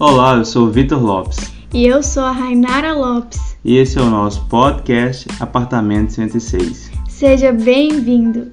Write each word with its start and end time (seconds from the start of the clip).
Olá, 0.00 0.34
eu 0.36 0.46
sou 0.46 0.66
o 0.66 0.70
Vitor 0.70 0.98
Lopes. 0.98 1.52
E 1.74 1.86
eu 1.86 2.02
sou 2.02 2.22
a 2.22 2.32
Rainara 2.32 2.94
Lopes. 2.94 3.54
E 3.62 3.76
esse 3.76 3.98
é 3.98 4.00
o 4.00 4.08
nosso 4.08 4.42
podcast 4.46 5.28
Apartamento 5.38 6.14
106. 6.14 6.90
Seja 7.06 7.52
bem-vindo. 7.52 8.50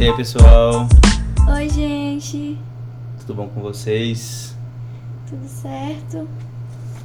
E 0.00 0.02
aí, 0.02 0.16
pessoal? 0.16 0.88
Oi, 1.54 1.68
gente. 1.68 2.58
Tudo 3.20 3.34
bom 3.34 3.48
com 3.50 3.60
vocês? 3.60 4.56
Tudo 5.30 5.46
certo? 5.46 6.28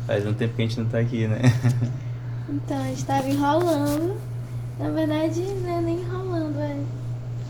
Faz 0.07 0.25
um 0.25 0.33
tempo 0.33 0.55
que 0.55 0.63
a 0.63 0.65
gente 0.67 0.79
não 0.79 0.87
tá 0.87 0.97
aqui, 0.97 1.27
né? 1.27 1.39
Então, 2.49 2.81
a 2.81 2.85
gente 2.85 3.05
tava 3.05 3.29
enrolando. 3.29 4.15
Na 4.79 4.89
verdade, 4.89 5.41
não 5.41 5.69
é 5.69 5.81
nem 5.81 5.99
enrolando, 5.99 6.57
é. 6.57 6.77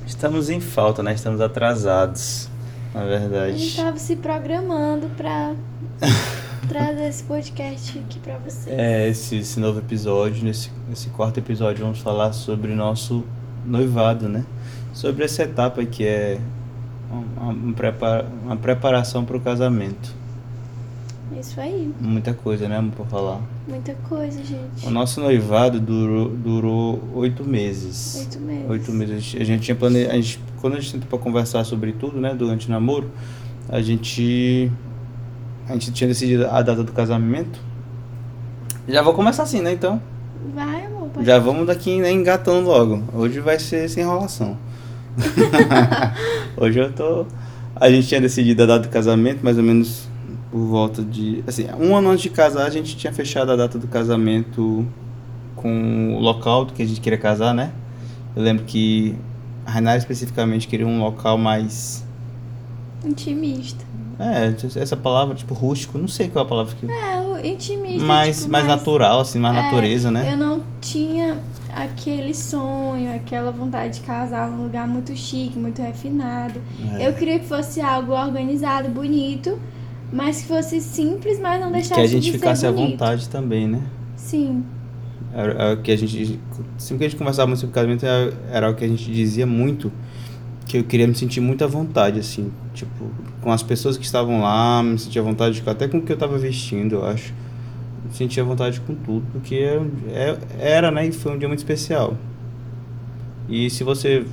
Estamos 0.06 0.50
em 0.50 0.60
falta, 0.60 1.02
né? 1.02 1.14
Estamos 1.14 1.40
atrasados, 1.40 2.50
na 2.94 3.02
A 3.02 3.06
gente 3.10 3.30
verdade. 3.30 3.76
tava 3.76 3.98
se 3.98 4.16
programando 4.16 5.08
pra 5.16 5.54
trazer 6.68 7.08
esse 7.08 7.24
podcast 7.24 8.00
aqui 8.00 8.20
pra 8.20 8.38
vocês. 8.38 8.68
É, 8.78 9.08
esse, 9.08 9.38
esse 9.38 9.60
novo 9.60 9.80
episódio, 9.80 10.44
nesse, 10.44 10.72
nesse 10.90 11.10
quarto 11.10 11.40
episódio, 11.40 11.84
vamos 11.84 12.00
falar 12.00 12.34
sobre 12.34 12.72
o 12.72 12.76
nosso 12.76 13.24
noivado, 13.66 14.28
né? 14.28 14.44
Sobre 14.94 15.24
essa 15.26 15.44
etapa 15.44 15.86
que 15.86 16.06
é 16.06 16.40
uma, 17.12 17.52
uma 17.52 17.74
prepara- 17.74 18.26
uma 18.44 18.56
preparação 18.58 19.24
para 19.24 19.38
o 19.38 19.40
casamento. 19.40 20.14
Isso 21.40 21.60
aí. 21.60 21.92
Muita 22.00 22.34
coisa, 22.34 22.68
né, 22.68 22.78
amor, 22.78 22.94
pra 22.94 23.06
falar. 23.06 23.42
Muita 23.68 23.94
coisa, 24.08 24.44
gente. 24.44 24.86
O 24.86 24.90
nosso 24.90 25.20
noivado 25.20 25.80
durou, 25.80 26.30
durou 26.30 27.04
oito 27.16 27.44
meses. 27.44 28.16
Oito 28.20 28.40
meses. 28.40 28.70
Oito 28.70 28.92
meses. 28.92 29.16
A 29.16 29.20
gente, 29.20 29.42
a 29.42 29.46
gente 29.46 29.64
tinha 29.64 29.76
planejado. 29.76 30.14
A 30.14 30.16
gente, 30.16 30.40
quando 30.62 30.74
a 30.74 30.80
gente 30.80 30.92
sentou 30.92 31.08
pra 31.10 31.20
conversar 31.20 31.64
sobre 31.64 31.92
tudo, 31.92 32.20
né, 32.20 32.34
durante 32.34 32.68
o 32.68 32.72
namoro, 32.72 33.12
a 33.68 33.82
gente. 33.82 34.72
A 35.68 35.74
gente 35.74 35.92
tinha 35.92 36.08
decidido 36.08 36.48
a 36.48 36.62
data 36.62 36.84
do 36.84 36.94
casamento. 36.94 37.60
Já 38.88 39.02
vou 39.02 39.14
começar 39.14 39.44
assim, 39.44 39.62
né, 39.62 39.74
então? 39.74 40.02
Vai, 40.56 40.86
amor. 40.86 41.10
Pode 41.10 41.26
Já 41.26 41.38
vamos 41.40 41.68
daqui 41.68 42.00
né, 42.00 42.12
engatando 42.12 42.68
logo. 42.68 43.04
Hoje 43.14 43.42
vai 43.42 43.60
ser 43.60 43.90
sem 43.90 44.04
enrolação. 44.04 44.58
Hoje 46.56 46.80
eu 46.80 46.92
tô. 46.94 47.26
A 47.76 47.92
gente 47.92 48.08
tinha 48.08 48.22
decidido 48.22 48.64
a 48.64 48.66
data 48.66 48.88
do 48.88 48.90
casamento, 48.90 49.44
mais 49.44 49.58
ou 49.58 49.64
menos 49.64 50.07
por 50.58 50.66
volta 50.66 51.04
de. 51.04 51.44
Assim, 51.46 51.68
um 51.80 51.96
ano 51.96 52.10
antes 52.10 52.24
de 52.24 52.30
casar, 52.32 52.66
a 52.66 52.70
gente 52.70 52.98
tinha 52.98 53.14
fechado 53.14 53.52
a 53.52 53.56
data 53.56 53.78
do 53.78 53.88
casamento 53.88 54.86
com 55.56 56.16
o 56.16 56.20
local 56.20 56.66
do 56.66 56.74
que 56.74 56.82
a 56.82 56.86
gente 56.86 57.00
queria 57.00 57.20
casar, 57.20 57.54
né? 57.54 57.72
Eu 58.36 58.42
lembro 58.42 58.66
que 58.66 59.16
a 59.66 59.72
Rainara 59.72 59.98
especificamente 59.98 60.68
queria 60.68 60.88
um 60.88 61.00
local 61.00 61.38
mais. 61.38 62.04
Intimista. 63.06 63.86
É, 64.20 64.56
essa 64.80 64.98
palavra, 64.98 65.36
tipo, 65.36 65.54
rústico, 65.54 66.00
não 66.00 66.08
sei 66.08 66.28
qual 66.28 66.44
é 66.44 66.46
a 66.46 66.50
palavra 66.50 66.76
que. 66.76 66.92
É, 66.92 67.48
intimista. 67.48 68.04
mais, 68.04 68.40
tipo, 68.40 68.52
mais 68.52 68.66
natural, 68.66 69.20
assim, 69.20 69.38
mais 69.38 69.56
É, 69.56 69.62
natureza, 69.62 70.10
né? 70.10 70.34
Eu 70.34 70.38
não 70.38 70.64
tinha 70.82 71.38
aquele 71.76 72.34
sonho, 72.34 73.16
aquela 73.16 73.52
vontade 73.52 74.00
de 74.00 74.02
casar 74.02 74.50
num 74.50 74.64
lugar 74.64 74.88
muito 74.88 75.16
chique, 75.16 75.60
muito 75.60 75.80
refinado. 75.84 76.60
É. 76.98 77.08
Eu 77.08 77.14
queria 77.14 77.38
que 77.38 77.46
fosse 77.46 77.80
algo 77.80 78.14
organizado, 78.14 78.90
bonito, 78.90 79.60
mas 80.12 80.42
que 80.42 80.48
fosse 80.48 80.80
simples, 80.82 81.40
mas 81.40 81.60
não 81.62 81.72
deixasse 81.72 81.94
Que 81.96 82.00
a 82.02 82.08
gente 82.08 82.24
de 82.26 82.32
ficasse 82.32 82.62
ser 82.62 82.68
à 82.68 82.72
vontade 82.72 83.28
também, 83.30 83.68
né? 83.68 83.82
Sim, 84.16 84.64
Era, 85.34 85.54
era 85.54 85.74
o 85.74 85.82
que 85.82 85.92
a 85.92 85.98
gente. 85.98 86.40
Sempre 86.78 87.00
que 87.00 87.06
a 87.06 87.10
gente 87.10 87.18
conversava 87.18 87.48
muito 87.48 87.60
sobre 87.60 87.74
casamento, 87.76 88.06
era, 88.06 88.34
era 88.52 88.70
o 88.72 88.76
que 88.76 88.84
a 88.86 88.88
gente 88.88 89.12
dizia 89.12 89.46
muito. 89.46 89.92
Que 90.66 90.78
eu 90.80 90.84
queria 90.84 91.08
me 91.08 91.16
sentir 91.16 91.40
muito 91.40 91.64
à 91.64 91.68
vontade, 91.68 92.20
assim. 92.20 92.52
Tipo, 92.74 93.06
com 93.42 93.52
as 93.52 93.64
pessoas 93.64 93.98
que 93.98 94.04
estavam 94.06 94.42
lá, 94.42 94.84
me 94.84 94.98
sentia 95.00 95.22
à 95.22 95.24
vontade, 95.26 95.64
até 95.66 95.88
com 95.88 95.98
o 95.98 96.02
que 96.02 96.12
eu 96.12 96.16
estava 96.16 96.38
vestindo, 96.38 96.96
eu 96.96 97.06
acho. 97.06 97.34
Me 98.06 98.14
sentia 98.14 98.44
à 98.44 98.46
vontade 98.46 98.80
com 98.82 98.94
tudo, 98.96 99.26
porque 99.32 99.56
era, 99.56 99.86
é- 100.10 100.38
era, 100.60 100.92
né? 100.92 101.08
E 101.08 101.12
foi 101.12 101.34
um 101.34 101.38
dia 101.38 101.48
muito 101.48 101.60
especial. 101.60 102.16
E 103.48 103.70
se 103.70 103.84
você 103.84 104.26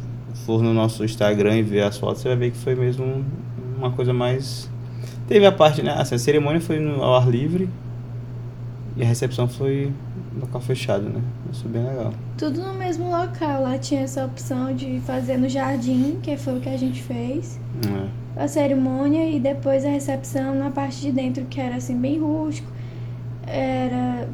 for 0.47 0.61
no 0.63 0.75
nosso 0.75 1.05
Instagram 1.05 1.59
e 1.59 1.63
ver 1.63 1.83
as 1.85 1.97
fotos, 1.99 2.23
você 2.23 2.29
vai 2.29 2.37
ver 2.37 2.51
que 2.51 2.57
foi 2.59 2.75
mesmo 2.75 3.05
um- 3.05 3.25
uma 3.79 3.91
coisa 3.93 4.13
mais. 4.13 4.69
Teve 5.27 5.47
a 5.47 5.53
parte, 5.53 5.83
né? 5.83 5.95
Assim, 5.97 6.15
a 6.15 6.19
cerimônia 6.19 6.61
foi 6.61 6.79
no, 6.79 7.03
ao 7.03 7.15
ar 7.17 7.29
livre 7.29 7.69
e 8.97 9.03
a 9.03 9.07
recepção 9.07 9.49
foi 9.49 9.93
no 10.33 10.43
local 10.43 10.61
fechado, 10.61 11.05
né? 11.09 11.21
Isso 11.53 11.67
é 11.67 11.69
bem 11.69 11.83
legal. 11.85 12.13
tudo 12.37 12.61
no 12.61 12.75
mesmo 12.75 13.11
local. 13.11 13.63
Lá 13.63 13.79
tinha 13.79 14.03
essa 14.03 14.25
opção 14.25 14.75
de 14.75 15.01
fazer 15.01 15.37
no 15.37 15.49
jardim, 15.49 16.19
que 16.23 16.37
foi 16.37 16.59
o 16.59 16.61
que 16.61 16.69
a 16.69 16.77
gente 16.77 17.03
fez. 17.03 17.59
É. 17.87 18.43
A 18.43 18.49
cerimônia 18.49 19.29
e 19.29 19.41
depois 19.41 19.85
a 19.85 19.89
recepção 19.89 20.55
na 20.55 20.71
parte 20.71 21.01
de 21.01 21.13
dentro, 21.13 21.45
que 21.45 21.61
era 21.61 21.77
assim, 21.77 21.97
bem 21.97 22.19
rústico. 22.19 22.71
Era 23.47 24.29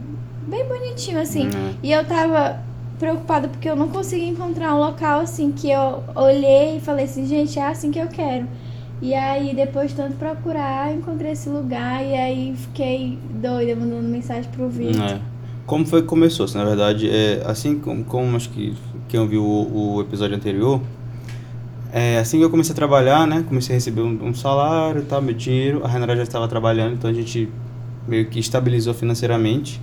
bem 0.46 0.66
bonitinho, 0.66 1.20
assim. 1.20 1.48
É. 1.48 1.74
E 1.82 1.92
eu 1.92 2.04
tava 2.04 2.60
preocupada 2.98 3.48
porque 3.48 3.68
eu 3.68 3.74
não 3.74 3.88
conseguia 3.88 4.28
encontrar 4.28 4.74
um 4.74 4.78
local 4.78 5.20
assim 5.20 5.50
que 5.52 5.70
eu 5.70 6.04
olhei 6.14 6.76
e 6.76 6.80
falei 6.80 7.06
assim, 7.06 7.26
gente, 7.26 7.58
é 7.58 7.66
assim 7.66 7.90
que 7.90 7.98
eu 7.98 8.08
quero. 8.08 8.46
E 9.02 9.14
aí, 9.14 9.54
depois 9.54 9.90
de 9.90 9.96
tanto 9.96 10.16
procurar, 10.16 10.94
encontrei 10.94 11.32
esse 11.32 11.48
lugar 11.48 12.04
e 12.04 12.14
aí 12.14 12.54
fiquei 12.54 13.18
doida, 13.30 13.74
mandando 13.74 14.06
mensagem 14.08 14.50
pro 14.50 14.68
Vitor. 14.68 15.02
É. 15.02 15.20
Como 15.66 15.86
foi 15.86 16.02
que 16.02 16.08
começou? 16.08 16.46
Na 16.54 16.64
verdade, 16.64 17.08
é, 17.08 17.42
assim 17.46 17.78
como, 17.78 18.04
como 18.04 18.36
acho 18.36 18.50
que 18.50 18.74
quem 19.08 19.18
ouviu 19.18 19.42
o, 19.42 19.96
o 19.96 20.00
episódio 20.02 20.36
anterior, 20.36 20.80
é, 21.92 22.18
assim 22.18 22.38
que 22.38 22.44
eu 22.44 22.50
comecei 22.50 22.72
a 22.72 22.76
trabalhar, 22.76 23.26
né? 23.26 23.44
Comecei 23.48 23.74
a 23.74 23.76
receber 23.76 24.02
um, 24.02 24.18
um 24.22 24.34
salário, 24.34 25.02
tal, 25.02 25.22
meu 25.22 25.34
dinheiro. 25.34 25.82
A 25.84 25.88
Renata 25.88 26.14
já 26.14 26.22
estava 26.22 26.46
trabalhando, 26.46 26.94
então 26.94 27.08
a 27.10 27.12
gente 27.12 27.48
meio 28.06 28.26
que 28.26 28.38
estabilizou 28.38 28.92
financeiramente. 28.92 29.80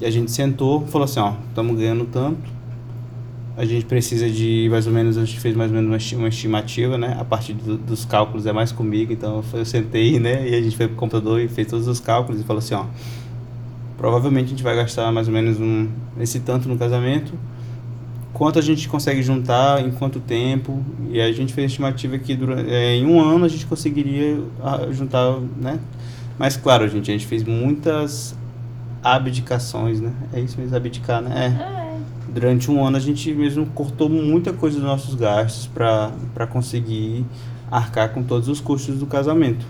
E 0.00 0.04
a 0.04 0.10
gente 0.10 0.30
sentou 0.30 0.86
falou 0.86 1.04
assim, 1.04 1.20
ó, 1.20 1.34
estamos 1.48 1.76
ganhando 1.76 2.04
tanto. 2.06 2.57
A 3.58 3.64
gente 3.64 3.84
precisa 3.86 4.30
de 4.30 4.68
mais 4.70 4.86
ou 4.86 4.92
menos, 4.92 5.18
a 5.18 5.24
gente 5.24 5.40
fez 5.40 5.56
mais 5.56 5.68
ou 5.68 5.74
menos 5.74 5.90
uma 5.90 5.96
esti- 5.96 6.14
uma 6.14 6.28
estimativa, 6.28 6.96
né? 6.96 7.16
A 7.18 7.24
parte 7.24 7.52
do- 7.52 7.76
dos 7.76 8.04
cálculos 8.04 8.46
é 8.46 8.52
mais 8.52 8.70
comigo, 8.70 9.12
então 9.12 9.42
eu 9.52 9.64
sentei, 9.64 10.20
né? 10.20 10.48
E 10.48 10.54
a 10.54 10.62
gente 10.62 10.76
foi 10.76 10.86
pro 10.86 10.96
computador 10.96 11.40
e 11.40 11.48
fez 11.48 11.66
todos 11.66 11.88
os 11.88 11.98
cálculos 11.98 12.40
e 12.40 12.44
falou 12.44 12.60
assim, 12.60 12.74
ó, 12.74 12.84
provavelmente 13.96 14.46
a 14.46 14.48
gente 14.50 14.62
vai 14.62 14.76
gastar 14.76 15.10
mais 15.10 15.26
ou 15.26 15.34
menos 15.34 15.58
um, 15.60 15.88
esse 16.20 16.38
tanto 16.38 16.68
no 16.68 16.78
casamento. 16.78 17.32
Quanto 18.32 18.60
a 18.60 18.62
gente 18.62 18.88
consegue 18.88 19.22
juntar, 19.24 19.84
em 19.84 19.90
quanto 19.90 20.20
tempo. 20.20 20.80
E 21.10 21.20
a 21.20 21.32
gente 21.32 21.52
fez 21.52 21.64
a 21.64 21.66
estimativa 21.66 22.16
que 22.16 22.36
durante, 22.36 22.70
é, 22.70 22.94
em 22.94 23.04
um 23.06 23.20
ano 23.20 23.44
a 23.44 23.48
gente 23.48 23.66
conseguiria 23.66 24.40
ah, 24.62 24.86
juntar, 24.92 25.36
né? 25.60 25.80
Mas 26.38 26.56
claro, 26.56 26.88
gente, 26.88 27.10
a 27.10 27.12
gente 27.14 27.26
fez 27.26 27.42
muitas 27.42 28.36
abdicações, 29.02 30.00
né? 30.00 30.12
É 30.32 30.38
isso 30.38 30.60
mesmo, 30.60 30.76
abdicar, 30.76 31.20
né? 31.20 31.56
É 31.58 31.78
É. 31.84 31.87
durante 32.38 32.70
um 32.70 32.84
ano 32.84 32.96
a 32.96 33.00
gente 33.00 33.32
mesmo 33.32 33.66
cortou 33.66 34.08
muita 34.08 34.52
coisa 34.52 34.78
dos 34.78 34.86
nossos 34.86 35.14
gastos 35.14 35.66
para 35.66 36.46
conseguir 36.46 37.24
arcar 37.70 38.10
com 38.10 38.22
todos 38.22 38.48
os 38.48 38.60
custos 38.60 38.98
do 38.98 39.06
casamento. 39.06 39.66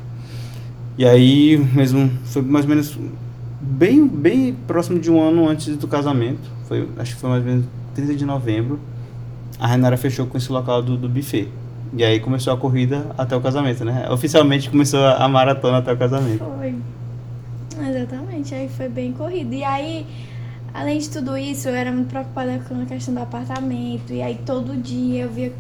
E 0.97 1.05
aí, 1.05 1.57
mesmo, 1.75 2.11
foi 2.25 2.43
mais 2.43 2.65
ou 2.65 2.71
menos 2.71 2.99
bem, 3.61 4.07
bem 4.07 4.55
próximo 4.67 4.99
de 4.99 5.11
um 5.11 5.21
ano 5.21 5.49
antes 5.49 5.77
do 5.77 5.87
casamento, 5.87 6.51
foi, 6.67 6.89
acho 6.99 7.15
que 7.15 7.21
foi 7.21 7.31
mais 7.31 7.43
ou 7.43 7.49
menos 7.49 7.67
30 7.95 8.15
de 8.15 8.25
novembro, 8.25 8.81
a 9.59 9.67
Renara 9.67 9.97
fechou 9.97 10.27
com 10.27 10.37
esse 10.37 10.51
local 10.51 10.83
do, 10.83 10.97
do 10.97 11.09
buffet. 11.09 11.49
E 11.95 12.05
aí 12.05 12.21
começou 12.21 12.53
a 12.53 12.57
corrida 12.57 13.07
até 13.17 13.34
o 13.34 13.41
casamento, 13.41 13.84
né? 13.84 14.09
Oficialmente 14.11 14.69
começou 14.69 15.05
a 15.05 15.27
maratona 15.27 15.78
até 15.78 15.93
o 15.93 15.97
casamento. 15.97 16.45
Foi. 16.45 16.75
Exatamente, 17.89 18.55
aí 18.55 18.69
foi 18.69 18.89
bem 18.89 19.12
corrido. 19.12 19.55
E 19.55 19.65
aí, 19.65 20.07
além 20.73 20.99
de 20.99 21.11
tudo 21.11 21.37
isso, 21.37 21.69
eu 21.69 21.75
era 21.75 21.91
muito 21.91 22.09
preocupada 22.09 22.61
com 22.69 22.83
a 22.83 22.87
questão 22.87 23.15
do 23.15 23.21
apartamento. 23.21 24.12
E 24.12 24.23
aí 24.23 24.39
todo 24.45 24.77
dia 24.77 25.25
eu 25.25 25.31
via 25.31 25.53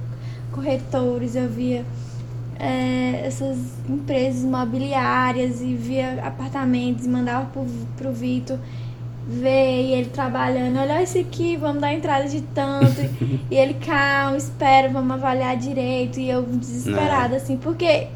corretores, 0.52 1.36
eu 1.36 1.48
via 1.48 1.84
é, 2.58 3.22
essas 3.24 3.58
empresas 3.88 4.42
imobiliárias 4.42 5.60
e 5.60 5.74
via 5.74 6.24
apartamentos 6.24 7.06
e 7.06 7.08
mandava 7.08 7.46
pro, 7.46 7.64
pro 7.96 8.12
Vitor 8.12 8.58
ver 9.28 9.82
e 9.82 9.92
ele 9.92 10.08
trabalhando, 10.08 10.78
olha 10.78 11.02
esse 11.02 11.18
aqui, 11.18 11.54
vamos 11.56 11.82
dar 11.82 11.92
entrada 11.92 12.26
de 12.26 12.40
tanto. 12.40 13.00
e 13.50 13.54
ele, 13.54 13.74
calma, 13.74 14.36
espera, 14.36 14.88
vamos 14.88 15.10
avaliar 15.12 15.56
direito. 15.56 16.18
E 16.18 16.30
eu 16.30 16.42
desesperada, 16.42 17.36
assim, 17.36 17.58
porque 17.58 18.08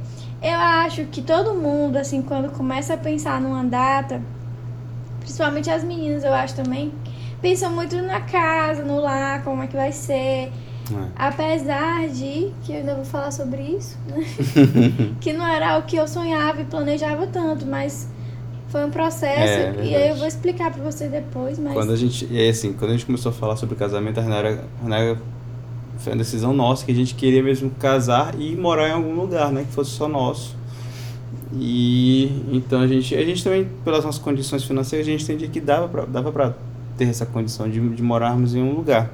eu 0.42 0.58
acho 0.58 1.04
que 1.04 1.20
todo 1.20 1.54
mundo, 1.54 1.96
assim, 1.96 2.22
quando 2.22 2.50
começa 2.50 2.94
a 2.94 2.96
pensar 2.96 3.40
numa 3.40 3.62
data, 3.62 4.22
principalmente 5.22 5.70
as 5.70 5.82
meninas, 5.84 6.24
eu 6.24 6.32
acho 6.32 6.54
também, 6.54 6.92
pensam 7.40 7.72
muito 7.72 7.96
na 7.96 8.20
casa, 8.20 8.84
no 8.84 9.00
lar, 9.00 9.42
como 9.42 9.62
é 9.62 9.66
que 9.66 9.76
vai 9.76 9.92
ser. 9.92 10.50
É. 10.90 11.08
Apesar 11.16 12.08
de, 12.08 12.52
que 12.62 12.72
eu 12.72 12.76
ainda 12.76 12.94
vou 12.94 13.04
falar 13.04 13.30
sobre 13.30 13.62
isso, 13.62 13.96
né? 14.06 14.24
que 15.20 15.32
não 15.32 15.46
era 15.46 15.78
o 15.78 15.82
que 15.82 15.96
eu 15.96 16.06
sonhava 16.06 16.60
e 16.60 16.64
planejava 16.64 17.26
tanto, 17.26 17.64
mas 17.66 18.08
foi 18.68 18.84
um 18.84 18.90
processo. 18.90 19.40
É, 19.40 19.84
e 19.84 19.94
aí 19.94 20.08
eu 20.08 20.16
vou 20.16 20.26
explicar 20.26 20.72
pra 20.72 20.82
você 20.82 21.08
depois, 21.08 21.58
mas. 21.58 21.74
Quando 21.74 21.92
a 21.92 21.96
gente, 21.96 22.28
é 22.36 22.48
assim, 22.48 22.72
quando 22.72 22.90
a 22.90 22.94
gente 22.94 23.06
começou 23.06 23.30
a 23.30 23.32
falar 23.32 23.56
sobre 23.56 23.76
casamento, 23.76 24.18
a 24.18 24.22
Renara, 24.22 24.64
a 24.80 24.82
Renara 24.82 25.20
foi 25.98 26.12
uma 26.12 26.18
decisão 26.18 26.52
nossa 26.52 26.84
que 26.84 26.90
a 26.90 26.94
gente 26.94 27.14
queria 27.14 27.42
mesmo 27.42 27.70
casar 27.70 28.34
e 28.38 28.56
morar 28.56 28.88
em 28.88 28.92
algum 28.92 29.14
lugar, 29.14 29.52
né, 29.52 29.64
que 29.64 29.72
fosse 29.72 29.90
só 29.90 30.08
nosso. 30.08 30.56
E 31.54 32.30
então 32.50 32.80
a 32.80 32.86
gente, 32.86 33.14
a 33.14 33.24
gente 33.24 33.44
também, 33.44 33.68
pelas 33.84 34.04
nossas 34.04 34.20
condições 34.20 34.64
financeiras, 34.64 35.06
a 35.06 35.10
gente 35.10 35.24
entendia 35.24 35.48
que 35.48 35.60
dava 35.60 35.88
pra, 35.88 36.04
dava 36.04 36.32
pra 36.32 36.54
ter 36.96 37.04
essa 37.04 37.26
condição 37.26 37.68
de, 37.68 37.80
de 37.90 38.02
morarmos 38.02 38.54
em 38.54 38.62
um 38.62 38.72
lugar. 38.72 39.10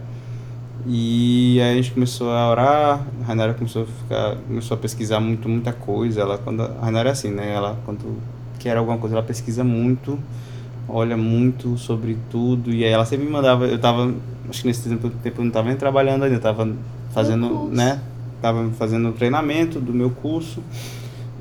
E 0.86 1.60
aí 1.60 1.72
a 1.72 1.74
gente 1.74 1.90
começou 1.90 2.30
a 2.30 2.50
orar, 2.50 3.06
a 3.22 3.24
Rainara 3.26 3.54
começou 3.54 3.82
a 3.82 3.86
ficar, 3.86 4.36
começou 4.46 4.76
a 4.76 4.78
pesquisar 4.78 5.20
muito, 5.20 5.48
muita 5.48 5.72
coisa. 5.72 6.20
Ela 6.20 6.38
quando 6.38 6.62
a 6.62 6.80
Rainara 6.80 7.08
é 7.08 7.12
assim, 7.12 7.30
né? 7.30 7.52
Ela 7.52 7.76
quando 7.84 8.16
quer 8.58 8.76
alguma 8.76 8.98
coisa, 8.98 9.16
ela 9.16 9.24
pesquisa 9.24 9.64
muito, 9.64 10.18
olha 10.88 11.16
muito 11.16 11.76
sobre 11.76 12.16
tudo 12.30 12.72
e 12.72 12.84
aí 12.84 12.90
ela 12.90 13.04
sempre 13.04 13.26
me 13.26 13.30
mandava, 13.30 13.66
eu 13.66 13.78
tava, 13.78 14.12
acho 14.48 14.62
que 14.62 14.66
nesse 14.66 14.88
tempo, 14.88 15.10
tempo 15.22 15.40
eu 15.40 15.44
não 15.44 15.52
tava 15.52 15.68
nem 15.68 15.76
trabalhando 15.76 16.24
ainda, 16.24 16.36
eu 16.36 16.40
tava 16.40 16.68
fazendo, 17.12 17.68
né? 17.70 18.00
Tava 18.40 18.68
fazendo 18.70 19.12
treinamento 19.12 19.80
do 19.80 19.92
meu 19.92 20.10
curso. 20.10 20.62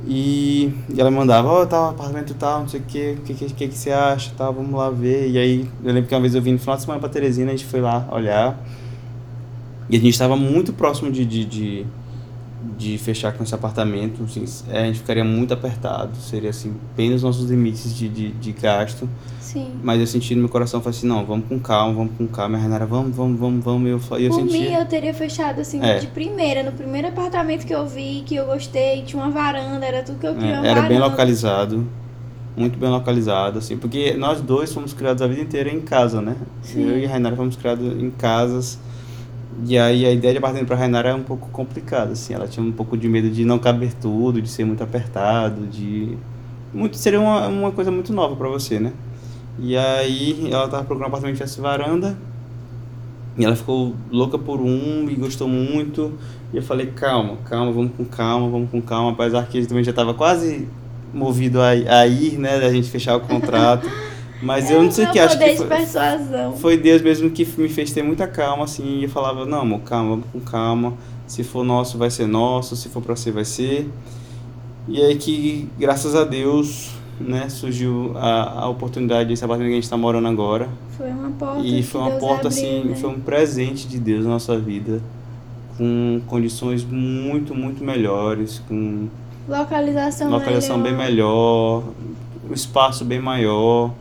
E, 0.05 0.71
e 0.93 0.99
ela 1.01 1.09
mandava, 1.09 1.47
ó, 1.47 1.63
oh, 1.63 1.65
tal, 1.65 1.89
apartamento 1.89 2.33
tal, 2.35 2.61
não 2.61 2.67
sei 2.67 2.79
o 2.79 2.83
que, 2.83 3.11
o 3.11 3.21
que, 3.23 3.33
que, 3.33 3.53
que, 3.53 3.67
que 3.67 3.77
você 3.77 3.91
acha, 3.91 4.31
tal, 4.37 4.53
vamos 4.53 4.73
lá 4.73 4.89
ver. 4.89 5.29
E 5.29 5.37
aí, 5.37 5.69
eu 5.83 5.93
lembro 5.93 6.07
que 6.07 6.15
uma 6.15 6.21
vez 6.21 6.35
eu 6.35 6.41
vim 6.41 6.53
no 6.53 6.59
final 6.59 6.75
de 6.75 6.83
semana 6.83 6.99
pra 6.99 7.09
Teresina, 7.09 7.51
a 7.51 7.55
gente 7.55 7.65
foi 7.65 7.81
lá 7.81 8.07
olhar. 8.11 8.57
E 9.89 9.95
a 9.95 9.99
gente 9.99 10.11
estava 10.11 10.35
muito 10.35 10.73
próximo 10.73 11.11
de, 11.11 11.25
de, 11.25 11.45
de, 11.45 11.85
de, 12.77 12.97
fechar 12.97 13.33
com 13.33 13.43
esse 13.43 13.53
apartamento. 13.53 14.23
Assim, 14.23 14.45
a 14.69 14.85
gente 14.85 14.99
ficaria 14.99 15.23
muito 15.23 15.53
apertado. 15.53 16.15
Seria 16.17 16.49
assim, 16.49 16.75
bem 16.95 17.09
nos 17.09 17.23
nossos 17.23 17.49
limites 17.49 17.95
de, 17.95 18.09
de, 18.09 18.31
de 18.31 18.51
gasto. 18.51 19.07
Sim. 19.39 19.71
Mas 19.81 19.99
eu 19.99 20.07
senti 20.07 20.35
no 20.35 20.41
meu 20.41 20.49
coração, 20.49 20.81
falei 20.81 20.97
assim, 20.97 21.07
não, 21.07 21.25
vamos 21.25 21.47
com 21.47 21.59
calma, 21.59 21.93
vamos 21.93 22.11
com 22.17 22.27
calma. 22.27 22.57
A 22.57 22.61
Renara, 22.61 22.85
vamos, 22.85 23.15
vamos, 23.15 23.39
vamos, 23.39 23.63
vamos. 23.63 23.87
E 23.87 23.91
eu, 23.91 24.19
eu 24.19 24.29
Por 24.29 24.41
senti... 24.41 24.59
mim, 24.59 24.73
eu 24.73 24.85
teria 24.85 25.13
fechado 25.13 25.61
assim, 25.61 25.81
É. 25.81 25.99
de 25.99 26.07
primeira. 26.07 26.63
No 26.63 26.71
primeiro 26.71 27.07
apartamento 27.07 27.65
que 27.65 27.73
eu 27.73 27.87
vi, 27.87 28.23
que 28.25 28.35
eu 28.35 28.45
gostei, 28.45 29.03
tinha 29.03 29.21
uma 29.21 29.31
varanda, 29.31 29.85
era 29.85 30.03
tudo 30.03 30.19
que 30.19 30.27
eu 30.27 30.35
queria. 30.35 30.55
É, 30.57 30.67
era 30.67 30.81
bem 30.81 30.97
varanda. 30.97 31.07
localizado. 31.07 31.87
Muito 32.57 32.79
bem 32.79 32.89
localizado, 32.89 33.59
assim, 33.59 33.77
porque 33.77 34.15
nós 34.15 34.41
dois 34.41 34.73
fomos 34.73 34.91
criados 34.91 35.21
a 35.21 35.27
vida 35.27 35.41
inteira 35.41 35.69
em 35.69 35.79
casa, 35.79 36.19
né? 36.21 36.35
Sim. 36.63 36.89
Eu 36.89 36.97
e 36.97 37.05
a 37.05 37.09
Rainara 37.09 37.35
fomos 37.35 37.55
criados 37.55 37.85
em 37.85 38.09
casas. 38.09 38.79
E 39.65 39.77
aí 39.77 40.05
a 40.05 40.11
ideia 40.11 40.33
de 40.33 40.37
apartamento 40.37 40.67
para 40.67 40.75
Rainara 40.75 41.09
é 41.09 41.15
um 41.15 41.23
pouco 41.23 41.49
complicada, 41.49 42.11
assim. 42.11 42.33
Ela 42.33 42.47
tinha 42.47 42.65
um 42.65 42.71
pouco 42.71 42.95
de 42.97 43.07
medo 43.09 43.29
de 43.29 43.43
não 43.43 43.57
caber 43.57 43.93
tudo, 43.93 44.41
de 44.41 44.49
ser 44.49 44.65
muito 44.65 44.83
apertado, 44.83 45.65
de... 45.65 46.17
Muito, 46.73 46.97
seria 46.97 47.19
uma, 47.19 47.47
uma 47.47 47.71
coisa 47.71 47.89
muito 47.89 48.13
nova 48.13 48.35
para 48.35 48.47
você, 48.49 48.79
né? 48.79 48.93
E 49.59 49.75
aí 49.75 50.49
ela 50.51 50.67
tava 50.67 50.83
procurando 50.83 51.05
um 51.05 51.07
apartamento 51.07 51.37
que 51.37 51.43
tivesse 51.43 51.59
varanda. 51.59 52.17
E 53.37 53.45
ela 53.45 53.55
ficou 53.55 53.95
louca 54.11 54.37
por 54.37 54.59
um 54.59 55.07
e 55.09 55.15
gostou 55.15 55.47
muito. 55.47 56.13
E 56.53 56.57
eu 56.57 56.63
falei, 56.63 56.87
calma, 56.87 57.37
calma, 57.45 57.71
vamos 57.71 57.91
com 57.95 58.05
calma, 58.05 58.49
vamos 58.49 58.69
com 58.69 58.81
calma. 58.81 59.11
Apesar 59.11 59.47
que 59.47 59.57
ele 59.57 59.65
também 59.65 59.83
já 59.83 59.91
estava 59.91 60.13
quase 60.13 60.67
movido 61.13 61.61
a, 61.61 61.69
a 61.69 62.07
ir, 62.07 62.37
né? 62.37 62.59
Da 62.59 62.71
gente 62.71 62.89
fechar 62.89 63.15
o 63.15 63.21
contrato. 63.21 63.89
Mas 64.41 64.69
eu 64.69 64.83
não 64.83 64.91
sei 64.91 65.05
o 65.05 65.11
que, 65.11 65.19
acho 65.19 65.37
que 65.37 65.55
foi, 65.55 65.67
foi 66.57 66.77
Deus 66.77 67.01
mesmo 67.01 67.29
que 67.31 67.45
me 67.57 67.69
fez 67.69 67.91
ter 67.91 68.03
muita 68.03 68.27
calma, 68.27 68.65
assim. 68.65 68.99
E 68.99 69.03
eu 69.03 69.09
falava, 69.09 69.45
não, 69.45 69.61
amor, 69.61 69.79
calma, 69.81 70.09
vamos 70.11 70.25
com 70.31 70.39
calma. 70.39 70.93
Se 71.25 71.43
for 71.43 71.63
nosso, 71.63 71.97
vai 71.97 72.09
ser 72.09 72.27
nosso. 72.27 72.75
Se 72.75 72.87
for 72.87 73.01
pra 73.01 73.15
você, 73.15 73.31
vai 73.31 73.45
ser. 73.45 73.89
E 74.87 75.01
aí 75.01 75.15
que, 75.15 75.67
graças 75.77 76.15
a 76.15 76.23
Deus, 76.23 76.91
né, 77.19 77.49
surgiu 77.49 78.13
a, 78.15 78.61
a 78.61 78.69
oportunidade 78.69 79.29
desse 79.29 79.43
apartamento 79.43 79.71
que 79.71 79.77
a 79.77 79.81
gente 79.81 79.89
tá 79.89 79.97
morando 79.97 80.27
agora. 80.27 80.69
Foi 80.95 81.09
uma 81.09 81.31
porta. 81.31 81.61
E 81.61 81.83
foi 81.83 82.01
uma 82.01 82.09
Deus 82.11 82.21
porta, 82.21 82.47
abriu, 82.47 82.49
assim, 82.49 82.83
né? 82.85 82.95
foi 82.95 83.09
um 83.09 83.19
presente 83.19 83.87
de 83.87 83.99
Deus 83.99 84.23
na 84.23 84.31
nossa 84.31 84.57
vida. 84.57 85.01
Com 85.77 86.21
condições 86.27 86.83
muito, 86.83 87.53
muito 87.53 87.83
melhores, 87.83 88.59
com 88.67 89.07
Localização, 89.47 90.29
localização 90.29 90.81
bem 90.81 90.93
melhor. 90.93 91.83
melhor, 91.83 91.83
o 92.49 92.53
espaço 92.53 93.05
bem 93.05 93.19
maior, 93.19 93.93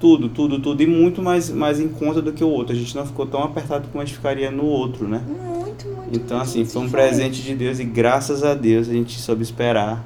tudo, 0.00 0.28
tudo, 0.30 0.58
tudo. 0.58 0.82
E 0.82 0.86
muito 0.86 1.22
mais, 1.22 1.50
mais 1.50 1.78
em 1.78 1.88
conta 1.88 2.20
do 2.22 2.32
que 2.32 2.42
o 2.42 2.48
outro. 2.48 2.74
A 2.74 2.78
gente 2.78 2.96
não 2.96 3.06
ficou 3.06 3.26
tão 3.26 3.42
apertado 3.44 3.86
como 3.92 4.02
a 4.02 4.04
gente 4.04 4.16
ficaria 4.16 4.50
no 4.50 4.64
outro, 4.64 5.06
né? 5.06 5.20
Muito, 5.28 5.86
muito. 5.86 6.08
Então, 6.12 6.38
muito 6.38 6.48
assim, 6.48 6.64
foi 6.64 6.82
um 6.82 6.86
diferente. 6.86 7.08
presente 7.08 7.42
de 7.42 7.54
Deus 7.54 7.78
e 7.78 7.84
graças 7.84 8.42
a 8.42 8.54
Deus 8.54 8.88
a 8.88 8.92
gente 8.92 9.18
soube 9.20 9.42
esperar, 9.42 10.02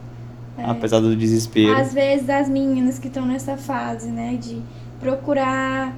É. 0.58 0.64
apesar 0.66 1.00
do 1.00 1.14
desespero. 1.16 1.76
Às 1.76 1.94
vezes 1.94 2.28
as 2.28 2.48
meninas 2.48 2.98
que 2.98 3.06
estão 3.06 3.24
nessa 3.24 3.56
fase, 3.56 4.10
né, 4.10 4.36
de 4.40 4.58
procurar, 5.00 5.96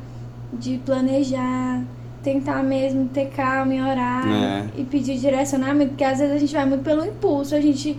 de 0.52 0.78
planejar, 0.84 1.82
tentar 2.22 2.62
mesmo 2.62 3.06
ter 3.08 3.26
calma 3.26 3.75
e 3.75 3.81
orar 3.81 4.26
É. 4.28 4.64
e 4.78 4.84
pedir 4.84 5.16
direcionamento, 5.19 5.90
porque 5.90 6.04
às 6.04 6.19
vezes 6.19 6.34
a 6.34 6.38
gente 6.38 6.52
vai 6.52 6.66
muito 6.66 6.82
pelo 6.82 7.04
impulso, 7.04 7.54
a 7.54 7.60
gente 7.60 7.96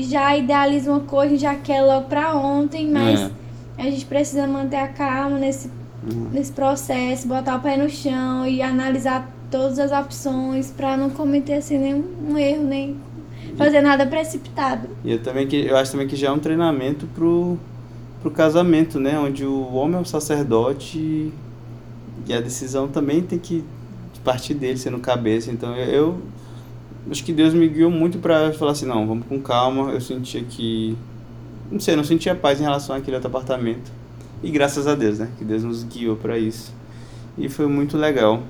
já 0.00 0.36
idealiza 0.36 0.90
uma 0.90 1.00
coisa, 1.00 1.26
a 1.26 1.30
gente 1.30 1.42
já 1.42 1.54
quer 1.56 1.82
logo 1.82 2.06
pra 2.08 2.34
ontem, 2.36 2.88
mas 2.90 3.20
É. 3.20 3.30
a 3.78 3.82
gente 3.84 4.04
precisa 4.06 4.46
manter 4.46 4.76
a 4.76 4.88
calma 4.88 5.38
nesse, 5.38 5.70
Uhum. 6.04 6.28
nesse 6.32 6.52
processo, 6.52 7.26
botar 7.26 7.56
o 7.56 7.60
pé 7.60 7.76
no 7.76 7.88
chão 7.90 8.46
e 8.46 8.62
analisar 8.62 9.28
todas 9.50 9.78
as 9.78 9.90
opções 9.92 10.70
pra 10.70 10.96
não 10.96 11.10
cometer 11.10 11.54
assim 11.54 11.78
nenhum 11.78 12.38
erro, 12.38 12.64
nem 12.64 12.96
fazer 13.56 13.80
nada 13.80 14.06
precipitado. 14.06 14.88
E 15.04 15.12
eu 15.12 15.22
também 15.22 15.46
que 15.46 15.56
eu 15.66 15.76
acho 15.76 15.90
também 15.92 16.06
que 16.06 16.14
já 16.14 16.28
é 16.28 16.30
um 16.30 16.38
treinamento 16.38 17.06
pro, 17.14 17.58
pro 18.20 18.30
casamento, 18.30 19.00
né? 19.00 19.18
Onde 19.18 19.44
o 19.44 19.74
homem 19.74 19.96
é 19.96 20.00
o 20.00 20.04
sacerdote 20.04 21.32
e 22.28 22.32
a 22.34 22.40
decisão 22.40 22.88
também 22.88 23.22
tem 23.22 23.38
que 23.38 23.64
partir 24.26 24.54
dele, 24.54 24.76
sendo 24.76 24.98
cabeça. 24.98 25.52
Então 25.52 25.74
eu, 25.76 25.86
eu 25.92 26.22
acho 27.10 27.24
que 27.24 27.32
Deus 27.32 27.54
me 27.54 27.68
guiou 27.68 27.90
muito 27.90 28.18
para 28.18 28.52
falar 28.52 28.72
assim, 28.72 28.84
não, 28.86 29.06
vamos 29.06 29.26
com 29.26 29.40
calma. 29.40 29.92
Eu 29.92 30.00
sentia 30.00 30.42
que 30.42 30.96
não 31.70 31.80
sei, 31.80 31.94
eu 31.94 31.96
não 31.96 32.04
sentia 32.04 32.34
paz 32.34 32.60
em 32.60 32.62
relação 32.62 32.94
àquele 32.94 33.16
outro 33.16 33.28
apartamento. 33.28 33.90
E 34.42 34.50
graças 34.50 34.86
a 34.86 34.94
Deus, 34.94 35.18
né? 35.18 35.28
Que 35.38 35.44
Deus 35.44 35.64
nos 35.64 35.82
guiou 35.82 36.16
para 36.16 36.38
isso. 36.38 36.72
E 37.36 37.48
foi 37.48 37.66
muito 37.66 37.96
legal. 37.96 38.42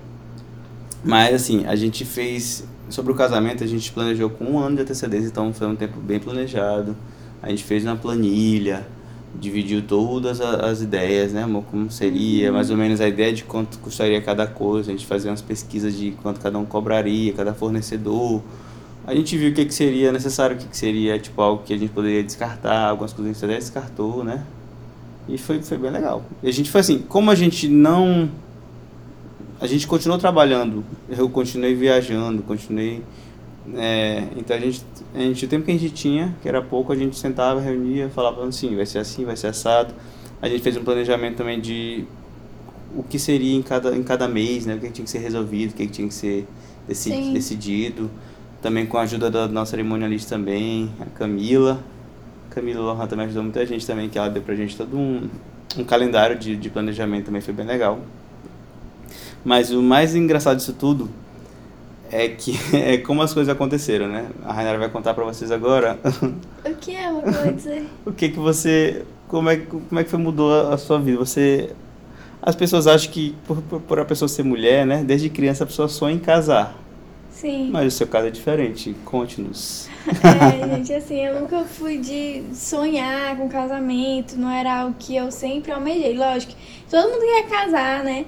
Mas 1.04 1.34
assim, 1.34 1.64
a 1.66 1.76
gente 1.76 2.04
fez 2.04 2.64
sobre 2.88 3.12
o 3.12 3.14
casamento, 3.14 3.64
a 3.64 3.66
gente 3.66 3.90
planejou 3.92 4.30
com 4.30 4.44
um 4.44 4.58
ano 4.58 4.76
de 4.76 4.82
antecedência, 4.82 5.28
então 5.28 5.52
foi 5.52 5.66
um 5.66 5.76
tempo 5.76 5.98
bem 6.00 6.18
planejado. 6.18 6.96
A 7.42 7.48
gente 7.48 7.64
fez 7.64 7.84
na 7.84 7.96
planilha, 7.96 8.86
dividiu 9.38 9.82
todas 9.82 10.40
as 10.40 10.80
ideias, 10.82 11.32
né, 11.32 11.42
amor? 11.42 11.64
Como 11.70 11.90
seria, 11.90 12.50
mais 12.52 12.70
ou 12.70 12.76
menos 12.76 13.00
a 13.00 13.08
ideia 13.08 13.32
de 13.32 13.44
quanto 13.44 13.78
custaria 13.78 14.20
cada 14.20 14.46
coisa. 14.46 14.90
A 14.90 14.94
gente 14.94 15.06
fazia 15.06 15.30
umas 15.30 15.42
pesquisas 15.42 15.96
de 15.96 16.12
quanto 16.22 16.40
cada 16.40 16.58
um 16.58 16.64
cobraria, 16.64 17.32
cada 17.32 17.54
fornecedor. 17.54 18.42
A 19.06 19.14
gente 19.14 19.36
viu 19.36 19.50
o 19.50 19.54
que, 19.54 19.64
que 19.64 19.72
seria 19.72 20.10
necessário, 20.10 20.56
o 20.56 20.58
que, 20.58 20.66
que 20.66 20.76
seria 20.76 21.16
tipo 21.18 21.40
algo 21.40 21.62
que 21.62 21.72
a 21.72 21.78
gente 21.78 21.92
poderia 21.92 22.24
descartar, 22.24 22.88
algumas 22.88 23.12
coisas 23.12 23.30
a 23.30 23.34
gente 23.34 23.44
até 23.44 23.54
descartou, 23.60 24.24
né? 24.24 24.44
E 25.28 25.38
foi, 25.38 25.62
foi 25.62 25.78
bem 25.78 25.92
legal. 25.92 26.24
E 26.42 26.48
a 26.48 26.52
gente 26.52 26.70
foi 26.70 26.80
assim, 26.80 26.98
como 26.98 27.30
a 27.30 27.34
gente 27.34 27.68
não. 27.68 28.28
A 29.60 29.66
gente 29.66 29.86
continuou 29.86 30.18
trabalhando, 30.18 30.84
eu 31.08 31.28
continuei 31.28 31.74
viajando, 31.74 32.42
continuei. 32.42 33.02
é, 33.76 34.24
então 34.36 34.56
a 34.56 34.60
gente, 34.60 34.82
a 35.14 35.18
gente, 35.20 35.44
o 35.44 35.48
tempo 35.48 35.64
que 35.64 35.70
a 35.70 35.74
gente 35.74 35.90
tinha, 35.90 36.34
que 36.42 36.48
era 36.48 36.60
pouco, 36.60 36.92
a 36.92 36.96
gente 36.96 37.16
sentava, 37.16 37.60
reunia, 37.60 38.08
falava 38.10 38.44
assim, 38.46 38.74
vai 38.74 38.86
ser 38.86 38.98
assim, 38.98 39.24
vai 39.24 39.36
ser 39.36 39.46
assado. 39.46 39.94
A 40.42 40.48
gente 40.48 40.62
fez 40.62 40.76
um 40.76 40.84
planejamento 40.84 41.36
também 41.36 41.60
de 41.60 42.04
o 42.94 43.02
que 43.02 43.18
seria 43.18 43.56
em 43.56 43.62
cada, 43.62 43.96
em 43.96 44.02
cada 44.02 44.26
mês, 44.26 44.66
né? 44.66 44.74
O 44.74 44.80
que 44.80 44.90
tinha 44.90 45.04
que 45.04 45.10
ser 45.10 45.18
resolvido, 45.18 45.70
o 45.70 45.74
que 45.74 45.86
tinha 45.86 46.08
que 46.08 46.14
ser 46.14 46.46
decidi, 46.86 47.16
Sim. 47.16 47.32
decidido. 47.32 48.10
Também 48.62 48.86
com 48.86 48.98
a 48.98 49.02
ajuda 49.02 49.30
da 49.30 49.46
nossa 49.46 49.72
cerimonialista 49.72 50.36
também, 50.36 50.90
a 51.00 51.06
Camila. 51.06 51.78
Camila 52.50 52.80
Lohan 52.80 53.06
também 53.06 53.26
ajudou 53.26 53.42
muita 53.42 53.64
gente 53.66 53.86
também, 53.86 54.08
que 54.08 54.18
ela 54.18 54.28
deu 54.28 54.42
pra 54.42 54.54
gente 54.54 54.76
todo 54.76 54.96
um, 54.96 55.28
um 55.76 55.84
calendário 55.84 56.38
de, 56.38 56.56
de 56.56 56.70
planejamento 56.70 57.26
também, 57.26 57.40
foi 57.40 57.52
bem 57.52 57.66
legal. 57.66 57.98
Mas 59.44 59.70
o 59.70 59.82
mais 59.82 60.14
engraçado 60.14 60.56
disso 60.56 60.72
tudo 60.72 61.08
é 62.10 62.28
que 62.28 62.52
é 62.74 62.98
como 62.98 63.22
as 63.22 63.32
coisas 63.32 63.52
aconteceram, 63.52 64.08
né? 64.08 64.26
A 64.44 64.52
Rainara 64.52 64.78
vai 64.78 64.88
contar 64.88 65.14
pra 65.14 65.24
vocês 65.24 65.50
agora 65.50 65.98
O 66.64 66.74
que 66.74 66.94
é 66.94 67.08
uma 67.08 67.22
coisa? 67.32 67.82
o 68.04 68.12
que 68.12 68.28
que 68.30 68.38
você 68.38 69.04
como 69.28 69.50
é 69.50 69.56
como 69.56 70.00
é 70.00 70.04
que 70.04 70.10
foi 70.10 70.18
mudou 70.18 70.52
a, 70.52 70.74
a 70.74 70.78
sua 70.78 70.98
vida? 70.98 71.18
Você 71.18 71.70
as 72.42 72.54
pessoas 72.54 72.86
acham 72.86 73.10
que 73.10 73.34
por, 73.46 73.60
por, 73.62 73.80
por 73.80 73.98
a 73.98 74.04
pessoa 74.04 74.28
ser 74.28 74.44
mulher, 74.44 74.86
né? 74.86 75.02
Desde 75.04 75.28
criança 75.28 75.64
a 75.64 75.66
pessoa 75.66 75.88
sonha 75.88 76.14
em 76.14 76.18
casar. 76.18 76.76
Sim. 77.36 77.68
Mas 77.70 77.92
o 77.92 77.96
seu 77.98 78.06
caso 78.06 78.28
é 78.28 78.30
diferente. 78.30 78.96
Conte-nos. 79.04 79.90
É, 80.24 80.66
gente, 80.76 80.94
assim, 80.94 81.16
eu 81.16 81.38
nunca 81.38 81.64
fui 81.64 81.98
de 81.98 82.42
sonhar 82.54 83.36
com 83.36 83.46
casamento, 83.46 84.38
não 84.38 84.50
era 84.50 84.80
algo 84.80 84.96
que 84.98 85.14
eu 85.14 85.30
sempre 85.30 85.70
almejei. 85.70 86.16
Lógico, 86.16 86.54
todo 86.90 87.10
mundo 87.10 87.20
quer 87.20 87.48
casar, 87.48 88.02
né? 88.02 88.24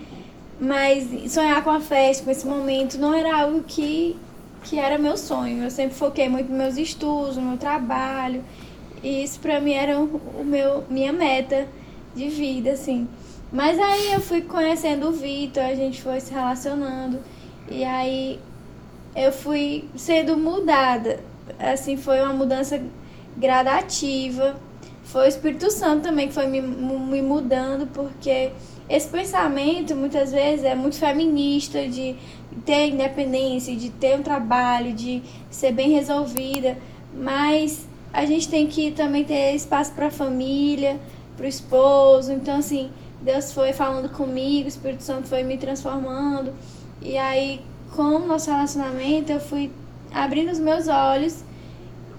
Mas 0.60 1.32
sonhar 1.32 1.64
com 1.64 1.70
a 1.70 1.80
festa, 1.80 2.22
com 2.22 2.30
esse 2.30 2.46
momento, 2.46 2.98
não 2.98 3.14
era 3.14 3.34
algo 3.34 3.62
que, 3.62 4.14
que 4.62 4.78
era 4.78 4.98
meu 4.98 5.16
sonho. 5.16 5.64
Eu 5.64 5.70
sempre 5.70 5.96
foquei 5.96 6.28
muito 6.28 6.50
nos 6.50 6.58
meus 6.58 6.76
estudos, 6.76 7.38
no 7.38 7.42
meu 7.42 7.56
trabalho. 7.56 8.44
E 9.02 9.24
isso 9.24 9.40
pra 9.40 9.58
mim 9.58 9.72
era 9.72 9.98
o 9.98 10.20
o 10.38 10.44
meu, 10.44 10.84
minha 10.90 11.14
meta 11.14 11.66
de 12.14 12.28
vida, 12.28 12.72
assim. 12.72 13.08
Mas 13.50 13.78
aí 13.78 14.12
eu 14.12 14.20
fui 14.20 14.42
conhecendo 14.42 15.08
o 15.08 15.12
Vitor, 15.12 15.62
a 15.62 15.74
gente 15.74 16.02
foi 16.02 16.20
se 16.20 16.30
relacionando. 16.30 17.20
E 17.70 17.84
aí 17.84 18.38
eu 19.18 19.32
fui 19.32 19.88
sendo 19.96 20.36
mudada. 20.36 21.20
Assim, 21.58 21.96
foi 21.96 22.20
uma 22.20 22.32
mudança 22.32 22.80
gradativa. 23.36 24.56
foi 25.04 25.26
o 25.26 25.28
Espírito 25.28 25.70
Santo 25.70 26.02
também 26.02 26.28
que 26.28 26.34
foi 26.34 26.46
me, 26.46 26.60
me 26.60 27.22
mudando, 27.22 27.86
porque 27.88 28.50
esse 28.88 29.08
pensamento 29.08 29.94
muitas 29.96 30.32
vezes 30.32 30.64
é 30.64 30.74
muito 30.74 30.96
feminista 30.96 31.86
de 31.88 32.16
ter 32.64 32.88
independência, 32.88 33.74
de 33.74 33.90
ter 33.90 34.18
um 34.18 34.22
trabalho, 34.22 34.92
de 34.92 35.22
ser 35.50 35.72
bem 35.72 35.90
resolvida, 35.90 36.76
mas 37.14 37.86
a 38.12 38.24
gente 38.24 38.48
tem 38.48 38.66
que 38.66 38.90
também 38.90 39.24
ter 39.24 39.54
espaço 39.54 39.92
para 39.92 40.06
a 40.06 40.10
família, 40.10 40.98
para 41.36 41.44
o 41.44 41.48
esposo. 41.48 42.32
Então, 42.32 42.58
assim, 42.58 42.90
Deus 43.20 43.52
foi 43.52 43.72
falando 43.72 44.08
comigo, 44.10 44.66
o 44.66 44.68
Espírito 44.68 45.02
Santo 45.02 45.28
foi 45.28 45.42
me 45.42 45.56
transformando. 45.56 46.52
E 47.02 47.16
aí, 47.16 47.60
com 47.94 48.02
o 48.02 48.26
nosso 48.26 48.50
relacionamento, 48.50 49.32
eu 49.32 49.40
fui 49.40 49.70
abrindo 50.12 50.50
os 50.50 50.58
meus 50.58 50.88
olhos 50.88 51.44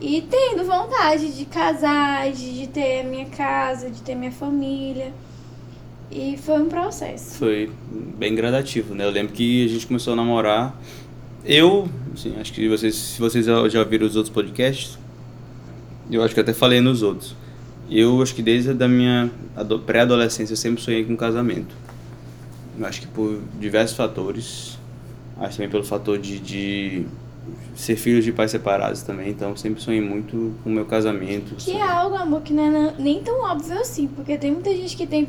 e 0.01 0.21
tendo 0.21 0.63
vontade 0.63 1.35
de 1.35 1.45
casar, 1.45 2.31
de, 2.31 2.59
de 2.59 2.67
ter 2.67 3.01
a 3.01 3.03
minha 3.03 3.25
casa, 3.25 3.89
de 3.89 4.01
ter 4.01 4.15
minha 4.15 4.31
família. 4.31 5.13
E 6.11 6.37
foi 6.37 6.59
um 6.59 6.69
processo. 6.69 7.35
Foi 7.35 7.69
bem 8.17 8.33
gradativo, 8.33 8.95
né? 8.95 9.05
Eu 9.05 9.11
lembro 9.11 9.33
que 9.33 9.65
a 9.65 9.67
gente 9.67 9.85
começou 9.85 10.13
a 10.13 10.15
namorar. 10.15 10.75
Eu, 11.45 11.87
assim, 12.13 12.33
acho 12.39 12.51
que 12.51 12.67
vocês, 12.67 12.95
se 12.95 13.19
vocês 13.19 13.45
já 13.45 13.79
ouviram 13.79 14.07
os 14.07 14.15
outros 14.15 14.33
podcasts, 14.33 14.97
eu 16.09 16.23
acho 16.23 16.33
que 16.33 16.39
até 16.39 16.53
falei 16.53 16.81
nos 16.81 17.03
outros. 17.03 17.35
Eu 17.89 18.21
acho 18.21 18.33
que 18.33 18.41
desde 18.41 18.71
a 18.83 18.87
minha 18.87 19.29
pré-adolescência 19.85 20.53
eu 20.53 20.57
sempre 20.57 20.81
sonhei 20.81 21.05
com 21.05 21.15
casamento. 21.15 21.75
Eu 22.77 22.85
acho 22.85 23.01
que 23.01 23.07
por 23.07 23.39
diversos 23.59 23.95
fatores. 23.95 24.78
Acho 25.39 25.57
também 25.57 25.69
pelo 25.69 25.83
fator 25.83 26.17
de, 26.17 26.39
de 26.39 27.05
ser 27.75 27.95
filho 27.95 28.21
de 28.21 28.31
pais 28.31 28.51
separados 28.51 29.01
também, 29.03 29.29
então 29.29 29.55
sempre 29.55 29.81
sonhei 29.81 30.01
muito 30.01 30.53
com 30.63 30.69
o 30.69 30.73
meu 30.73 30.85
casamento. 30.85 31.55
Que 31.57 31.71
é 31.71 31.81
algo, 31.81 32.15
amor, 32.15 32.41
que 32.41 32.53
não 32.53 32.89
é 32.89 32.93
nem 32.99 33.23
tão 33.23 33.41
óbvio 33.41 33.79
assim, 33.79 34.07
porque 34.07 34.37
tem 34.37 34.51
muita 34.51 34.69
gente 34.71 34.97
que 34.97 35.07
tem 35.07 35.27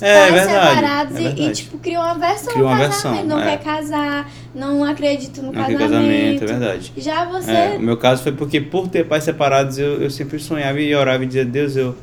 é, 0.00 0.28
pais 0.28 0.34
verdade, 0.34 0.74
separados 0.76 1.16
é 1.16 1.20
e, 1.22 1.48
e, 1.48 1.52
tipo, 1.52 1.78
criou 1.78 2.02
uma 2.02 2.18
versão 2.18 2.52
criou 2.52 2.68
uma 2.68 2.76
versão, 2.76 3.24
não 3.24 3.40
é. 3.40 3.56
quer 3.56 3.64
casar, 3.64 4.30
não 4.54 4.84
acredita 4.84 5.40
no 5.40 5.52
não 5.52 5.54
casamento. 5.54 5.78
casamento, 5.78 6.44
é 6.44 6.46
verdade. 6.46 6.92
Já 6.98 7.24
você... 7.24 7.50
É, 7.50 7.76
o 7.78 7.82
meu 7.82 7.96
caso 7.96 8.22
foi 8.22 8.32
porque 8.32 8.60
por 8.60 8.88
ter 8.88 9.06
pais 9.06 9.24
separados, 9.24 9.78
eu, 9.78 10.02
eu 10.02 10.10
sempre 10.10 10.38
sonhava 10.38 10.78
e 10.78 10.94
orava 10.94 11.24
e 11.24 11.26
dizia, 11.26 11.46
Deus, 11.46 11.76
eu, 11.76 11.96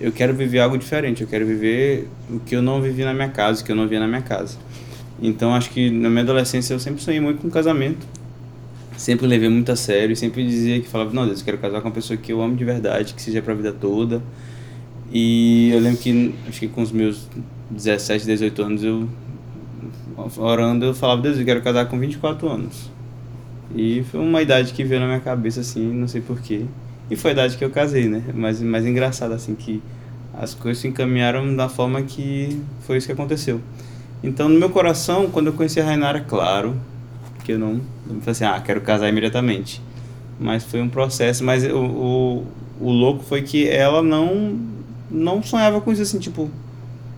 eu 0.00 0.10
quero 0.10 0.32
viver 0.32 0.60
algo 0.60 0.78
diferente, 0.78 1.20
eu 1.20 1.28
quero 1.28 1.44
viver 1.44 2.08
o 2.30 2.40
que 2.40 2.56
eu 2.56 2.62
não 2.62 2.80
vivi 2.80 3.04
na 3.04 3.12
minha 3.12 3.28
casa, 3.28 3.62
o 3.62 3.64
que 3.64 3.72
eu 3.72 3.76
não 3.76 3.86
via 3.86 4.00
na 4.00 4.08
minha 4.08 4.22
casa. 4.22 4.56
Então 5.20 5.54
acho 5.54 5.70
que 5.70 5.90
na 5.90 6.08
minha 6.08 6.22
adolescência 6.22 6.74
eu 6.74 6.78
sempre 6.78 7.02
sonhei 7.02 7.20
muito 7.20 7.42
com 7.42 7.50
casamento. 7.50 8.06
Sempre 8.96 9.26
levei 9.26 9.48
muito 9.48 9.70
a 9.70 9.76
sério, 9.76 10.16
sempre 10.16 10.44
dizia 10.44 10.80
que 10.80 10.88
falava, 10.88 11.12
não, 11.12 11.24
Deus, 11.24 11.38
eu 11.38 11.44
quero 11.44 11.58
casar 11.58 11.80
com 11.80 11.88
uma 11.88 11.94
pessoa 11.94 12.16
que 12.16 12.32
eu 12.32 12.42
amo 12.42 12.56
de 12.56 12.64
verdade, 12.64 13.14
que 13.14 13.22
seja 13.22 13.40
pra 13.40 13.54
vida 13.54 13.72
toda 13.72 14.20
e 15.10 15.70
eu 15.72 15.80
lembro 15.80 15.98
que, 15.98 16.34
acho 16.46 16.60
que 16.60 16.68
com 16.68 16.82
os 16.82 16.92
meus 16.92 17.28
17, 17.70 18.26
18 18.26 18.62
anos, 18.62 18.84
eu, 18.84 19.08
orando, 20.36 20.84
eu 20.84 20.94
falava, 20.94 21.22
Deus, 21.22 21.38
eu 21.38 21.44
quero 21.44 21.62
casar 21.62 21.86
com 21.86 21.98
24 21.98 22.48
anos. 22.48 22.90
E 23.74 24.02
foi 24.10 24.20
uma 24.20 24.42
idade 24.42 24.72
que 24.72 24.84
veio 24.84 25.00
na 25.00 25.06
minha 25.06 25.20
cabeça, 25.20 25.60
assim, 25.60 25.86
não 25.92 26.06
sei 26.06 26.20
porquê. 26.20 26.64
E 27.10 27.16
foi 27.16 27.30
a 27.30 27.32
idade 27.32 27.56
que 27.56 27.64
eu 27.64 27.70
casei, 27.70 28.06
né? 28.06 28.22
Mas 28.34 28.60
mais 28.60 28.84
engraçado, 28.84 29.32
assim, 29.32 29.54
que 29.54 29.82
as 30.34 30.52
coisas 30.54 30.80
se 30.80 30.88
encaminharam 30.88 31.56
da 31.56 31.68
forma 31.68 32.02
que 32.02 32.60
foi 32.80 32.98
isso 32.98 33.06
que 33.06 33.12
aconteceu. 33.12 33.60
Então, 34.22 34.48
no 34.48 34.58
meu 34.58 34.70
coração, 34.70 35.28
quando 35.30 35.48
eu 35.48 35.52
conheci 35.52 35.80
a 35.80 35.84
Rainara, 35.84 36.20
claro, 36.20 36.76
que 37.44 37.52
eu 37.52 37.58
não, 37.58 37.80
não 38.06 38.20
falei 38.20 38.32
assim, 38.32 38.44
ah, 38.44 38.60
quero 38.60 38.80
casar 38.80 39.08
imediatamente. 39.08 39.80
Mas 40.38 40.64
foi 40.64 40.80
um 40.80 40.88
processo, 40.88 41.44
mas 41.44 41.64
o, 41.64 41.78
o, 41.78 42.46
o 42.80 42.90
louco 42.90 43.22
foi 43.24 43.42
que 43.42 43.68
ela 43.68 44.02
não 44.02 44.58
não 45.10 45.42
sonhava 45.42 45.80
com 45.80 45.90
isso 45.90 46.02
assim, 46.02 46.18
tipo, 46.18 46.50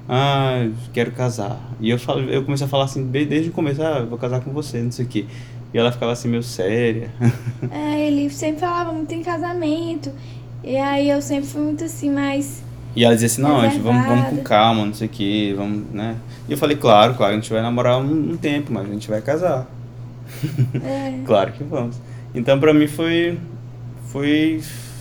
ah, 0.08 0.68
quero 0.92 1.12
casar. 1.12 1.60
E 1.80 1.90
eu, 1.90 1.98
falo, 1.98 2.20
eu 2.28 2.44
comecei 2.44 2.66
a 2.66 2.68
falar 2.68 2.84
assim, 2.84 3.06
desde 3.06 3.48
o 3.48 3.52
começo, 3.52 3.82
ah, 3.82 4.04
vou 4.04 4.18
casar 4.18 4.40
com 4.40 4.52
você, 4.52 4.80
não 4.80 4.92
sei 4.92 5.04
o 5.04 5.08
quê. 5.08 5.26
E 5.72 5.78
ela 5.78 5.92
ficava 5.92 6.12
assim, 6.12 6.28
meio 6.28 6.42
séria. 6.42 7.10
É, 7.70 8.08
ele 8.08 8.28
sempre 8.30 8.60
falava 8.60 8.92
muito 8.92 9.12
em 9.12 9.22
casamento. 9.22 10.10
E 10.64 10.76
aí 10.76 11.08
eu 11.08 11.22
sempre 11.22 11.48
fui 11.48 11.62
muito 11.62 11.84
assim, 11.84 12.10
mais. 12.10 12.62
E 12.94 13.04
ela 13.04 13.14
dizia 13.14 13.26
assim, 13.26 13.42
não, 13.42 13.60
a 13.60 13.68
gente, 13.68 13.80
vamos, 13.80 14.04
vamos 14.04 14.28
com 14.30 14.36
calma, 14.38 14.84
não 14.84 14.94
sei 14.94 15.06
o 15.06 15.10
que, 15.10 15.54
vamos, 15.54 15.90
né? 15.92 16.16
E 16.48 16.52
eu 16.52 16.58
falei, 16.58 16.76
claro, 16.76 17.14
claro, 17.14 17.32
a 17.32 17.36
gente 17.36 17.50
vai 17.52 17.62
namorar 17.62 17.98
um, 17.98 18.32
um 18.32 18.36
tempo, 18.36 18.72
mas 18.72 18.88
a 18.88 18.92
gente 18.92 19.08
vai 19.08 19.20
casar. 19.20 19.66
É. 20.74 21.14
claro 21.26 21.52
que 21.52 21.62
vamos. 21.62 21.96
Então 22.34 22.58
pra 22.58 22.74
mim 22.74 22.86
foi. 22.86 23.38
Foi 24.06 24.60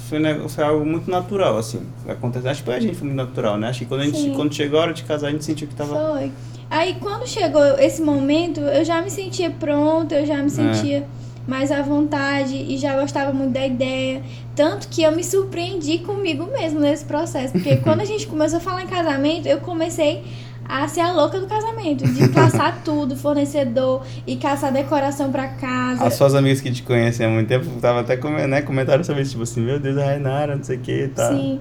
foi, 0.10 0.20
foi 0.50 0.64
algo 0.64 0.84
muito 0.84 1.10
natural, 1.10 1.58
assim. 1.58 1.82
Acontece, 2.08 2.48
acho 2.48 2.62
que 2.62 2.66
pra 2.66 2.80
gente 2.80 2.96
foi 2.96 3.08
muito 3.08 3.18
natural, 3.18 3.58
né? 3.58 3.68
Acho 3.70 3.80
que 3.80 3.86
quando, 3.86 4.02
a 4.02 4.06
gente, 4.06 4.32
quando 4.36 4.54
chegou 4.54 4.80
a 4.80 4.84
hora 4.84 4.94
de 4.94 5.04
casar, 5.04 5.28
a 5.28 5.32
gente 5.32 5.46
sentiu 5.46 5.68
que 5.68 5.76
tava. 5.76 6.14
Foi. 6.14 6.32
Aí 6.70 6.96
quando 7.00 7.28
chegou 7.28 7.64
esse 7.78 8.02
momento, 8.02 8.60
eu 8.60 8.84
já 8.84 9.02
me 9.02 9.10
sentia 9.12 9.52
pronta, 9.52 10.16
eu 10.16 10.26
já 10.26 10.38
me 10.38 10.48
é. 10.48 10.50
sentia 10.50 10.98
é. 10.98 11.08
Mais 11.50 11.72
à 11.72 11.82
vontade 11.82 12.56
e 12.56 12.78
já 12.78 13.00
gostava 13.00 13.34
muito 13.34 13.54
da 13.54 13.66
ideia. 13.66 14.22
Tanto 14.56 14.88
que 14.88 15.02
eu 15.02 15.12
me 15.12 15.24
surpreendi 15.24 16.00
comigo 16.00 16.46
mesmo 16.46 16.80
nesse 16.80 17.04
processo. 17.04 17.54
Porque 17.54 17.78
quando 17.84 18.02
a 18.02 18.06
gente 18.06 18.28
começou 18.28 18.58
a 18.58 18.62
falar 18.62 18.84
em 18.84 18.88
casamento, 18.88 19.48
eu 19.48 19.60
comecei 19.60 20.24
a 20.68 20.88
ser 20.88 21.00
a 21.00 21.12
louca 21.12 21.40
do 21.40 21.48
casamento, 21.48 22.08
de 22.08 22.30
caçar 22.30 22.82
tudo, 22.86 23.18
fornecedor 23.18 24.06
e 24.28 24.36
caçar 24.36 24.72
decoração 24.72 25.32
pra 25.32 25.48
casa. 25.48 26.06
As 26.06 26.14
suas 26.14 26.36
amigas 26.36 26.62
que 26.62 26.72
te 26.72 26.84
conhecem 26.84 27.26
há 27.26 27.30
muito 27.30 27.48
tempo 27.48 27.66
tava 27.82 28.02
até 28.02 28.16
né, 28.46 28.62
comentaram 28.62 29.04
sobre 29.04 29.24
isso, 29.24 29.32
tipo 29.32 29.44
assim, 29.44 29.62
meu 29.62 29.80
Deus, 29.80 29.98
a 29.98 30.06
Rainara, 30.06 30.56
não 30.56 30.64
sei 30.64 30.78
o 30.78 30.80
que 30.80 31.06
e 31.06 31.08
tal. 31.08 31.36
Sim. 31.36 31.60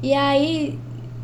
E 0.00 0.14
aí 0.14 0.78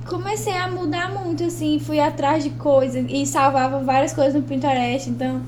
comecei 0.09 0.57
a 0.57 0.69
mudar 0.69 1.13
muito, 1.13 1.45
assim, 1.45 1.79
fui 1.79 2.01
atrás 2.01 2.43
de 2.43 2.51
coisas 2.51 3.07
e 3.09 3.25
salvava 3.25 3.79
várias 3.79 4.13
coisas 4.13 4.35
no 4.35 4.43
Pinterest, 4.43 5.09
então 5.09 5.43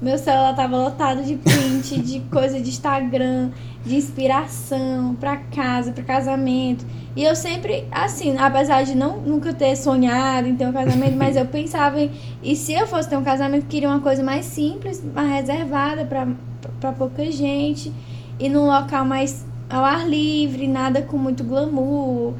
meu 0.00 0.18
celular 0.18 0.54
tava 0.54 0.76
lotado 0.76 1.22
de 1.22 1.36
print, 1.36 2.00
de 2.00 2.20
coisa 2.30 2.60
de 2.60 2.68
Instagram, 2.68 3.50
de 3.84 3.96
inspiração 3.96 5.16
para 5.18 5.36
casa, 5.36 5.92
para 5.92 6.04
casamento. 6.04 6.84
E 7.16 7.24
eu 7.24 7.34
sempre, 7.34 7.86
assim, 7.90 8.36
apesar 8.36 8.82
de 8.82 8.94
não 8.94 9.18
nunca 9.18 9.54
ter 9.54 9.74
sonhado 9.74 10.46
em 10.48 10.54
ter 10.54 10.66
um 10.66 10.72
casamento, 10.72 11.16
mas 11.16 11.34
eu 11.34 11.46
pensava 11.46 12.00
em. 12.00 12.10
E 12.42 12.54
se 12.54 12.74
eu 12.74 12.86
fosse 12.86 13.08
ter 13.08 13.16
um 13.16 13.24
casamento, 13.24 13.64
eu 13.64 13.68
queria 13.68 13.88
uma 13.88 14.00
coisa 14.00 14.22
mais 14.22 14.44
simples, 14.44 15.02
mais 15.14 15.30
reservada 15.30 16.04
para 16.04 16.92
pouca 16.92 17.30
gente. 17.30 17.90
E 18.38 18.50
num 18.50 18.66
local 18.66 19.04
mais 19.04 19.46
ao 19.70 19.82
ar 19.82 20.06
livre, 20.06 20.68
nada 20.68 21.00
com 21.00 21.16
muito 21.16 21.42
glamour. 21.42 22.34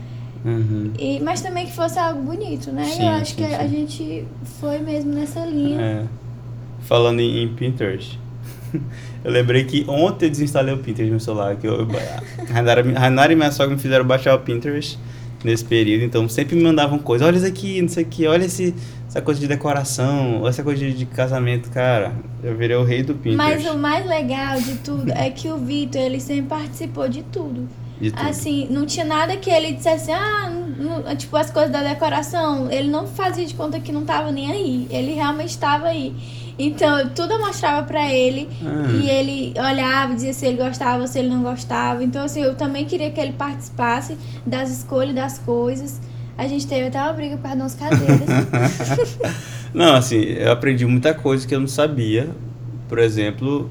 Uhum. 0.45 0.93
E, 0.99 1.21
mas 1.21 1.41
também 1.41 1.67
que 1.67 1.73
fosse 1.73 1.99
algo 1.99 2.23
bonito, 2.23 2.71
né? 2.71 2.85
Sim, 2.85 3.03
eu 3.03 3.09
acho 3.09 3.35
sim, 3.35 3.37
que 3.37 3.49
sim. 3.49 3.55
a 3.55 3.67
gente 3.67 4.29
foi 4.61 4.79
mesmo 4.79 5.13
nessa 5.13 5.41
linha. 5.41 5.81
É. 5.81 6.26
Falando 6.87 7.21
em, 7.21 7.43
em 7.43 7.49
Pinterest. 7.49 8.19
Eu 9.25 9.33
lembrei 9.33 9.65
que 9.65 9.85
ontem 9.89 10.27
eu 10.27 10.31
desinstalei 10.31 10.73
o 10.73 10.79
Pinterest 10.79 11.07
no 11.07 11.11
meu 11.11 11.21
celular. 11.21 11.57
Que 11.57 11.67
eu, 11.67 11.85
a 12.49 13.07
Hanara 13.07 13.33
e 13.33 13.37
minha 13.37 13.51
sogra 13.51 13.75
me 13.75 13.83
fizeram 13.83 14.05
baixar 14.05 14.37
o 14.37 14.39
Pinterest 14.39 14.97
nesse 15.43 15.65
período, 15.65 16.05
então 16.05 16.29
sempre 16.29 16.57
me 16.57 16.63
mandavam 16.63 16.99
coisas. 16.99 17.27
Olha 17.27 17.37
isso 17.37 17.47
aqui, 17.47 17.81
não 17.83 17.89
sei 17.89 18.05
o 18.05 18.07
que, 18.07 18.27
olha 18.27 18.45
esse, 18.45 18.75
essa 19.09 19.21
coisa 19.21 19.41
de 19.41 19.47
decoração, 19.47 20.47
essa 20.47 20.63
coisa 20.63 20.85
de, 20.85 20.93
de, 20.93 21.07
casamento, 21.07 21.71
cara. 21.71 22.13
Eu 22.43 22.57
virei 22.57 22.77
o 22.77 22.85
rei 22.85 23.03
do 23.03 23.15
Pinterest. 23.15 23.65
Mas 23.65 23.75
o 23.75 23.79
mais 23.79 24.07
legal 24.07 24.61
de 24.61 24.77
tudo 24.77 25.11
é 25.13 25.31
que 25.31 25.49
o 25.49 25.59
Vitor, 25.59 26.01
ele 26.01 26.21
sempre 26.21 26.49
participou 26.49 27.09
de 27.09 27.23
tudo. 27.25 27.69
De 28.01 28.11
tudo. 28.11 28.29
Assim, 28.29 28.67
não 28.71 28.85
tinha 28.85 29.05
nada 29.05 29.37
que 29.37 29.51
ele 29.51 29.73
dissesse, 29.73 30.11
ah, 30.11 30.51
não, 30.51 31.17
tipo, 31.17 31.37
as 31.37 31.51
coisas 31.51 31.73
da 31.73 31.83
decoração. 31.83 32.71
Ele 32.71 32.89
não 32.89 33.07
fazia 33.07 33.45
de 33.45 33.55
conta 33.55 33.81
que 33.81 33.91
não 33.91 34.05
tava 34.05 34.31
nem 34.31 34.51
aí. 34.51 34.87
Ele 34.91 35.15
realmente 35.15 35.51
estava 35.51 35.87
aí. 35.87 36.15
Então, 36.59 37.11
tudo 37.11 37.35
eu 37.35 37.39
mostrava 37.39 37.87
pra 37.87 38.11
ele 38.11 38.49
ah. 38.65 38.91
e 38.91 39.11
ele 39.11 39.55
olhava, 39.59 40.15
dizia 40.15 40.33
se 40.33 40.47
ele 40.47 40.57
gostava 40.57 41.07
se 41.07 41.19
ele 41.19 41.29
não 41.29 41.43
gostava. 41.43 42.03
Então, 42.03 42.25
assim, 42.25 42.41
eu 42.41 42.55
também 42.55 42.87
queria 42.87 43.11
que 43.11 43.21
ele 43.21 43.33
participasse 43.33 44.17
das 44.45 44.71
escolhas 44.71 45.15
das 45.15 45.39
coisas. 45.39 46.01
A 46.39 46.47
gente 46.47 46.67
teve 46.67 46.87
até 46.87 46.99
uma 47.01 47.13
briga 47.13 47.37
por 47.37 47.43
causa 47.43 47.59
das 47.59 47.75
cadeiras. 47.75 48.29
não, 49.73 49.95
assim, 49.95 50.21
eu 50.21 50.51
aprendi 50.53 50.87
muita 50.87 51.13
coisa 51.13 51.47
que 51.47 51.55
eu 51.55 51.61
não 51.61 51.69
sabia. 51.69 52.29
Por 52.89 52.99
exemplo, 52.99 53.71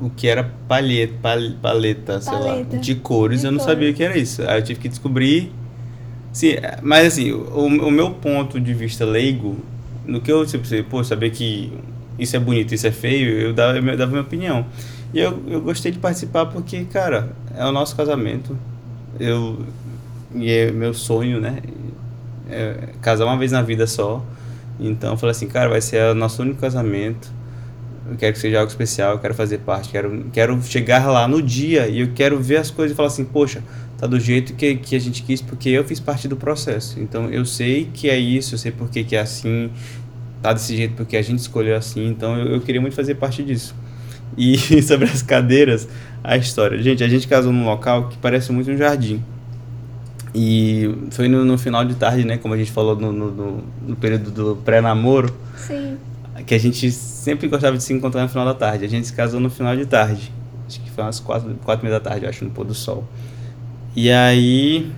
o 0.00 0.10
que 0.10 0.28
era 0.28 0.52
palheta, 0.68 1.14
pal, 1.20 1.38
paleta, 1.60 2.20
sei 2.20 2.32
paleta. 2.32 2.76
lá, 2.76 2.82
de 2.82 2.94
cores, 2.96 3.40
de 3.40 3.46
eu 3.46 3.52
não 3.52 3.58
cores. 3.58 3.74
sabia 3.74 3.90
o 3.90 3.94
que 3.94 4.02
era 4.04 4.16
isso. 4.16 4.42
Aí 4.42 4.58
eu 4.58 4.64
tive 4.64 4.80
que 4.80 4.88
descobrir. 4.88 5.52
Sim, 6.32 6.56
mas 6.82 7.06
assim, 7.08 7.32
o, 7.32 7.66
o 7.66 7.90
meu 7.90 8.10
ponto 8.10 8.60
de 8.60 8.74
vista 8.74 9.04
leigo, 9.04 9.56
no 10.04 10.20
que 10.20 10.30
eu, 10.30 10.44
tipo, 10.44 10.64
pô, 10.90 11.02
saber 11.04 11.30
que 11.30 11.72
isso 12.18 12.36
é 12.36 12.38
bonito, 12.38 12.74
isso 12.74 12.86
é 12.86 12.92
feio, 12.92 13.38
eu 13.38 13.52
dava, 13.52 13.78
eu 13.78 13.96
dava 13.96 14.10
minha 14.10 14.22
opinião. 14.22 14.66
E 15.12 15.20
eu, 15.20 15.42
eu 15.46 15.60
gostei 15.60 15.92
de 15.92 15.98
participar 15.98 16.46
porque, 16.46 16.84
cara, 16.84 17.30
é 17.56 17.64
o 17.64 17.72
nosso 17.72 17.94
casamento. 17.94 18.58
Eu, 19.18 19.64
e 20.34 20.50
é 20.50 20.70
meu 20.70 20.92
sonho, 20.92 21.40
né? 21.40 21.58
É 22.50 22.88
casar 23.00 23.24
uma 23.24 23.38
vez 23.38 23.52
na 23.52 23.62
vida 23.62 23.86
só. 23.86 24.24
Então 24.78 25.12
eu 25.12 25.16
falei 25.16 25.30
assim, 25.30 25.46
cara, 25.46 25.68
vai 25.68 25.80
ser 25.80 26.02
o 26.10 26.14
nosso 26.14 26.42
único 26.42 26.60
casamento. 26.60 27.32
Eu 28.10 28.16
quero 28.16 28.32
que 28.34 28.38
seja 28.38 28.58
algo 28.58 28.70
especial, 28.70 29.12
eu 29.12 29.18
quero 29.18 29.34
fazer 29.34 29.58
parte, 29.58 29.88
quero, 29.88 30.26
quero 30.32 30.60
chegar 30.62 31.06
lá 31.06 31.26
no 31.26 31.40
dia 31.40 31.88
e 31.88 32.00
eu 32.00 32.10
quero 32.14 32.38
ver 32.38 32.58
as 32.58 32.70
coisas 32.70 32.92
e 32.92 32.96
falar 32.96 33.08
assim, 33.08 33.24
poxa, 33.24 33.62
tá 33.96 34.06
do 34.06 34.20
jeito 34.20 34.52
que, 34.52 34.76
que 34.76 34.94
a 34.94 34.98
gente 34.98 35.22
quis, 35.22 35.40
porque 35.40 35.70
eu 35.70 35.84
fiz 35.84 36.00
parte 36.00 36.28
do 36.28 36.36
processo. 36.36 37.00
Então 37.00 37.30
eu 37.30 37.46
sei 37.46 37.88
que 37.94 38.10
é 38.10 38.18
isso, 38.18 38.54
eu 38.54 38.58
sei 38.58 38.72
por 38.72 38.90
que, 38.90 39.04
que 39.04 39.16
é 39.16 39.20
assim, 39.20 39.70
tá 40.48 40.52
desse 40.52 40.76
jeito 40.76 40.94
porque 40.94 41.16
a 41.16 41.22
gente 41.22 41.38
escolheu 41.38 41.76
assim, 41.76 42.06
então 42.06 42.38
eu, 42.38 42.54
eu 42.54 42.60
queria 42.60 42.80
muito 42.80 42.94
fazer 42.94 43.14
parte 43.14 43.42
disso. 43.42 43.74
E 44.36 44.58
sobre 44.82 45.06
as 45.06 45.22
cadeiras, 45.22 45.88
a 46.22 46.36
história. 46.36 46.80
Gente, 46.82 47.02
a 47.02 47.08
gente 47.08 47.26
casou 47.26 47.52
num 47.52 47.64
local 47.64 48.08
que 48.08 48.18
parece 48.18 48.52
muito 48.52 48.70
um 48.70 48.76
jardim. 48.76 49.22
E 50.34 50.92
foi 51.12 51.28
no, 51.28 51.44
no 51.44 51.56
final 51.56 51.84
de 51.84 51.94
tarde, 51.94 52.24
né? 52.24 52.36
Como 52.36 52.52
a 52.52 52.56
gente 52.56 52.72
falou 52.72 52.96
no, 52.96 53.12
no, 53.12 53.64
no 53.86 53.96
período 53.96 54.30
do 54.30 54.56
pré-namoro. 54.56 55.32
Sim. 55.56 55.96
Que 56.46 56.54
a 56.54 56.58
gente 56.58 56.90
sempre 56.90 57.48
gostava 57.48 57.76
de 57.76 57.82
se 57.82 57.92
encontrar 57.92 58.22
no 58.22 58.28
final 58.28 58.44
da 58.44 58.54
tarde. 58.54 58.84
A 58.84 58.88
gente 58.88 59.06
se 59.06 59.12
casou 59.12 59.38
no 59.38 59.48
final 59.48 59.76
de 59.76 59.86
tarde. 59.86 60.32
Acho 60.66 60.80
que 60.80 60.90
foi 60.90 61.04
umas 61.04 61.20
quatro, 61.20 61.54
quatro 61.64 61.86
e 61.86 61.88
meia 61.88 62.00
da 62.00 62.10
tarde, 62.10 62.26
acho, 62.26 62.44
no 62.44 62.50
pôr 62.50 62.64
do 62.64 62.74
sol. 62.74 63.04
E 63.94 64.10
aí. 64.10 64.90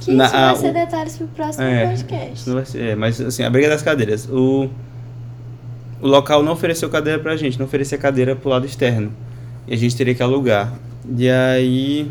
Que 0.00 0.12
na, 0.12 0.24
isso 0.24 0.34
vai 0.34 0.44
a, 0.44 0.54
ser 0.56 0.70
o, 0.70 0.72
detalhes 0.72 1.16
pro 1.16 1.26
próximo 1.28 1.64
é, 1.64 1.86
podcast. 1.86 2.48
Não 2.48 2.56
vai 2.56 2.64
ser, 2.64 2.82
é, 2.82 2.94
mas 2.94 3.20
assim, 3.20 3.42
a 3.42 3.50
briga 3.50 3.68
das 3.68 3.82
cadeiras. 3.82 4.26
O, 4.26 4.68
o 6.00 6.06
local 6.06 6.42
não 6.42 6.52
ofereceu 6.52 6.88
cadeira 6.88 7.18
pra 7.18 7.36
gente, 7.36 7.58
não 7.58 7.66
oferecia 7.66 7.98
cadeira 7.98 8.34
pro 8.34 8.48
lado 8.48 8.66
externo. 8.66 9.12
E 9.68 9.74
a 9.74 9.76
gente 9.76 9.94
teria 9.94 10.14
que 10.14 10.22
alugar. 10.22 10.72
E 11.16 11.28
aí 11.28 12.10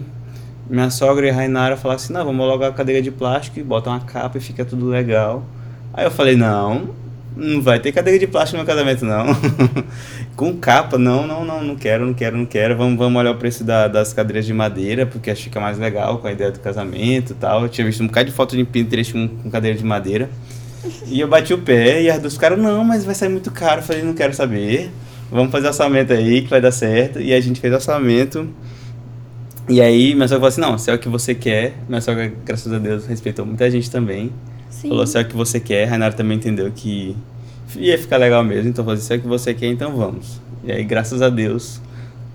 minha 0.69 0.89
sogra 0.91 1.25
e 1.25 1.29
a 1.31 1.34
Rainara 1.34 1.75
falaram 1.75 2.00
assim, 2.00 2.13
não, 2.13 2.24
vamos 2.24 2.48
alugar 2.48 2.69
a 2.69 2.74
cadeira 2.74 3.01
de 3.01 3.10
plástico 3.10 3.60
e 3.60 3.63
bota 3.63 3.89
uma 3.89 4.00
capa 4.00 4.38
e 4.38 4.41
fica 4.41 4.63
tudo 4.63 4.86
legal. 4.86 5.43
Aí 5.91 6.05
eu 6.05 6.12
falei, 6.12 6.36
não, 6.36 6.89
não 7.36 7.62
vai 7.62 7.79
ter 7.79 7.91
cadeira 7.91 8.19
de 8.19 8.27
plástico 8.27 8.57
no 8.57 8.63
meu 8.63 8.75
casamento, 8.75 9.05
não. 9.05 9.27
Com 10.36 10.55
capa, 10.57 10.98
não, 10.98 11.27
não, 11.27 11.45
não, 11.45 11.63
não 11.63 11.75
quero, 11.75 12.05
não 12.05 12.13
quero, 12.13 12.38
não 12.38 12.45
quero. 12.45 12.77
Vamos, 12.77 12.98
vamos 12.98 13.19
olhar 13.19 13.31
o 13.31 13.36
preço 13.36 13.63
da, 13.63 13.88
das 13.88 14.13
cadeiras 14.13 14.45
de 14.45 14.53
madeira, 14.53 15.05
porque 15.05 15.29
acho 15.29 15.39
que 15.39 15.50
fica 15.50 15.59
mais 15.59 15.77
legal 15.77 16.19
com 16.19 16.27
a 16.27 16.31
ideia 16.31 16.51
do 16.51 16.59
casamento 16.59 17.31
e 17.31 17.36
tal. 17.36 17.63
Eu 17.63 17.69
tinha 17.69 17.86
visto 17.86 18.01
um 18.01 18.07
bocado 18.07 18.29
de 18.29 18.36
foto 18.36 18.55
de 18.55 18.63
Pinterest 18.63 19.13
com, 19.13 19.27
com 19.27 19.50
cadeira 19.50 19.77
de 19.77 19.83
madeira. 19.83 20.29
E 21.07 21.19
eu 21.19 21.27
bati 21.27 21.53
o 21.53 21.57
pé 21.57 22.01
e 22.01 22.09
as 22.09 22.19
duas 22.19 22.38
caras, 22.38 22.57
não, 22.57 22.83
mas 22.83 23.03
vai 23.03 23.13
sair 23.13 23.29
muito 23.29 23.51
caro. 23.51 23.81
Eu 23.81 23.83
falei, 23.86 24.01
não 24.01 24.13
quero 24.13 24.33
saber. 24.33 24.89
Vamos 25.31 25.51
fazer 25.51 25.67
orçamento 25.67 26.13
aí 26.13 26.41
que 26.41 26.50
vai 26.50 26.62
dar 26.62 26.71
certo. 26.71 27.19
E 27.19 27.33
a 27.33 27.39
gente 27.39 27.59
fez 27.59 27.74
orçamento. 27.74 28.50
E 29.67 29.79
aí, 29.81 30.15
minha 30.15 30.27
sogra 30.27 30.39
falou 30.39 30.48
assim: 30.48 30.62
não, 30.62 30.77
se 30.77 30.89
é 30.89 30.93
o 30.93 30.98
que 30.98 31.07
você 31.07 31.36
quer. 31.36 31.75
Minha 31.88 32.01
sogra, 32.01 32.31
graças 32.43 32.71
a 32.74 32.79
Deus, 32.79 33.05
respeitou 33.05 33.45
muita 33.45 33.69
gente 33.69 33.91
também. 33.91 34.31
Sim. 34.79 34.89
Falou: 34.89 35.05
se 35.05 35.17
é 35.17 35.21
o 35.21 35.27
que 35.27 35.36
você 35.36 35.59
quer. 35.59 35.83
A 35.83 35.91
Renata 35.91 36.15
também 36.15 36.38
entendeu 36.38 36.71
que 36.71 37.15
ia 37.75 37.98
ficar 37.98 38.17
legal 38.17 38.43
mesmo. 38.43 38.69
Então 38.69 38.86
falou 38.86 38.98
assim: 38.98 39.07
se 39.07 39.13
é 39.13 39.17
o 39.17 39.21
que 39.21 39.27
você 39.27 39.53
quer, 39.53 39.67
então 39.67 39.95
vamos. 39.95 40.39
E 40.63 40.71
aí, 40.71 40.83
graças 40.83 41.21
a 41.21 41.29
Deus, 41.29 41.81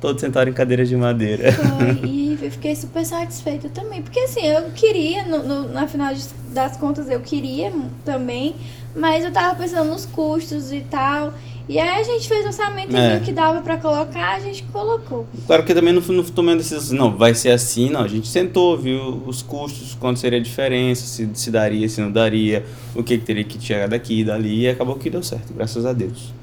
todos 0.01 0.21
sentaram 0.21 0.51
em 0.51 0.55
cadeiras 0.55 0.89
de 0.89 0.97
madeira. 0.97 1.53
Foi, 1.53 2.01
e 2.09 2.39
eu 2.43 2.51
fiquei 2.51 2.77
super 2.77 3.05
satisfeita 3.05 3.71
também. 3.71 4.03
Porque 4.03 4.21
assim, 4.21 4.47
eu 4.47 4.71
queria, 4.75 5.25
no, 5.25 5.43
no, 5.43 5.73
na 5.73 5.89
final 5.89 6.13
das 6.53 6.77
contas, 6.77 7.09
eu 7.09 7.21
queria 7.21 7.73
também. 8.05 8.55
Mas 8.95 9.25
eu 9.25 9.33
tava 9.33 9.57
pensando 9.57 9.89
nos 9.91 10.05
custos 10.05 10.71
e 10.71 10.81
tal. 10.83 11.33
E 11.67 11.79
aí 11.79 12.01
a 12.01 12.03
gente 12.03 12.29
fez 12.29 12.45
o 12.45 12.49
orçamento 12.49 12.95
é. 12.95 13.21
que 13.21 13.33
dava 13.33 13.63
para 13.63 13.79
colocar, 13.79 14.37
a 14.37 14.41
gente 14.41 14.63
colocou. 14.65 15.27
Claro 15.47 15.65
que 15.65 15.73
também 15.73 15.95
não, 15.95 16.03
não 16.03 16.23
tomando 16.25 16.59
decisão 16.59 16.97
não, 16.97 17.17
vai 17.17 17.35
ser 17.35 17.53
assim, 17.53 17.89
não. 17.89 18.03
A 18.03 18.09
gente 18.09 18.29
sentou, 18.29 18.77
viu 18.77 19.23
os 19.27 19.41
custos, 19.41 19.95
quanto 19.95 20.21
seria 20.21 20.39
a 20.39 20.43
diferença, 20.43 21.07
se, 21.07 21.29
se 21.33 21.51
daria, 21.51 21.89
se 21.89 22.03
não 22.03 22.13
daria, 22.13 22.67
o 22.95 23.03
que, 23.03 23.17
que 23.17 23.25
teria 23.25 23.45
que 23.45 23.57
tirar 23.57 23.89
daqui 23.89 24.21
e 24.21 24.25
dali, 24.25 24.61
e 24.61 24.69
acabou 24.69 24.97
que 24.97 25.09
deu 25.09 25.23
certo, 25.23 25.55
graças 25.55 25.87
a 25.87 25.95
Deus. 25.95 26.35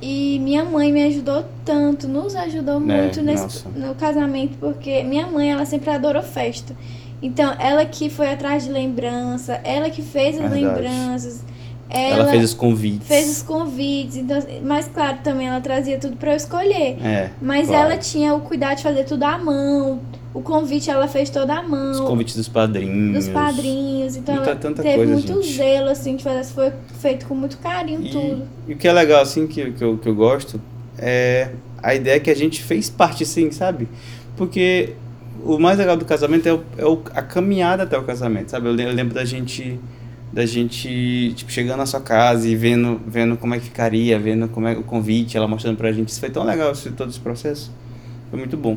E 0.00 0.38
minha 0.38 0.64
mãe 0.64 0.92
me 0.92 1.02
ajudou 1.06 1.44
tanto, 1.64 2.06
nos 2.06 2.36
ajudou 2.36 2.76
é, 2.76 2.78
muito 2.78 3.20
nesse, 3.20 3.66
no 3.68 3.96
casamento, 3.96 4.56
porque 4.60 5.02
minha 5.02 5.26
mãe, 5.26 5.50
ela 5.50 5.64
sempre 5.64 5.90
adorou 5.90 6.22
festa. 6.22 6.76
Então, 7.20 7.52
ela 7.58 7.84
que 7.84 8.08
foi 8.08 8.30
atrás 8.30 8.62
de 8.62 8.70
lembrança, 8.70 9.54
ela 9.64 9.90
que 9.90 10.02
fez 10.02 10.38
as 10.38 10.52
Verdade. 10.52 10.60
lembranças 10.62 11.42
ela, 11.90 12.22
ela, 12.22 12.30
fez 12.30 12.44
os 12.44 12.54
convites. 12.54 13.08
Fez 13.08 13.30
os 13.30 13.42
convites, 13.42 14.16
então, 14.16 14.38
mas 14.62 14.88
claro, 14.88 15.18
também 15.24 15.48
ela 15.48 15.60
trazia 15.60 15.98
tudo 15.98 16.16
para 16.16 16.32
eu 16.32 16.36
escolher. 16.36 16.98
É, 17.02 17.30
mas 17.40 17.68
claro. 17.68 17.92
ela 17.92 17.98
tinha 17.98 18.34
o 18.34 18.40
cuidado 18.40 18.76
de 18.76 18.82
fazer 18.82 19.04
tudo 19.04 19.22
à 19.24 19.38
mão. 19.38 20.00
O 20.34 20.42
convite 20.42 20.90
ela 20.90 21.08
fez 21.08 21.30
toda 21.30 21.54
à 21.54 21.62
mão. 21.62 21.90
Os 21.90 22.00
convites 22.00 22.36
dos 22.36 22.48
padrinhos. 22.48 23.24
Dos 23.24 23.28
padrinhos. 23.32 24.16
Então 24.16 24.34
Muita, 24.34 24.50
ela 24.50 24.74
teve 24.74 24.96
coisa, 24.96 25.12
muito 25.12 25.42
gente. 25.42 25.56
zelo, 25.56 25.88
assim, 25.88 26.16
que 26.16 26.24
foi 26.52 26.72
feito 27.00 27.26
com 27.26 27.34
muito 27.34 27.56
carinho 27.58 28.04
e, 28.04 28.10
tudo. 28.10 28.42
E 28.68 28.74
o 28.74 28.76
que 28.76 28.86
é 28.86 28.92
legal, 28.92 29.22
assim, 29.22 29.46
que, 29.46 29.72
que, 29.72 29.82
eu, 29.82 29.96
que 29.96 30.08
eu 30.08 30.14
gosto, 30.14 30.60
é 30.98 31.50
a 31.82 31.94
ideia 31.94 32.20
que 32.20 32.30
a 32.30 32.36
gente 32.36 32.62
fez 32.62 32.90
parte, 32.90 33.24
sim, 33.24 33.50
sabe? 33.50 33.88
Porque 34.36 34.94
o 35.42 35.58
mais 35.58 35.78
legal 35.78 35.96
do 35.96 36.04
casamento 36.04 36.46
é, 36.46 36.52
o, 36.52 36.62
é 36.76 36.84
o, 36.84 37.00
a 37.14 37.22
caminhada 37.22 37.84
até 37.84 37.96
o 37.96 38.02
casamento, 38.02 38.50
sabe? 38.50 38.68
Eu 38.68 38.72
lembro 38.72 39.14
da 39.14 39.24
gente 39.24 39.80
da 40.32 40.44
gente 40.44 41.32
tipo 41.34 41.50
chegando 41.50 41.78
na 41.78 41.86
sua 41.86 42.00
casa 42.00 42.46
e 42.48 42.54
vendo 42.54 43.00
vendo 43.06 43.36
como 43.36 43.54
é 43.54 43.58
que 43.58 43.64
ficaria 43.64 44.18
vendo 44.18 44.48
como 44.48 44.68
é 44.68 44.72
o 44.72 44.82
convite 44.82 45.36
ela 45.36 45.48
mostrando 45.48 45.76
pra 45.76 45.92
gente. 45.92 46.08
Isso 46.08 46.20
foi 46.20 46.30
tão 46.30 46.44
legal 46.44 46.72
esse, 46.72 46.90
todo 46.90 47.10
esse 47.10 47.20
processo 47.20 47.72
foi 48.30 48.38
muito 48.38 48.56
bom. 48.56 48.76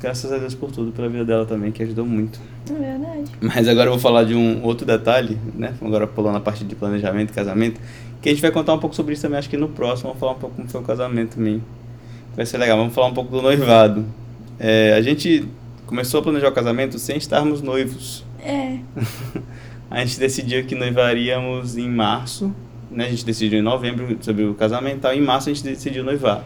Graças 0.00 0.32
a 0.32 0.38
Deus 0.38 0.54
por 0.54 0.70
tudo 0.70 0.92
pela 0.92 1.08
vida 1.08 1.24
dela 1.24 1.44
também 1.44 1.70
que 1.70 1.82
ajudou 1.82 2.06
muito. 2.06 2.40
É 2.70 2.72
verdade. 2.72 3.30
Mas 3.40 3.68
agora 3.68 3.88
eu 3.88 3.92
vou 3.92 4.00
falar 4.00 4.24
de 4.24 4.34
um 4.34 4.62
outro 4.62 4.86
detalhe 4.86 5.36
né? 5.54 5.74
Agora 5.80 6.06
pulando 6.06 6.36
a 6.36 6.40
parte 6.40 6.64
de 6.64 6.74
planejamento 6.74 7.32
casamento 7.32 7.80
que 8.22 8.28
a 8.28 8.32
gente 8.32 8.42
vai 8.42 8.50
contar 8.50 8.74
um 8.74 8.78
pouco 8.78 8.94
sobre 8.94 9.14
isso 9.14 9.22
também 9.22 9.38
acho 9.38 9.48
que 9.48 9.56
no 9.56 9.68
próximo 9.68 10.08
vamos 10.08 10.20
falar 10.20 10.32
um 10.32 10.38
pouco 10.38 10.56
como 10.56 10.68
foi 10.68 10.80
o 10.80 10.84
casamento 10.84 11.36
também. 11.36 11.62
Vai 12.36 12.46
ser 12.46 12.58
legal 12.58 12.78
vamos 12.78 12.94
falar 12.94 13.08
um 13.08 13.14
pouco 13.14 13.30
do 13.30 13.42
noivado. 13.42 14.04
É, 14.58 14.94
a 14.94 15.02
gente 15.02 15.48
começou 15.86 16.20
a 16.20 16.22
planejar 16.22 16.48
o 16.48 16.52
casamento 16.52 16.98
sem 16.98 17.16
estarmos 17.16 17.60
noivos. 17.60 18.24
É 18.42 18.78
a 19.90 20.04
gente 20.04 20.18
decidiu 20.20 20.64
que 20.64 20.74
noivaríamos 20.74 21.76
em 21.76 21.88
março, 21.88 22.54
né? 22.90 23.06
A 23.06 23.10
gente 23.10 23.24
decidiu 23.24 23.58
em 23.58 23.62
novembro 23.62 24.16
sobre 24.20 24.44
o 24.44 24.54
casamento 24.54 24.98
e 24.98 25.00
tal, 25.00 25.14
em 25.14 25.20
março 25.20 25.50
a 25.50 25.52
gente 25.52 25.64
decidiu 25.64 26.04
noivar. 26.04 26.44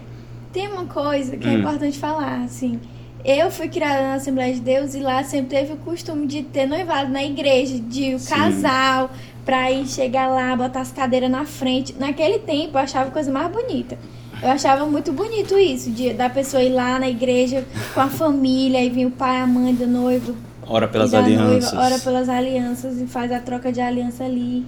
Tem 0.53 0.67
uma 0.69 0.87
coisa 0.87 1.37
que 1.37 1.47
é 1.47 1.51
hum. 1.51 1.57
é 1.57 1.59
importante 1.59 1.99
falar, 1.99 2.43
assim. 2.43 2.81
Eu 3.25 3.51
fui 3.51 3.69
criada 3.69 4.03
na 4.03 4.15
Assembleia 4.15 4.55
de 4.55 4.61
Deus 4.61 4.95
e 4.95 5.01
lá 5.01 5.23
sempre 5.25 5.57
teve 5.57 5.73
o 5.73 5.77
costume 5.77 6.27
de 6.27 6.43
ter 6.43 6.67
noivado 6.67 7.11
na 7.11 7.25
igreja, 7.25 7.79
de 7.79 8.15
o 8.15 8.19
Sim. 8.19 8.35
casal 8.35 9.11
pra 9.45 9.71
ir 9.71 9.87
chegar 9.87 10.29
lá, 10.29 10.55
botar 10.57 10.81
as 10.81 10.93
cadeiras 10.93 11.31
na 11.31 11.45
frente. 11.45 11.95
Naquele 11.99 12.39
tempo 12.39 12.77
eu 12.79 12.83
achava 12.83 13.11
coisa 13.11 13.31
mais 13.33 13.51
bonita. 13.51 13.99
Eu 14.43 14.51
achava 14.51 14.85
muito 14.85 15.13
bonito 15.13 15.59
isso, 15.59 15.91
de, 15.91 16.13
da 16.13 16.29
pessoa 16.29 16.63
ir 16.63 16.71
lá 16.71 16.99
na 16.99 17.09
igreja 17.09 17.65
com 17.95 18.01
a 18.01 18.09
família, 18.09 18.85
e 18.85 18.91
vir 18.91 19.07
o 19.07 19.11
pai, 19.11 19.41
a 19.41 19.47
mãe 19.47 19.75
do 19.75 19.87
noivo, 19.87 20.35
Ora 20.67 20.89
pelas 20.89 21.13
alianças. 21.15 21.73
Noiva, 21.73 21.87
ora 21.87 21.99
pelas 21.99 22.29
alianças 22.29 23.01
e 23.01 23.07
faz 23.07 23.31
a 23.33 23.41
troca 23.41 23.71
de 23.73 23.81
aliança 23.81 24.25
ali. 24.25 24.65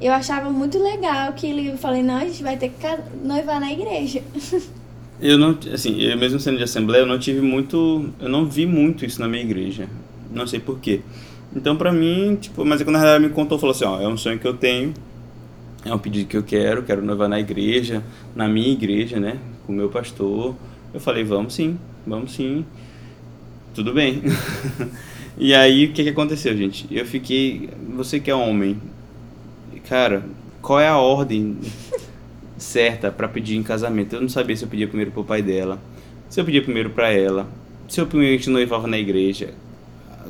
Eu 0.00 0.12
achava 0.12 0.50
muito 0.50 0.82
legal 0.82 1.32
que 1.32 1.46
ele 1.46 1.76
falei, 1.76 2.02
não, 2.02 2.16
a 2.16 2.24
gente 2.24 2.42
vai 2.42 2.56
ter 2.56 2.70
que 2.70 2.86
noivar 3.24 3.60
na 3.60 3.72
igreja. 3.72 4.22
Eu 5.20 5.38
não, 5.38 5.56
assim, 5.72 6.00
eu 6.00 6.18
mesmo 6.18 6.40
sendo 6.40 6.56
de 6.56 6.64
assembleia, 6.64 7.02
eu 7.02 7.06
não 7.06 7.16
tive 7.16 7.40
muito, 7.40 8.10
eu 8.18 8.28
não 8.28 8.44
vi 8.44 8.66
muito 8.66 9.06
isso 9.06 9.20
na 9.20 9.28
minha 9.28 9.40
igreja. 9.40 9.88
Não 10.32 10.48
sei 10.48 10.58
porquê. 10.58 11.00
Então, 11.54 11.76
pra 11.76 11.92
mim, 11.92 12.36
tipo, 12.40 12.64
mas 12.64 12.82
quando 12.82 12.96
a 12.96 12.98
realidade 12.98 13.28
me 13.28 13.30
contou, 13.32 13.56
falou 13.56 13.72
assim, 13.72 13.84
ó, 13.84 14.00
é 14.00 14.08
um 14.08 14.16
sonho 14.16 14.40
que 14.40 14.48
eu 14.48 14.54
tenho, 14.54 14.92
é 15.84 15.94
um 15.94 15.98
pedido 15.98 16.26
que 16.26 16.36
eu 16.36 16.42
quero, 16.42 16.82
quero 16.82 17.02
noivar 17.02 17.28
na 17.28 17.38
igreja, 17.38 18.02
na 18.34 18.48
minha 18.48 18.72
igreja, 18.72 19.20
né, 19.20 19.38
com 19.64 19.72
o 19.72 19.76
meu 19.76 19.88
pastor. 19.90 20.56
Eu 20.92 20.98
falei, 20.98 21.22
vamos 21.22 21.54
sim, 21.54 21.78
vamos 22.04 22.32
sim. 22.32 22.64
Tudo 23.74 23.94
bem. 23.94 24.22
E 25.36 25.54
aí, 25.54 25.86
o 25.86 25.92
que, 25.92 26.02
que 26.04 26.10
aconteceu, 26.10 26.56
gente? 26.56 26.86
Eu 26.90 27.06
fiquei. 27.06 27.70
Você 27.94 28.20
que 28.20 28.30
é 28.30 28.34
homem, 28.34 28.80
cara, 29.88 30.24
qual 30.60 30.78
é 30.78 30.88
a 30.88 30.98
ordem 30.98 31.56
certa 32.58 33.10
para 33.10 33.28
pedir 33.28 33.56
em 33.56 33.62
casamento? 33.62 34.14
Eu 34.14 34.20
não 34.20 34.28
sabia 34.28 34.56
se 34.56 34.64
eu 34.64 34.68
pedia 34.68 34.86
primeiro 34.86 35.10
pro 35.10 35.24
pai 35.24 35.42
dela, 35.42 35.80
se 36.28 36.40
eu 36.40 36.44
pedia 36.44 36.62
primeiro 36.62 36.90
para 36.90 37.10
ela, 37.10 37.48
se 37.88 38.00
eu 38.00 38.06
primeiro 38.06 38.50
noivava 38.50 38.86
na 38.86 38.98
igreja. 38.98 39.54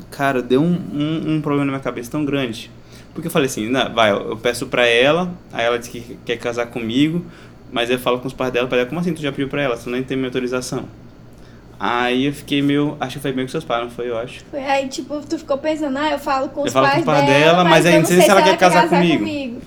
Cara, 0.09 0.41
deu 0.41 0.61
um, 0.61 0.73
um, 0.93 1.35
um, 1.35 1.41
problema 1.41 1.65
na 1.65 1.71
minha 1.73 1.83
cabeça 1.83 2.11
tão 2.11 2.23
grande. 2.23 2.71
Porque 3.13 3.27
eu 3.27 3.31
falei 3.31 3.47
assim, 3.47 3.69
não, 3.69 3.93
vai, 3.93 4.11
eu 4.11 4.37
peço 4.37 4.67
pra 4.67 4.87
ela, 4.87 5.31
aí 5.51 5.65
ela 5.65 5.77
diz 5.77 5.87
que 5.87 6.17
quer 6.25 6.37
casar 6.37 6.67
comigo, 6.67 7.23
mas 7.71 7.89
eu 7.89 7.99
falo 7.99 8.19
com 8.19 8.27
os 8.27 8.33
pais 8.33 8.51
dela, 8.51 8.67
pai 8.67 8.79
dela, 8.79 8.89
como 8.89 9.01
assim 9.01 9.13
tu 9.13 9.21
já 9.21 9.31
pediu 9.31 9.47
pra 9.49 9.61
ela? 9.61 9.77
Tu 9.77 9.89
nem 9.89 10.01
tem 10.01 10.17
minha 10.17 10.29
autorização. 10.29 10.87
Aí 11.85 12.27
eu 12.27 12.33
fiquei 12.33 12.61
meio. 12.61 12.95
Acho 12.97 13.17
que 13.17 13.21
foi 13.21 13.33
bem 13.33 13.43
com 13.43 13.51
seus 13.51 13.65
pais, 13.65 13.83
não 13.83 13.91
foi? 13.91 14.09
Eu 14.09 14.17
acho. 14.17 14.41
Foi 14.49 14.63
aí, 14.63 14.87
tipo, 14.87 15.19
tu 15.27 15.37
ficou 15.37 15.57
pensando, 15.57 15.97
ah, 15.97 16.11
eu 16.11 16.17
falo 16.17 16.47
com 16.47 16.61
eu 16.61 16.67
os 16.67 16.71
falo 16.71 16.85
pais 16.85 16.95
com 16.95 17.01
o 17.01 17.13
pai 17.13 17.25
dela, 17.25 17.39
dela, 17.39 17.63
mas, 17.65 17.85
aí 17.85 17.99
não 17.99 18.05
sei 18.05 18.21
se 18.21 18.29
ela, 18.29 18.41
quer 18.41 18.57
casar, 18.57 18.83
casar 18.83 19.01
comigo. 19.01 19.17
comigo. 19.17 19.61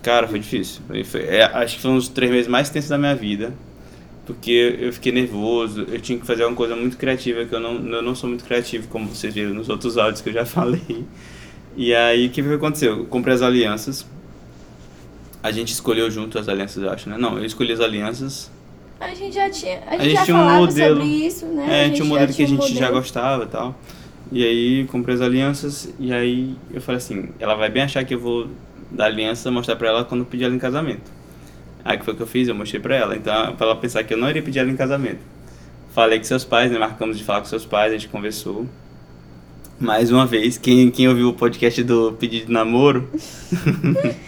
Cara, 0.00 0.26
foi 0.26 0.38
difícil. 0.38 0.80
Foi, 0.86 1.04
foi, 1.04 1.20
é, 1.26 1.44
acho 1.44 1.76
que 1.76 1.82
foi 1.82 1.90
um 1.90 1.96
dos 1.96 2.08
três 2.08 2.32
meses 2.32 2.48
mais 2.48 2.70
tensos 2.70 2.88
da 2.88 2.96
minha 2.96 3.14
vida. 3.14 3.52
Porque 4.24 4.78
eu 4.80 4.90
fiquei 4.90 5.12
nervoso, 5.12 5.82
eu 5.82 6.00
tinha 6.00 6.18
que 6.18 6.24
fazer 6.24 6.46
uma 6.46 6.56
coisa 6.56 6.74
muito 6.74 6.96
criativa, 6.96 7.44
que 7.44 7.54
eu 7.54 7.60
não, 7.60 7.74
eu 7.92 8.00
não 8.00 8.14
sou 8.14 8.26
muito 8.26 8.42
criativo, 8.42 8.88
como 8.88 9.06
vocês 9.06 9.34
viram 9.34 9.52
nos 9.52 9.68
outros 9.68 9.98
áudios 9.98 10.22
que 10.22 10.30
eu 10.30 10.32
já 10.32 10.46
falei. 10.48 11.04
E 11.76 11.94
aí, 11.94 12.28
o 12.28 12.30
que, 12.30 12.42
que 12.42 12.54
aconteceu? 12.54 13.00
Eu 13.00 13.04
comprei 13.04 13.34
as 13.34 13.42
alianças. 13.42 14.06
A 15.42 15.52
gente 15.52 15.74
escolheu 15.74 16.10
junto 16.10 16.38
as 16.38 16.48
alianças, 16.48 16.82
eu 16.82 16.90
acho, 16.90 17.10
né? 17.10 17.18
Não, 17.18 17.36
eu 17.36 17.44
escolhi 17.44 17.70
as 17.70 17.80
alianças 17.80 18.50
a 19.00 19.14
gente 19.14 19.34
já 19.34 19.50
tinha. 19.50 19.82
A 19.86 19.92
gente, 19.92 20.00
a 20.00 20.04
gente 20.04 20.14
já 20.14 20.24
tinha 20.24 20.36
um 20.36 20.56
modelo, 20.56 20.96
sobre 20.96 21.10
isso, 21.10 21.46
né? 21.46 21.66
É, 21.68 21.80
a 21.80 21.84
gente 21.86 21.94
tinha 21.96 22.04
um 22.04 22.08
modelo 22.08 22.32
que 22.32 22.42
a 22.42 22.46
gente 22.46 22.74
já 22.74 22.90
gostava 22.90 23.44
e 23.44 23.48
tal. 23.48 23.74
E 24.32 24.44
aí 24.44 24.86
comprei 24.86 25.14
as 25.14 25.20
alianças 25.20 25.92
e 25.98 26.12
aí 26.12 26.56
eu 26.72 26.80
falei 26.80 26.96
assim, 26.96 27.28
ela 27.38 27.54
vai 27.54 27.70
bem 27.70 27.82
achar 27.82 28.04
que 28.04 28.14
eu 28.14 28.18
vou 28.18 28.48
dar 28.90 29.06
aliança 29.06 29.50
mostrar 29.50 29.76
pra 29.76 29.88
ela 29.88 30.04
quando 30.04 30.22
eu 30.22 30.26
pedir 30.26 30.44
ela 30.44 30.54
em 30.54 30.58
casamento. 30.58 31.12
Aí 31.84 31.98
que 31.98 32.04
foi 32.04 32.14
o 32.14 32.16
que 32.16 32.22
eu 32.22 32.26
fiz, 32.26 32.48
eu 32.48 32.54
mostrei 32.54 32.80
pra 32.80 32.96
ela. 32.96 33.14
Então, 33.14 33.54
pra 33.54 33.66
ela 33.66 33.76
pensar 33.76 34.02
que 34.04 34.14
eu 34.14 34.18
não 34.18 34.28
iria 34.28 34.42
pedir 34.42 34.60
ela 34.60 34.70
em 34.70 34.76
casamento. 34.76 35.20
Falei 35.92 36.18
com 36.18 36.24
seus 36.24 36.44
pais, 36.44 36.72
né? 36.72 36.78
Marcamos 36.78 37.18
de 37.18 37.24
falar 37.24 37.40
com 37.40 37.46
seus 37.46 37.66
pais, 37.66 37.92
a 37.92 37.96
gente 37.96 38.08
conversou. 38.08 38.66
Mais 39.78 40.10
uma 40.10 40.24
vez, 40.24 40.56
quem, 40.56 40.90
quem 40.90 41.08
ouviu 41.08 41.28
o 41.28 41.34
podcast 41.34 41.82
do 41.82 42.12
pedido 42.12 42.46
de 42.46 42.52
namoro. 42.52 43.08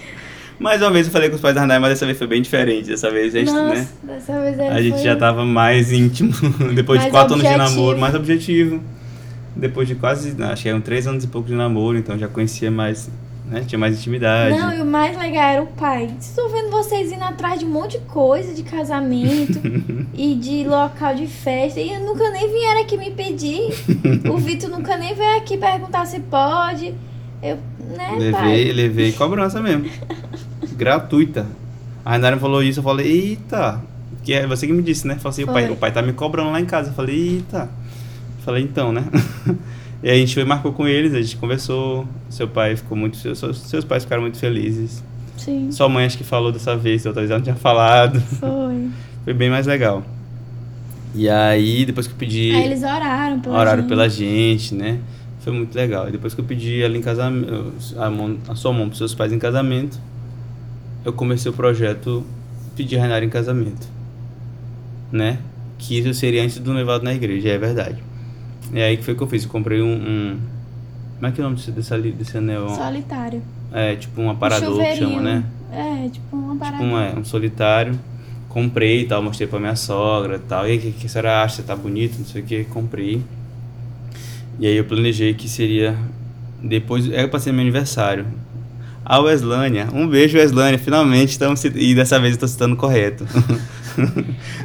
mais 0.59 0.81
uma 0.81 0.91
vez 0.91 1.07
eu 1.07 1.13
falei 1.13 1.29
com 1.29 1.37
os 1.37 1.41
pais 1.41 1.55
da 1.55 1.63
Hanai, 1.63 1.79
mas 1.79 1.91
dessa 1.91 2.07
vez 2.07 2.17
foi 2.19 2.27
bem 2.27 2.41
diferente. 2.43 2.89
Dessa 2.89 3.11
vez 3.11 3.35
a 3.35 3.39
gente, 3.39 3.53
Nossa, 3.53 3.75
né? 3.75 3.89
dessa 4.03 4.41
vez 4.41 4.59
A 4.61 4.81
gente 4.81 5.03
já 5.03 5.17
tava 5.17 5.45
mais 5.45 5.93
íntimo. 5.93 6.33
Depois 6.75 7.01
de 7.01 7.05
Mais 7.07 7.13
quatro 7.13 7.35
anos 7.35 7.47
de 7.47 7.53
objetivo. 7.53 7.77
namoro, 7.77 7.99
mais 7.99 8.15
objetivo. 8.15 8.81
Depois 9.55 9.89
de 9.89 9.95
quase, 9.95 10.37
acho 10.43 10.63
que 10.63 10.69
eram 10.69 10.81
três 10.81 11.07
anos 11.07 11.25
e 11.25 11.29
pouco 11.29 11.49
de 11.49 11.55
namoro, 11.55 11.97
então 11.97 12.19
já 12.19 12.29
conhecia 12.29 12.71
mais, 12.71 13.09
né? 13.47 13.65
Tinha 13.67 13.79
mais 13.79 13.97
intimidade. 13.99 14.59
Não, 14.59 14.75
e 14.75 14.81
o 14.83 14.85
mais 14.85 15.17
legal 15.17 15.45
era 15.45 15.63
o 15.63 15.67
pai. 15.67 16.11
Estou 16.21 16.49
vendo 16.51 16.71
vocês 16.71 17.11
indo 17.11 17.25
atrás 17.25 17.59
de 17.61 17.65
um 17.65 17.71
monte 17.71 17.99
de 17.99 18.05
coisa, 18.05 18.53
de 18.53 18.63
casamento 18.63 19.59
e 20.15 20.35
de 20.35 20.65
local 20.65 21.15
de 21.15 21.27
festa. 21.27 21.81
E 21.81 21.91
eu 21.91 22.01
nunca 22.01 22.31
nem 22.31 22.51
vieram 22.53 22.83
aqui 22.83 22.99
me 22.99 23.11
pedir. 23.11 23.73
o 24.31 24.37
Vitor 24.37 24.69
nunca 24.69 24.97
nem 24.99 25.15
veio 25.15 25.39
aqui 25.39 25.57
perguntar 25.57 26.05
se 26.07 26.21
pode. 26.21 26.95
Eu, 27.43 27.59
né, 27.97 28.13
Levei, 28.19 28.33
pai? 28.33 28.73
levei 28.73 29.13
cobrança 29.13 29.61
mesmo. 29.61 29.87
Gratuita. 30.77 31.47
A 32.05 32.13
Renata 32.13 32.37
falou 32.39 32.63
isso, 32.63 32.81
eu 32.81 32.85
falei, 32.85 33.07
eita. 33.07 33.81
Que 34.23 34.33
é 34.33 34.47
você 34.47 34.67
que 34.67 34.73
me 34.73 34.83
disse, 34.83 35.07
né? 35.07 35.17
Falei 35.17 35.31
assim, 35.31 35.45
o 35.45 35.47
pai, 35.47 35.71
o 35.71 35.77
pai 35.77 35.93
tá 35.93 36.03
me 36.03 36.13
cobrando 36.13 36.51
lá 36.51 36.61
em 36.61 36.65
casa. 36.65 36.91
Eu 36.91 36.95
falei, 36.95 37.17
eita. 37.17 37.69
Falei, 38.45 38.63
então, 38.63 38.93
né? 38.93 39.05
e 40.03 40.09
aí 40.11 40.17
a 40.17 40.21
gente 40.21 40.35
foi, 40.35 40.45
marcou 40.45 40.73
com 40.73 40.87
eles, 40.87 41.15
a 41.15 41.21
gente 41.21 41.37
conversou. 41.37 42.07
Seu 42.29 42.49
pai 42.49 42.77
ficou 42.77 42.97
muito. 42.97 43.17
Seus, 43.17 43.39
seus 43.59 43.85
pais 43.85 44.05
ficaram 44.05 44.23
muito 44.23 44.39
felizes. 44.39 45.03
Sim, 45.37 45.71
Sua 45.71 45.89
mãe 45.89 46.07
acho 46.07 46.17
que 46.17 46.25
falou 46.25 46.51
dessa 46.51 46.77
vez, 46.77 47.05
outra 47.05 47.21
vez 47.21 47.31
ela 47.31 47.39
não 47.39 47.45
tinha 47.45 47.57
falado. 47.57 48.21
foi. 48.21 48.89
Foi 49.25 49.35
bem 49.35 49.51
mais 49.51 49.67
legal. 49.67 50.05
E 51.13 51.29
aí, 51.29 51.85
depois 51.85 52.07
que 52.07 52.13
eu 52.13 52.17
pedi. 52.17 52.53
Aí 52.55 52.67
eles 52.67 52.85
oraram 52.85 53.41
pela 53.41 53.59
Oraram 53.59 53.81
gente. 53.83 53.89
pela 53.89 54.09
gente, 54.09 54.75
né? 54.75 55.01
Foi 55.47 55.53
muito 55.55 55.77
legal. 55.77 56.09
E 56.09 56.11
depois 56.11 56.35
que 56.35 56.41
eu 56.41 56.45
pedi 56.45 56.83
ela 56.83 56.97
em 56.99 57.01
casamento, 57.01 57.73
a, 57.97 58.11
mão- 58.11 58.37
a 58.49 58.57
sua 58.57 58.73
mão 58.73 58.89
para 58.89 58.99
seus 58.99 59.15
pais 59.15 59.33
em 59.33 59.39
casamento, 59.39 59.97
eu 61.05 61.13
comecei 61.13 61.49
o 61.49 61.55
projeto 61.55 62.25
Pedir 62.75 62.97
Renata 62.97 63.25
em 63.25 63.29
casamento, 63.29 63.87
né? 65.13 65.39
Que 65.79 65.99
isso 66.01 66.13
seria 66.15 66.43
antes 66.43 66.59
do 66.59 66.73
noivado 66.73 67.05
na 67.05 67.15
igreja, 67.15 67.51
é 67.51 67.59
verdade. 67.59 68.03
E 68.73 68.81
aí 68.83 68.97
que 68.97 69.05
foi 69.05 69.15
que 69.15 69.23
eu 69.23 69.29
fiz? 69.29 69.45
Eu 69.45 69.51
comprei 69.51 69.81
um. 69.81 69.95
um 69.95 70.39
como 71.15 71.27
é 71.29 71.31
que 71.31 71.41
é 71.41 71.45
o 71.45 71.47
nome 71.47 71.57
desse, 71.59 71.71
desse, 71.71 71.97
desse 72.11 72.37
anel? 72.39 72.69
Solitário. 72.71 73.41
É, 73.73 73.95
tipo 73.95 74.21
um 74.21 74.25
Um 74.27 74.31
aparador 74.31 74.83
que 74.83 74.97
chama, 74.97 75.23
né? 75.23 75.45
É, 75.71 76.09
tipo 76.09 76.37
uma 76.37 76.57
parada. 76.57 76.83
Tipo 76.83 76.93
um, 76.93 76.99
é, 76.99 77.15
um 77.17 77.25
solitário. 77.25 77.97
Comprei 78.49 79.03
e 79.03 79.05
tal, 79.07 79.23
mostrei 79.23 79.47
pra 79.47 79.61
minha 79.61 79.77
sogra 79.77 80.37
e 80.37 80.41
tal. 80.41 80.67
E 80.67 80.73
aí, 80.73 80.79
o 80.79 80.81
que, 80.81 80.91
que 80.91 81.07
a 81.07 81.09
senhora 81.09 81.43
acha? 81.45 81.63
Tá 81.63 81.77
bonito? 81.77 82.19
Não 82.19 82.27
sei 82.27 82.43
o 82.43 82.45
que. 82.45 82.65
Comprei. 82.65 83.23
E 84.59 84.67
aí 84.67 84.77
eu 84.77 84.85
planejei 84.85 85.35
que 85.35 85.49
seria 85.49 85.97
depois. 86.63 87.11
Era 87.11 87.29
pra 87.29 87.39
ser 87.41 87.53
meu 87.53 87.61
aniversário. 87.63 88.27
A 89.05 89.21
Weslânia. 89.21 89.89
Um 89.93 90.09
beijo, 90.09 90.37
Weslânia. 90.37 90.79
Finalmente 90.79 91.31
estamos. 91.31 91.63
E 91.65 91.95
dessa 91.95 92.19
vez 92.19 92.35
eu 92.35 92.41
tô 92.41 92.49
citando 92.49 92.75
correto. 92.77 93.25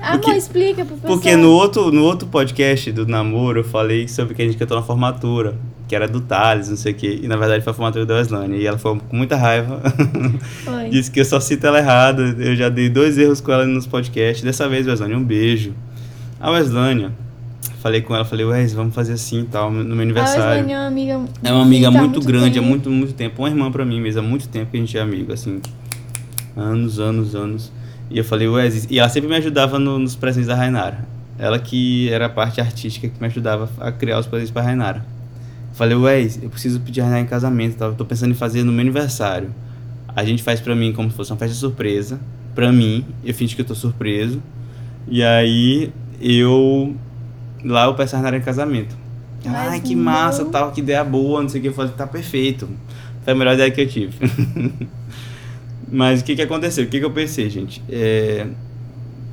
Amor, 0.01 0.19
porque- 0.19 0.31
explica 0.37 0.83
pro 0.83 0.95
pessoal. 0.95 1.13
Porque 1.13 1.35
no 1.35 1.51
outro, 1.51 1.91
no 1.91 2.03
outro 2.03 2.27
podcast 2.27 2.91
do 2.91 3.05
namoro 3.07 3.59
eu 3.59 3.63
falei 3.63 4.07
sobre 4.07 4.33
que 4.35 4.41
a 4.41 4.45
gente 4.45 4.57
cantou 4.57 4.77
na 4.77 4.83
formatura. 4.83 5.55
Que 5.87 5.95
era 5.95 6.07
do 6.07 6.21
Thales, 6.21 6.69
não 6.69 6.77
sei 6.77 6.93
o 6.93 6.95
que. 6.95 7.19
E 7.21 7.27
na 7.27 7.35
verdade 7.35 7.63
foi 7.63 7.71
a 7.71 7.73
formatura 7.73 8.05
da 8.05 8.15
Weslânia. 8.15 8.55
E 8.57 8.65
ela 8.65 8.77
foi 8.77 8.97
com 8.97 9.15
muita 9.15 9.35
raiva. 9.35 9.81
Foi. 10.63 10.87
Disse 10.89 11.11
que 11.11 11.19
eu 11.19 11.25
só 11.25 11.39
cito 11.39 11.67
ela 11.67 11.79
errada. 11.79 12.21
Eu 12.39 12.55
já 12.55 12.69
dei 12.69 12.89
dois 12.89 13.17
erros 13.17 13.41
com 13.41 13.51
ela 13.51 13.65
nos 13.65 13.85
podcasts. 13.85 14.41
Dessa 14.43 14.67
vez, 14.69 14.87
Weslânia, 14.87 15.17
um 15.17 15.23
beijo. 15.23 15.73
A 16.39 16.49
Weslânia, 16.49 17.11
falei 17.81 18.01
com 18.01 18.13
ela, 18.15 18.23
falei, 18.23 18.45
Wes, 18.45 18.73
vamos 18.73 18.93
fazer 18.95 19.13
assim 19.13 19.41
e 19.41 19.45
tal, 19.45 19.71
no 19.71 19.83
meu 19.83 19.99
A 19.99 20.01
aniversário. 20.03 20.59
Wesley 20.59 20.73
é 20.73 20.77
uma 20.77 20.87
amiga. 20.87 21.21
É 21.43 21.51
uma 21.51 21.63
amiga 21.63 21.91
muito, 21.91 22.11
muito, 22.11 22.25
grande, 22.27 22.49
há 22.57 22.61
tempo. 22.61 22.65
muito, 22.67 22.89
muito 22.89 23.13
tempo. 23.13 23.41
Uma 23.41 23.49
irmã 23.49 23.71
pra 23.71 23.83
mim 23.85 23.99
mesmo, 23.99 24.21
há 24.21 24.23
muito 24.23 24.47
tempo 24.47 24.71
que 24.71 24.77
a 24.77 24.79
gente 24.79 24.97
é 24.97 25.01
amigo, 25.01 25.33
assim. 25.33 25.59
Anos, 26.55 26.99
anos, 26.99 27.33
anos. 27.35 27.71
E 28.09 28.17
eu 28.17 28.23
falei, 28.23 28.47
Wes, 28.47 28.87
e 28.89 28.99
ela 28.99 29.09
sempre 29.09 29.29
me 29.29 29.35
ajudava 29.35 29.79
no- 29.79 29.97
nos 29.97 30.15
presentes 30.15 30.47
da 30.47 30.55
Rainara. 30.55 31.05
Ela 31.39 31.57
que 31.57 32.09
era 32.09 32.25
a 32.25 32.29
parte 32.29 32.59
artística 32.61 33.07
que 33.07 33.19
me 33.19 33.27
ajudava 33.27 33.69
a 33.79 33.91
criar 33.91 34.19
os 34.19 34.27
presentes 34.27 34.51
pra 34.51 34.61
Rainara. 34.61 35.03
Falei, 35.73 35.95
Wes, 35.95 36.39
eu 36.43 36.49
preciso 36.49 36.79
pedir 36.81 37.01
a 37.01 37.05
Rainara 37.05 37.23
em 37.23 37.27
casamento, 37.27 37.77
tá? 37.77 37.85
eu 37.85 37.93
tô 37.95 38.05
pensando 38.05 38.31
em 38.31 38.35
fazer 38.35 38.63
no 38.63 38.71
meu 38.71 38.81
aniversário. 38.81 39.49
A 40.13 40.23
gente 40.25 40.43
faz 40.43 40.59
pra 40.59 40.75
mim 40.75 40.91
como 40.91 41.09
se 41.09 41.15
fosse 41.15 41.31
uma 41.31 41.37
festa 41.37 41.55
surpresa. 41.55 42.19
Pra 42.53 42.69
mim, 42.71 43.05
eu 43.23 43.33
fingi 43.33 43.55
que 43.55 43.61
eu 43.61 43.65
tô 43.65 43.73
surpreso. 43.73 44.41
E 45.07 45.23
aí, 45.23 45.89
eu... 46.19 46.93
Lá 47.63 47.85
eu 47.85 47.93
peço 47.95 48.15
a 48.15 48.19
Rainara 48.19 48.37
em 48.37 48.41
casamento. 48.41 48.95
Ela, 49.43 49.53
Mas 49.53 49.71
Ai, 49.73 49.81
que 49.81 49.95
não. 49.95 50.03
massa, 50.03 50.45
tal, 50.45 50.71
que 50.71 50.81
ideia 50.81 51.03
boa, 51.03 51.41
não 51.41 51.49
sei 51.49 51.59
o 51.59 51.61
que. 51.63 51.69
Eu 51.69 51.73
falei, 51.73 51.91
tá 51.93 52.05
perfeito. 52.07 52.67
Foi 53.23 53.33
a 53.33 53.35
melhor 53.35 53.53
ideia 53.53 53.69
que 53.71 53.81
eu 53.81 53.87
tive. 53.87 54.13
Mas 55.91 56.21
o 56.21 56.23
que, 56.23 56.35
que 56.35 56.41
aconteceu? 56.41 56.85
O 56.85 56.87
que, 56.87 56.99
que 56.99 57.05
eu 57.05 57.11
pensei, 57.11 57.49
gente? 57.49 57.81
É, 57.89 58.47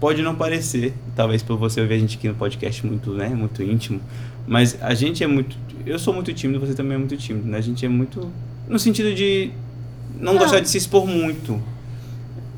pode 0.01 0.23
não 0.23 0.35
parecer, 0.35 0.93
talvez 1.15 1.43
por 1.43 1.57
você 1.57 1.81
ouvir 1.81 1.95
a 1.95 1.99
gente 1.99 2.17
aqui 2.17 2.27
no 2.29 2.35
podcast 2.35 2.85
muito, 2.85 3.13
né, 3.13 3.29
muito 3.29 3.63
íntimo, 3.63 4.01
mas 4.47 4.77
a 4.83 4.93
gente 4.95 5.23
é 5.23 5.27
muito. 5.27 5.57
Eu 5.87 5.99
sou 5.99 6.13
muito 6.13 6.33
tímido, 6.33 6.59
você 6.59 6.75
também 6.75 6.95
é 6.95 6.99
muito 6.99 7.17
tímido, 7.17 7.47
né? 7.47 7.59
A 7.59 7.61
gente 7.61 7.85
é 7.87 7.89
muito. 7.89 8.29
No 8.69 8.79
sentido 8.79 9.15
de 9.15 9.51
não, 10.19 10.33
Não. 10.35 10.41
gostar 10.41 10.61
de 10.61 10.69
se 10.69 10.77
expor 10.79 11.07
muito. 11.07 11.63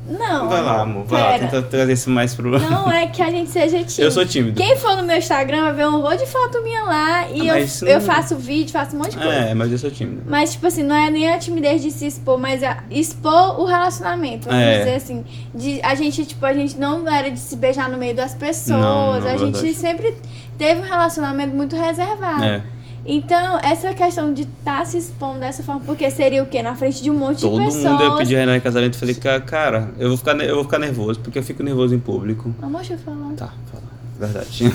Não. 0.09 0.49
vai 0.49 0.61
lá, 0.63 0.81
amor, 0.81 1.03
vai 1.05 1.21
lá, 1.21 1.27
pera. 1.29 1.39
tenta 1.47 1.61
trazer 1.61 1.93
isso 1.93 2.09
mais 2.09 2.33
pro. 2.33 2.59
Não 2.59 2.91
é 2.91 3.07
que 3.07 3.21
a 3.21 3.29
gente 3.29 3.49
seja 3.51 3.77
tímido. 3.77 4.01
eu 4.01 4.11
sou 4.11 4.25
tímido. 4.25 4.57
Quem 4.57 4.75
for 4.75 4.97
no 4.97 5.03
meu 5.03 5.15
Instagram 5.17 5.61
vai 5.65 5.73
ver 5.73 5.87
um 5.87 6.01
rolo 6.01 6.15
de 6.17 6.25
foto 6.25 6.61
minha 6.63 6.83
lá 6.83 7.29
e 7.29 7.49
Ah, 7.49 7.59
eu, 7.59 7.63
isso 7.63 7.85
eu 7.85 7.99
não- 7.99 8.05
faço 8.05 8.35
vídeo, 8.35 8.71
faço 8.71 8.95
um 8.95 8.99
monte 8.99 9.11
de 9.11 9.17
coisa. 9.17 9.31
É, 9.33 9.53
mas 9.53 9.71
eu 9.71 9.77
sou 9.77 9.91
tímido. 9.91 10.23
Mas, 10.27 10.53
tipo 10.53 10.65
assim, 10.67 10.83
não 10.83 10.95
é 10.95 11.09
nem 11.11 11.31
a 11.31 11.37
timidez 11.37 11.81
de 11.81 11.91
se 11.91 12.07
expor, 12.07 12.37
mas 12.39 12.63
é 12.63 12.77
expor 12.89 13.59
o 13.59 13.65
relacionamento. 13.65 14.45
Vamos 14.49 14.61
É. 14.63 14.79
dizer 14.79 14.95
assim. 14.95 15.23
De, 15.53 15.79
a 15.83 15.93
gente, 15.95 16.25
tipo, 16.25 16.45
a 16.45 16.53
gente 16.53 16.77
não 16.77 17.07
era 17.07 17.29
de 17.29 17.39
se 17.39 17.55
beijar 17.55 17.89
no 17.89 17.97
meio 17.97 18.15
das 18.15 18.33
pessoas. 18.33 18.79
Não, 18.79 19.19
não, 19.21 19.27
a 19.29 19.37
gente 19.37 19.73
sempre 19.75 20.15
teve 20.57 20.81
um 20.81 20.83
relacionamento 20.83 21.55
muito 21.55 21.75
reservado. 21.75 22.43
É. 22.43 22.61
Então, 23.05 23.57
essa 23.63 23.93
questão 23.95 24.31
de 24.33 24.43
estar 24.43 24.85
se 24.85 24.97
expondo 24.97 25.39
dessa 25.39 25.63
forma, 25.63 25.81
porque 25.81 26.09
seria 26.11 26.43
o 26.43 26.45
quê? 26.45 26.61
Na 26.61 26.75
frente 26.75 27.01
de 27.01 27.09
um 27.09 27.15
monte 27.17 27.41
Todo 27.41 27.57
de 27.59 27.65
pessoas. 27.65 27.83
mundo 27.85 28.03
eu 28.03 28.17
pedi 28.17 28.35
a 28.35 28.39
Renan 28.39 28.57
em 28.57 28.61
casamento 28.61 28.93
e 28.93 28.97
falei, 28.97 29.15
"Ca- 29.15 29.41
cara, 29.41 29.89
eu 29.97 30.09
vou, 30.09 30.17
ficar, 30.17 30.39
eu 30.39 30.53
vou 30.55 30.63
ficar 30.63 30.77
nervoso, 30.77 31.19
porque 31.19 31.39
eu 31.39 31.43
fico 31.43 31.63
nervoso 31.63 31.95
em 31.95 31.99
público. 31.99 32.53
Amor, 32.61 32.79
deixa 32.81 32.93
eu 32.93 32.97
falar. 32.99 33.33
Tá, 33.35 33.53
fala. 33.71 33.83
Verdade. 34.19 34.63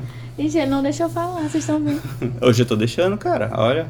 Gente, 0.38 0.58
ele 0.58 0.70
não 0.70 0.82
deixa 0.82 1.04
eu 1.04 1.10
falar, 1.10 1.42
vocês 1.42 1.56
estão 1.56 1.78
vendo. 1.78 2.00
Hoje 2.40 2.62
eu 2.62 2.66
tô 2.66 2.74
deixando, 2.74 3.16
cara. 3.16 3.50
Olha. 3.54 3.86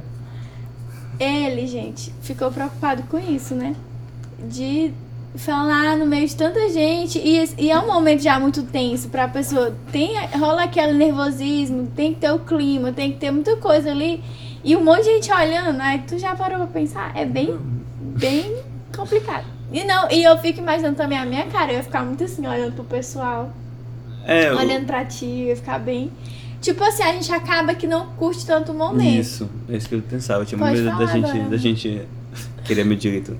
Ele, 1.18 1.66
gente, 1.66 2.12
ficou 2.22 2.50
preocupado 2.50 3.02
com 3.04 3.18
isso, 3.18 3.54
né? 3.54 3.74
De 4.48 4.90
falar 5.36 5.96
no 5.96 6.06
meio 6.06 6.26
de 6.26 6.34
tanta 6.36 6.68
gente. 6.70 7.18
E, 7.18 7.48
e 7.58 7.70
é 7.70 7.78
um 7.78 7.86
momento 7.86 8.22
já 8.22 8.38
muito 8.38 8.62
tenso 8.64 9.08
pra 9.08 9.28
pessoa. 9.28 9.74
Tem, 9.92 10.12
rola 10.38 10.64
aquele 10.64 10.92
nervosismo, 10.92 11.86
tem 11.94 12.14
que 12.14 12.20
ter 12.20 12.30
o 12.32 12.38
clima, 12.38 12.92
tem 12.92 13.12
que 13.12 13.18
ter 13.18 13.30
muita 13.30 13.56
coisa 13.56 13.90
ali. 13.90 14.22
E 14.62 14.76
um 14.76 14.84
monte 14.84 15.04
de 15.04 15.14
gente 15.14 15.32
olhando, 15.32 15.80
aí 15.80 16.00
tu 16.06 16.18
já 16.18 16.34
parou 16.36 16.58
pra 16.58 16.66
pensar? 16.66 17.12
É 17.16 17.24
bem, 17.24 17.56
bem 18.00 18.54
complicado. 18.94 19.46
E 19.72 19.84
não, 19.84 20.10
e 20.10 20.22
eu 20.22 20.36
fico 20.38 20.58
imaginando 20.60 20.96
também 20.96 21.16
a 21.16 21.24
minha 21.24 21.46
cara, 21.46 21.72
eu 21.72 21.76
ia 21.76 21.82
ficar 21.82 22.04
muito 22.04 22.24
assim, 22.24 22.46
olhando 22.46 22.72
pro 22.74 22.84
pessoal, 22.84 23.50
É, 24.26 24.48
eu- 24.50 24.56
olhando 24.58 24.84
pra 24.84 25.04
ti, 25.04 25.24
eu 25.24 25.46
ia 25.48 25.56
ficar 25.56 25.78
bem. 25.78 26.10
Tipo 26.60 26.84
assim, 26.84 27.02
a 27.04 27.12
gente 27.12 27.32
acaba 27.32 27.72
que 27.74 27.86
não 27.86 28.06
curte 28.18 28.44
tanto 28.44 28.72
o 28.72 28.74
momento. 28.74 29.18
Isso, 29.18 29.48
é 29.68 29.76
isso 29.76 29.88
que 29.88 29.94
eu 29.94 30.02
pensava. 30.02 30.42
Eu 30.42 30.46
tinha 30.46 30.58
Pode 30.58 30.72
medo 30.82 30.98
da 30.98 31.06
gente, 31.06 31.30
agora. 31.30 31.48
da 31.48 31.56
gente 31.56 32.02
querer 32.64 32.84
meu 32.84 32.96
direito. 32.96 33.36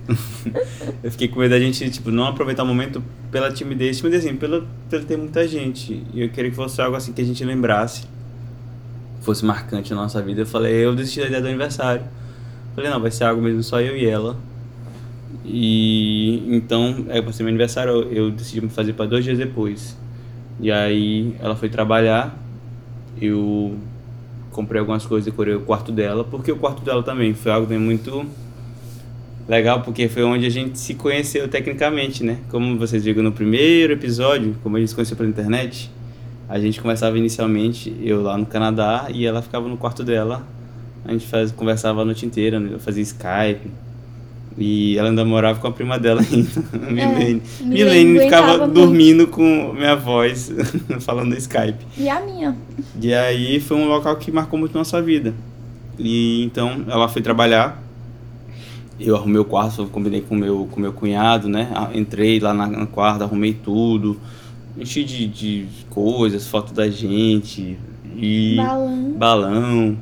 eu 1.02 1.11
fiquei 1.11 1.28
com 1.28 1.40
medo 1.40 1.50
da 1.50 1.61
gente, 1.61 1.88
tipo, 1.90 2.11
não 2.11 2.26
aproveitar 2.26 2.62
o 2.62 2.66
momento 2.66 3.02
pela 3.30 3.52
timidez, 3.52 3.98
timidez 3.98 4.24
assim, 4.24 4.37
pelo, 4.37 4.66
pelo 4.88 5.04
ter 5.04 5.16
muita 5.16 5.46
gente. 5.46 6.04
E 6.12 6.22
eu 6.22 6.28
queria 6.30 6.50
que 6.50 6.56
fosse 6.56 6.80
algo 6.80 6.96
assim 6.96 7.12
que 7.12 7.20
a 7.20 7.24
gente 7.24 7.44
lembrasse, 7.44 8.04
fosse 9.20 9.44
marcante 9.44 9.90
na 9.90 10.02
nossa 10.02 10.20
vida. 10.22 10.42
Eu 10.42 10.46
falei, 10.46 10.74
eu 10.74 10.94
desisti 10.94 11.20
da 11.20 11.26
ideia 11.26 11.42
do 11.42 11.48
aniversário. 11.48 12.02
Falei, 12.74 12.90
não, 12.90 13.00
vai 13.00 13.11
ser 13.11 13.24
algo 13.24 13.42
mesmo 13.42 13.62
só 13.62 13.80
eu 13.80 13.96
e 13.96 14.06
ela. 14.06 14.37
E 15.44 16.44
então, 16.54 17.06
é 17.09 17.20
ser 17.33 17.42
meu 17.42 17.50
aniversário, 17.50 17.92
eu, 17.92 18.12
eu 18.12 18.30
decidi 18.30 18.61
me 18.61 18.68
fazer 18.68 18.92
para 18.92 19.06
dois 19.06 19.24
dias 19.24 19.38
depois. 19.38 19.96
E 20.61 20.70
aí 20.70 21.35
ela 21.40 21.56
foi 21.56 21.68
trabalhar, 21.68 22.37
eu 23.20 23.76
comprei 24.50 24.78
algumas 24.78 25.06
coisas, 25.06 25.24
decorei 25.24 25.54
o 25.54 25.61
quarto 25.61 25.90
dela, 25.90 26.22
porque 26.22 26.52
o 26.52 26.56
quarto 26.56 26.83
dela 26.83 27.02
também 27.02 27.33
foi 27.33 27.50
algo 27.50 27.72
muito 27.78 28.26
legal, 29.50 29.82
porque 29.82 30.08
foi 30.08 30.22
onde 30.22 30.46
a 30.46 30.48
gente 30.48 30.78
se 30.78 30.94
conheceu 30.94 31.48
tecnicamente, 31.48 32.22
né? 32.22 32.38
Como 32.48 32.78
vocês 32.78 33.04
viram 33.04 33.24
no 33.24 33.32
primeiro 33.32 33.92
episódio, 33.92 34.54
como 34.62 34.76
a 34.76 34.80
gente 34.80 34.90
se 34.90 34.94
conheceu 34.94 35.16
pela 35.16 35.28
internet, 35.28 35.90
a 36.48 36.58
gente 36.60 36.80
conversava 36.80 37.18
inicialmente, 37.18 37.94
eu 38.00 38.22
lá 38.22 38.38
no 38.38 38.46
Canadá, 38.46 39.08
e 39.12 39.26
ela 39.26 39.42
ficava 39.42 39.68
no 39.68 39.76
quarto 39.76 40.04
dela, 40.04 40.46
A 41.04 41.10
gente 41.10 41.26
faz, 41.26 41.50
conversava 41.50 42.02
a 42.02 42.04
noite 42.04 42.24
inteira, 42.24 42.60
né? 42.60 42.70
eu 42.72 42.78
fazia 42.78 43.02
Skype. 43.02 43.68
E 44.56 44.98
ela 44.98 45.08
ainda 45.08 45.24
morava 45.24 45.58
com 45.58 45.66
a 45.66 45.72
prima 45.72 45.98
dela 45.98 46.20
ainda, 46.30 46.50
Milene. 46.88 47.42
É, 47.60 47.64
Milene 47.64 48.04
Milene 48.04 48.20
ficava 48.20 48.58
muito. 48.58 48.72
dormindo 48.72 49.26
com 49.26 49.72
minha 49.72 49.96
voz, 49.96 50.52
falando 51.00 51.30
no 51.30 51.36
Skype. 51.36 51.84
E 51.98 52.08
a 52.08 52.20
minha? 52.20 52.56
E 53.00 53.12
aí 53.12 53.58
foi 53.58 53.76
um 53.78 53.88
local 53.88 54.14
que 54.16 54.30
marcou 54.30 54.58
muito 54.58 54.74
nossa 54.76 55.00
vida. 55.02 55.34
E 55.98 56.44
então 56.44 56.84
ela 56.88 57.08
foi 57.08 57.20
trabalhar. 57.20 57.89
Eu 59.00 59.16
arrumei 59.16 59.40
o 59.40 59.44
quarto, 59.44 59.86
combinei 59.86 60.20
com 60.20 60.34
meu, 60.34 60.68
com 60.70 60.78
meu 60.78 60.92
cunhado, 60.92 61.48
né? 61.48 61.70
Ah, 61.74 61.90
Entrei 61.94 62.38
lá 62.38 62.52
na, 62.52 62.66
na 62.66 62.86
quarta, 62.86 63.24
arrumei 63.24 63.54
tudo. 63.54 64.20
Enchi 64.76 65.02
de, 65.02 65.26
de 65.26 65.66
coisas, 65.88 66.46
foto 66.46 66.74
da 66.74 66.88
gente. 66.88 67.78
E 68.14 68.56
Balão. 68.56 69.12
balão. 69.16 69.96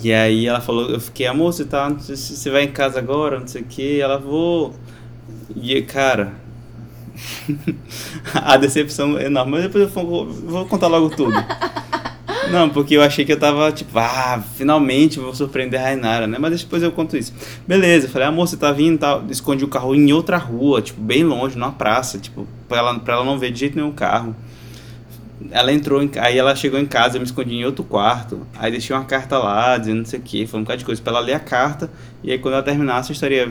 E 0.00 0.12
aí 0.12 0.46
ela 0.46 0.60
falou, 0.60 0.88
eu 0.88 1.00
fiquei, 1.00 1.26
amor, 1.26 1.52
você 1.52 1.64
tá. 1.64 1.88
Você 1.88 2.16
você 2.16 2.50
vai 2.50 2.62
em 2.64 2.72
casa 2.72 2.98
agora, 2.98 3.40
não 3.40 3.46
sei 3.46 3.62
o 3.62 3.64
que, 3.64 4.00
ela 4.00 4.18
vou. 4.18 4.74
E 5.56 5.82
cara. 5.82 6.34
a 8.34 8.56
decepção 8.56 9.18
é 9.18 9.26
enorme, 9.26 9.52
mas 9.52 9.62
depois 9.64 9.84
eu 9.84 9.90
vou, 9.90 10.26
vou 10.26 10.66
contar 10.66 10.86
logo 10.86 11.10
tudo. 11.10 11.32
Não, 12.52 12.68
porque 12.68 12.94
eu 12.94 13.02
achei 13.02 13.24
que 13.24 13.32
eu 13.32 13.38
tava, 13.38 13.72
tipo, 13.72 13.98
ah, 13.98 14.42
finalmente 14.56 15.18
vou 15.18 15.34
surpreender 15.34 15.80
a 15.80 15.84
Rainara, 15.84 16.26
né? 16.26 16.36
Mas 16.38 16.60
depois 16.60 16.82
eu 16.82 16.92
conto 16.92 17.16
isso. 17.16 17.32
Beleza, 17.66 18.08
falei, 18.08 18.28
amor, 18.28 18.46
você 18.46 18.58
tá 18.58 18.70
vindo 18.70 18.96
e 18.96 18.98
tal. 18.98 19.24
Escondi 19.30 19.64
o 19.64 19.68
carro 19.68 19.94
em 19.94 20.12
outra 20.12 20.36
rua, 20.36 20.82
tipo, 20.82 21.00
bem 21.00 21.24
longe, 21.24 21.56
numa 21.56 21.72
praça, 21.72 22.18
tipo, 22.18 22.46
pra 22.68 22.78
ela, 22.78 22.98
pra 22.98 23.14
ela 23.14 23.24
não 23.24 23.38
ver 23.38 23.52
de 23.52 23.60
jeito 23.60 23.76
nenhum 23.76 23.88
o 23.88 23.94
carro. 23.94 24.36
Ela 25.50 25.72
entrou, 25.72 26.02
em, 26.02 26.10
aí 26.18 26.36
ela 26.36 26.54
chegou 26.54 26.78
em 26.78 26.84
casa, 26.84 27.16
eu 27.16 27.20
me 27.20 27.26
escondi 27.26 27.54
em 27.54 27.64
outro 27.64 27.84
quarto. 27.84 28.46
Aí 28.58 28.70
deixei 28.70 28.94
uma 28.94 29.04
carta 29.06 29.38
lá, 29.38 29.78
dizendo 29.78 29.98
não 29.98 30.04
sei 30.04 30.20
o 30.20 30.22
que, 30.22 30.46
falando 30.46 30.60
um 30.60 30.64
bocado 30.64 30.78
de 30.80 30.84
coisa 30.84 31.00
pra 31.00 31.12
ela 31.14 31.20
ler 31.20 31.32
a 31.32 31.40
carta. 31.40 31.90
E 32.22 32.30
aí 32.30 32.38
quando 32.38 32.52
ela 32.54 32.62
terminasse, 32.62 33.10
eu 33.10 33.14
estaria 33.14 33.50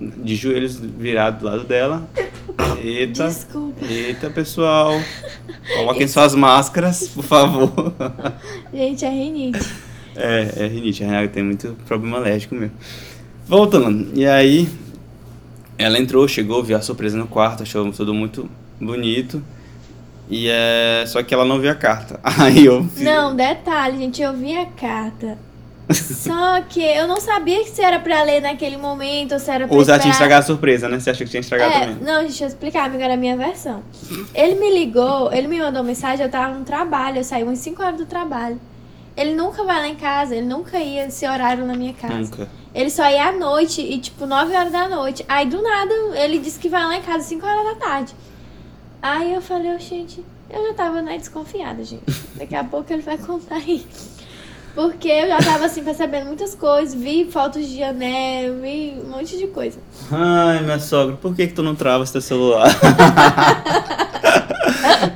de 0.00 0.36
joelhos 0.36 0.76
virado 0.76 1.40
do 1.40 1.46
lado 1.46 1.64
dela. 1.64 2.08
Eita, 2.82 3.26
Desculpa. 3.26 3.84
eita 3.84 4.30
pessoal. 4.30 4.92
Coloquem 5.76 6.06
suas 6.06 6.34
máscaras, 6.34 7.08
por 7.08 7.24
favor. 7.24 7.92
Gente, 8.72 9.04
é 9.04 9.10
rinite. 9.10 9.66
É, 10.16 10.64
é 10.64 10.66
rinite, 10.66 11.04
a 11.04 11.06
Renata 11.06 11.28
tem 11.28 11.42
muito 11.42 11.76
problema 11.86 12.18
alérgico 12.18 12.54
mesmo. 12.54 12.76
Voltando, 13.46 14.10
e 14.14 14.26
aí 14.26 14.68
ela 15.76 15.98
entrou, 15.98 16.26
chegou, 16.26 16.62
viu 16.62 16.76
a 16.76 16.80
surpresa 16.80 17.16
no 17.16 17.26
quarto, 17.26 17.62
achou 17.62 17.90
tudo 17.92 18.12
muito 18.12 18.48
bonito. 18.80 19.42
E 20.28 20.48
é. 20.48 21.04
Só 21.06 21.22
que 21.22 21.32
ela 21.32 21.44
não 21.44 21.58
viu 21.58 21.70
a 21.70 21.74
carta. 21.74 22.20
Aí 22.38 22.66
eu. 22.66 22.86
Não, 22.98 23.34
detalhe, 23.34 23.96
gente, 23.96 24.20
eu 24.20 24.34
vi 24.36 24.54
a 24.54 24.66
carta. 24.66 25.38
Só 25.90 26.60
que 26.62 26.82
eu 26.82 27.08
não 27.08 27.20
sabia 27.20 27.64
se 27.64 27.80
era 27.82 27.98
pra 27.98 28.22
ler 28.22 28.42
naquele 28.42 28.76
momento 28.76 29.32
ou 29.32 29.38
se 29.38 29.50
era 29.50 29.66
pra 29.66 29.76
Ou 29.76 29.84
já 29.84 29.98
tinha 29.98 30.12
estragado 30.12 30.42
a 30.42 30.46
surpresa, 30.46 30.88
né? 30.88 31.00
Você 31.00 31.10
achou 31.10 31.24
que 31.24 31.30
tinha 31.30 31.40
estragado 31.40 31.72
É, 31.72 31.80
também? 31.80 31.96
não, 32.04 32.20
deixa 32.22 32.44
eu 32.44 32.48
explicar, 32.48 32.84
amiga, 32.84 33.04
era 33.04 33.14
a 33.14 33.16
minha 33.16 33.36
versão. 33.36 33.82
Ele 34.34 34.56
me 34.56 34.70
ligou, 34.70 35.32
ele 35.32 35.46
me 35.48 35.58
mandou 35.58 35.82
mensagem, 35.82 36.24
eu 36.24 36.30
tava 36.30 36.54
no 36.54 36.64
trabalho, 36.64 37.18
eu 37.18 37.24
saí 37.24 37.42
umas 37.42 37.58
5 37.58 37.82
horas 37.82 37.96
do 37.98 38.06
trabalho. 38.06 38.60
Ele 39.16 39.34
nunca 39.34 39.64
vai 39.64 39.78
lá 39.80 39.88
em 39.88 39.96
casa, 39.96 40.36
ele 40.36 40.46
nunca 40.46 40.78
ia 40.78 41.06
esse 41.06 41.26
horário 41.26 41.64
na 41.66 41.74
minha 41.74 41.92
casa. 41.94 42.14
Nunca. 42.14 42.48
Ele 42.74 42.90
só 42.90 43.08
ia 43.10 43.28
à 43.28 43.32
noite 43.32 43.80
e 43.80 43.98
tipo 43.98 44.26
9 44.26 44.54
horas 44.54 44.70
da 44.70 44.88
noite. 44.88 45.24
Aí 45.28 45.46
do 45.46 45.60
nada 45.62 45.92
ele 46.14 46.38
disse 46.38 46.58
que 46.58 46.68
vai 46.68 46.84
lá 46.84 46.96
em 46.96 47.02
casa 47.02 47.24
5 47.24 47.44
horas 47.44 47.64
da 47.64 47.74
tarde. 47.74 48.14
Aí 49.00 49.32
eu 49.32 49.40
falei, 49.40 49.74
oh, 49.74 49.78
gente, 49.78 50.24
eu 50.50 50.66
já 50.68 50.74
tava 50.74 51.00
né, 51.02 51.16
desconfiada, 51.18 51.82
gente. 51.82 52.04
Daqui 52.36 52.54
a 52.54 52.62
pouco 52.62 52.92
ele 52.92 53.02
vai 53.02 53.16
contar 53.18 53.56
aí. 53.56 53.84
Porque 54.78 55.08
eu 55.08 55.26
já 55.26 55.38
tava 55.38 55.64
assim 55.64 55.82
percebendo 55.82 56.26
muitas 56.26 56.54
coisas, 56.54 56.94
vi 56.94 57.24
fotos 57.28 57.68
de 57.68 57.82
anel, 57.82 58.60
vi 58.62 58.94
um 59.04 59.08
monte 59.10 59.36
de 59.36 59.48
coisa. 59.48 59.80
Ai, 60.08 60.62
minha 60.62 60.78
sogra, 60.78 61.16
por 61.16 61.34
que, 61.34 61.48
que 61.48 61.52
tu 61.52 61.64
não 61.64 61.74
trava 61.74 62.04
esse 62.04 62.12
teu 62.12 62.20
celular? 62.20 62.68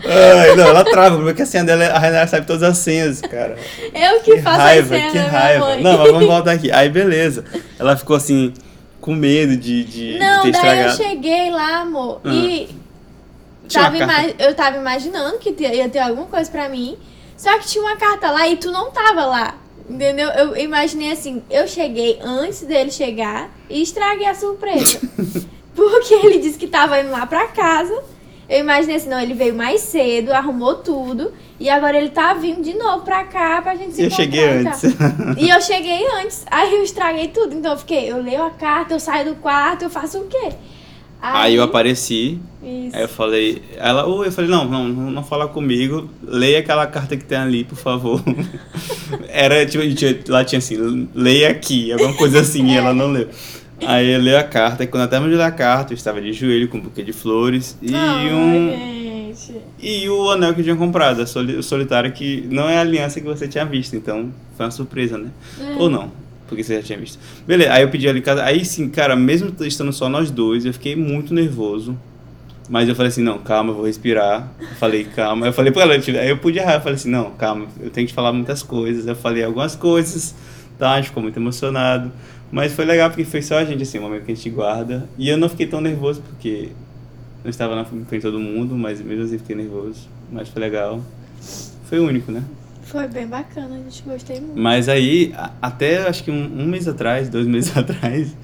Ai, 0.05 0.57
não, 0.57 0.65
ela 0.67 0.85
trava, 0.85 1.17
porque 1.19 1.43
a 1.43 1.47
senha 1.47 1.63
dela, 1.63 1.85
a 1.85 1.99
Renata 2.01 2.27
sabe 2.27 2.45
todas 2.45 2.65
as 2.65 2.79
senhas, 2.79 3.21
cara. 3.21 3.57
Eu 3.95 4.21
que, 4.23 4.43
faço 4.43 4.59
raiva, 4.59 4.97
a 4.97 4.99
cena 4.99 5.11
que 5.13 5.19
raiva. 5.19 5.65
mãe. 5.67 5.81
Não, 5.81 5.97
mas 5.99 6.11
vamos 6.11 6.27
voltar 6.35 6.51
aqui. 6.51 6.73
Aí, 6.73 6.89
beleza. 6.89 7.45
Ela 7.79 7.97
ficou 7.97 8.17
assim, 8.17 8.53
com 9.01 9.15
medo 9.15 9.57
de, 9.57 9.85
de, 9.85 10.13
de 10.15 10.19
Não, 10.19 10.43
ter 10.43 10.51
daí 10.51 10.81
eu 10.83 10.89
estragado. 10.89 10.97
cheguei 10.97 11.51
lá, 11.53 11.83
amor, 11.83 12.21
Ah. 12.25 12.29
e 12.35 12.69
tava 13.73 13.97
eu 14.41 14.55
tava 14.57 14.77
imaginando 14.77 15.39
que 15.39 15.55
ia 15.61 15.89
ter 15.89 16.01
alguma 16.01 16.27
coisa 16.27 16.51
pra 16.51 16.69
mim, 16.69 16.97
só 17.43 17.59
que 17.59 17.67
tinha 17.67 17.83
uma 17.83 17.97
carta 17.97 18.31
lá 18.31 18.47
e 18.47 18.57
tu 18.57 18.71
não 18.71 18.93
tava 18.93 19.27
lá. 19.27 19.55
Entendeu? 19.91 20.29
Eu 20.29 20.57
imaginei 20.57 21.11
assim, 21.11 21.43
eu 21.51 21.67
cheguei 21.67 22.21
antes 22.23 22.61
dele 22.63 22.89
chegar 22.93 23.51
e 23.69 23.83
estraguei 23.83 24.27
a 24.29 24.35
surpresa. 24.35 25.01
Porque 25.75 26.15
ele 26.15 26.39
disse 26.39 26.57
que 26.57 26.69
tava 26.69 27.01
indo 27.01 27.11
lá 27.11 27.27
pra 27.27 27.49
casa. 27.49 28.01
Eu 28.49 28.61
imaginei 28.61 28.95
assim, 28.95 29.09
não, 29.09 29.21
ele 29.21 29.35
veio 29.35 29.55
mais 29.55 29.81
cedo, 29.81 30.31
arrumou 30.33 30.77
tudo, 30.77 31.33
e 31.59 31.69
agora 31.69 31.97
ele 31.97 32.11
tá 32.11 32.33
vindo 32.35 32.63
de 32.63 32.75
novo 32.75 33.03
pra 33.05 33.25
cá 33.25 33.61
pra 33.61 33.75
gente 33.75 33.95
se 33.95 34.03
Eu 34.03 34.07
encontrar 34.07 34.25
cheguei 34.25 34.61
e 34.61 34.65
tal. 34.65 34.73
antes. 34.73 35.39
E 35.43 35.49
eu 35.51 35.61
cheguei 35.61 36.07
antes. 36.21 36.45
Aí 36.49 36.75
eu 36.77 36.83
estraguei 36.85 37.27
tudo. 37.29 37.55
Então 37.57 37.73
eu 37.73 37.79
fiquei, 37.79 38.09
eu 38.13 38.23
leio 38.23 38.45
a 38.45 38.51
carta, 38.51 38.95
eu 38.95 39.01
saio 39.01 39.35
do 39.35 39.41
quarto, 39.41 39.83
eu 39.83 39.91
faço 39.91 40.19
o 40.21 40.29
quê? 40.29 40.53
Aí 41.23 41.55
eu 41.55 41.63
apareci, 41.63 42.41
Isso. 42.61 42.97
aí 42.97 43.03
eu 43.03 43.09
falei, 43.09 43.63
ela, 43.77 44.07
oi, 44.09 44.27
eu 44.27 44.33
falei, 44.33 44.51
não, 44.51 44.65
não, 44.65 44.89
não, 44.89 45.23
fala 45.23 45.47
comigo, 45.47 46.11
leia 46.21 46.59
aquela 46.59 46.85
carta 46.85 47.17
que 47.17 47.25
tem 47.25 47.39
ali, 47.39 47.63
por 47.63 47.77
favor. 47.77 48.21
Era, 49.31 49.65
tipo, 49.65 49.85
lá 50.29 50.45
tinha 50.45 50.59
assim, 50.59 51.09
leia 51.15 51.51
aqui, 51.51 51.93
alguma 51.93 52.13
coisa 52.15 52.41
assim, 52.41 52.67
e 52.67 52.77
ela 52.77 52.93
não 52.93 53.13
leu. 53.13 53.29
Aí 53.87 54.13
eu 54.13 54.21
leio 54.21 54.37
a 54.39 54.43
carta, 54.43 54.83
e 54.83 54.87
quando 54.89 55.05
eu 55.05 55.09
terminei 55.09 55.37
de 55.37 55.39
ler 55.39 55.47
a 55.47 55.53
carta, 55.53 55.93
eu 55.93 55.97
estava 55.97 56.21
de 56.21 56.33
joelho 56.33 56.69
com 56.69 56.79
um 56.79 56.81
buquê 56.81 57.05
de 57.05 57.13
flores 57.13 57.79
e 57.81 57.95
um... 57.95 58.71
gente. 58.71 59.61
E 59.79 60.09
o 60.09 60.31
anel 60.31 60.55
que 60.55 60.61
eu 60.61 60.65
tinha 60.65 60.77
comprado, 60.77 61.21
o 61.23 61.63
solitário, 61.63 62.11
que 62.13 62.47
não 62.51 62.69
é 62.69 62.79
a 62.79 62.81
aliança 62.81 63.21
que 63.21 63.27
você 63.27 63.47
tinha 63.47 63.65
visto, 63.65 63.95
então 63.95 64.33
foi 64.57 64.67
uma 64.67 64.73
surpresa, 64.73 65.19
né? 65.19 65.31
É. 65.61 65.75
Ou 65.79 65.89
não, 65.89 66.11
porque 66.53 66.63
você 66.63 66.77
já 66.77 66.83
tinha 66.83 66.99
visto. 66.99 67.19
Beleza, 67.47 67.73
aí 67.73 67.83
eu 67.83 67.89
pedi 67.89 68.09
ali 68.09 68.21
casa. 68.21 68.45
Aí 68.45 68.65
sim, 68.65 68.89
cara, 68.89 69.17
mesmo 69.17 69.53
estando 69.61 69.93
só 69.93 70.09
nós 70.09 70.31
dois, 70.31 70.65
eu 70.65 70.73
fiquei 70.73 70.95
muito 70.95 71.35
nervoso. 71.35 71.99
Mas 72.69 72.89
eu 72.89 72.95
falei 72.95 73.09
assim, 73.09 73.23
não, 73.23 73.39
calma, 73.39 73.71
eu 73.71 73.75
vou 73.75 73.87
respirar. 73.87 74.51
Eu 74.61 74.77
falei, 74.77 75.05
calma. 75.05 75.47
Eu 75.47 75.53
falei 75.53 75.73
pra 75.73 75.83
ela, 75.83 75.95
aí 75.95 76.29
eu 76.29 76.39
pude 76.39 76.59
errar. 76.59 76.75
Eu 76.75 76.81
falei 76.81 76.95
assim, 76.95 77.11
não, 77.11 77.31
calma, 77.33 77.67
eu 77.81 77.91
tenho 77.91 78.07
que 78.07 78.15
falar 78.15 78.33
muitas 78.33 78.63
coisas. 78.63 79.07
Eu 79.07 79.17
falei 79.17 79.43
algumas 79.43 79.75
coisas, 79.75 80.35
tá? 80.79 80.93
A 80.93 80.97
gente 80.97 81.09
ficou 81.09 81.23
muito 81.23 81.39
emocionado. 81.39 82.13
Mas 82.51 82.73
foi 82.73 82.85
legal 82.85 83.11
porque 83.11 83.25
foi 83.25 83.43
só 83.43 83.59
a 83.59 83.65
gente, 83.65 83.83
assim, 83.83 83.99
um 83.99 84.03
momento 84.03 84.25
que 84.25 84.33
a 84.33 84.35
gente 84.35 84.51
guarda. 84.51 85.09
E 85.19 85.29
eu 85.29 85.37
não 85.37 85.49
fiquei 85.49 85.67
tão 85.67 85.81
nervoso 85.81 86.23
porque 86.23 86.69
eu 87.45 87.51
estava 87.51 87.75
na 87.75 87.85
frente 87.85 88.09
de 88.09 88.21
todo 88.21 88.39
mundo, 88.39 88.77
mas 88.77 89.01
mesmo 89.01 89.25
assim 89.25 89.39
fiquei 89.39 89.57
nervoso. 89.57 90.09
Mas 90.31 90.49
foi 90.49 90.63
legal. 90.63 91.03
Foi 91.85 91.99
único, 91.99 92.31
né? 92.31 92.43
Foi 92.83 93.07
bem 93.09 93.27
bacana, 93.27 93.75
a 93.77 93.79
gente 93.79 94.03
gostei 94.03 94.41
muito. 94.41 94.59
Mas 94.59 94.89
aí, 94.89 95.33
até 95.61 96.07
acho 96.09 96.25
que 96.25 96.31
um, 96.31 96.45
um 96.63 96.67
mês 96.67 96.87
atrás, 96.89 97.29
dois 97.29 97.47
meses 97.49 97.75
atrás, 97.77 98.37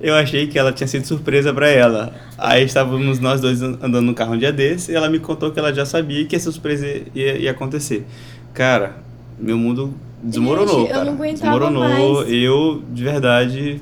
eu 0.00 0.14
achei 0.14 0.46
que 0.46 0.58
ela 0.58 0.72
tinha 0.72 0.86
sido 0.86 1.06
surpresa 1.06 1.52
pra 1.52 1.68
ela. 1.68 2.14
Aí 2.38 2.64
estávamos 2.64 3.18
nós 3.18 3.40
dois 3.40 3.62
an- 3.62 3.78
andando 3.82 4.02
no 4.06 4.14
carro 4.14 4.34
um 4.34 4.38
dia 4.38 4.52
desse 4.52 4.92
e 4.92 4.94
ela 4.94 5.08
me 5.08 5.18
contou 5.18 5.50
que 5.50 5.58
ela 5.58 5.72
já 5.72 5.84
sabia 5.86 6.24
que 6.26 6.34
essa 6.36 6.50
surpresa 6.50 6.86
ia, 7.14 7.36
ia 7.38 7.50
acontecer. 7.50 8.06
Cara, 8.52 8.96
meu 9.38 9.56
mundo 9.58 9.94
desmoronou, 10.22 10.80
Gente, 10.80 10.88
eu 10.88 10.94
cara. 10.94 11.04
não 11.04 11.12
aguentava 11.12 11.58
desmoronou. 11.58 12.14
mais. 12.22 12.32
Eu, 12.32 12.82
de 12.92 13.04
verdade. 13.04 13.80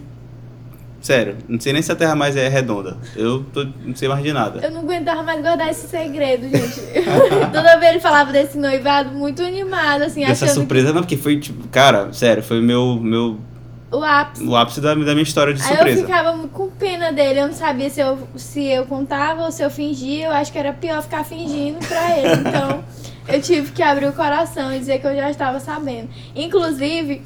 Sério, 1.05 1.37
não 1.47 1.61
sei 1.61 1.75
nem 1.75 1.83
se 1.83 1.93
a 1.93 1.95
Terra 1.95 2.17
mais 2.17 2.35
é 2.35 2.49
redonda. 2.49 2.97
Eu 3.15 3.45
tô, 3.53 3.63
não 3.85 3.95
sei 3.95 4.09
mais 4.09 4.23
de 4.23 4.33
nada. 4.33 4.61
Eu 4.65 4.71
não 4.71 4.81
aguentava 4.81 5.23
mais 5.23 5.43
guardar 5.43 5.69
esse 5.69 5.87
segredo, 5.87 6.49
gente. 6.49 6.81
Toda 7.53 7.77
vez 7.77 7.93
ele 7.93 8.01
falava 8.01 8.33
desse 8.33 8.57
noivado 8.57 9.11
muito 9.11 9.43
animado, 9.43 10.01
assim, 10.01 10.25
Essa 10.25 10.49
surpresa, 10.49 10.95
não, 10.95 11.03
porque 11.03 11.19
foi 11.19 11.39
tipo, 11.39 11.69
cara, 11.69 12.11
sério, 12.11 12.43
foi 12.43 12.59
o 12.59 12.63
meu, 12.63 12.97
meu, 12.97 13.39
que 13.91 13.97
o 13.97 14.03
ápice. 14.03 14.45
o 14.45 14.57
ápice 14.57 14.81
da, 14.81 14.95
da 14.95 15.13
minha 15.13 15.23
história 15.23 15.53
de 15.53 15.61
Aí 15.61 15.69
eu 15.69 15.77
surpresa. 15.77 16.01
ficava 16.07 16.33
muito 16.39 16.53
com 16.53 16.71
pena 16.71 17.13
dele, 17.13 17.41
eu 17.41 17.49
não 17.49 17.55
sabia 17.55 17.91
se 17.91 18.01
eu, 18.01 18.19
se 18.35 18.65
eu 18.65 18.87
contava 18.87 19.43
ou 19.43 19.53
se 19.53 19.63
eu 19.63 19.71
fingia, 19.71 20.29
eu 20.29 20.33
acho 20.33 20.51
que 20.51 20.59
era 20.59 20.73
pior 20.73 21.03
ficar 21.03 21.23
fingindo 21.23 21.81
pra 21.87 22.17
ele. 22.17 22.49
Então, 22.49 22.83
eu 23.29 23.43
tive 23.43 23.73
que 23.73 23.83
abrir 23.83 24.07
o 24.07 24.13
coração 24.15 24.75
e 24.75 24.79
dizer 24.79 25.01
que 25.01 25.07
eu 25.07 25.15
já 25.15 25.31
estava 25.31 25.61
sabendo. 25.61 26.09
Inclusive, 26.35 27.21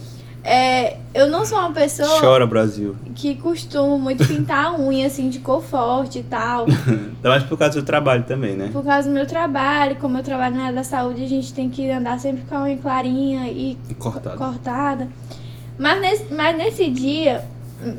é, 0.48 0.96
eu 1.14 1.28
não 1.28 1.44
sou 1.44 1.58
uma 1.58 1.72
pessoa 1.72 2.20
Chora, 2.20 2.46
Brasil. 2.46 2.96
que 3.14 3.34
costuma 3.36 3.98
muito 3.98 4.26
pintar 4.26 4.66
a 4.66 4.78
unha, 4.80 5.06
assim, 5.06 5.28
de 5.28 5.38
cor 5.40 5.62
forte 5.62 6.20
e 6.20 6.22
tal. 6.22 6.66
Ainda 6.88 7.28
mais 7.28 7.42
por 7.44 7.58
causa 7.58 7.80
do 7.80 7.84
trabalho 7.84 8.22
também, 8.24 8.56
né? 8.56 8.70
Por 8.72 8.84
causa 8.84 9.08
do 9.08 9.14
meu 9.14 9.26
trabalho, 9.26 9.96
como 9.96 10.16
eu 10.18 10.22
trabalho 10.22 10.56
na 10.56 10.62
área 10.64 10.76
da 10.76 10.84
saúde, 10.84 11.22
a 11.24 11.28
gente 11.28 11.52
tem 11.52 11.68
que 11.68 11.90
andar 11.90 12.18
sempre 12.18 12.42
com 12.48 12.56
a 12.56 12.62
unha 12.62 12.76
clarinha 12.76 13.46
e 13.48 13.76
Cortado. 13.98 14.36
cortada. 14.38 15.08
Mas 15.78 16.00
nesse, 16.00 16.32
mas 16.34 16.56
nesse 16.56 16.90
dia, 16.90 17.44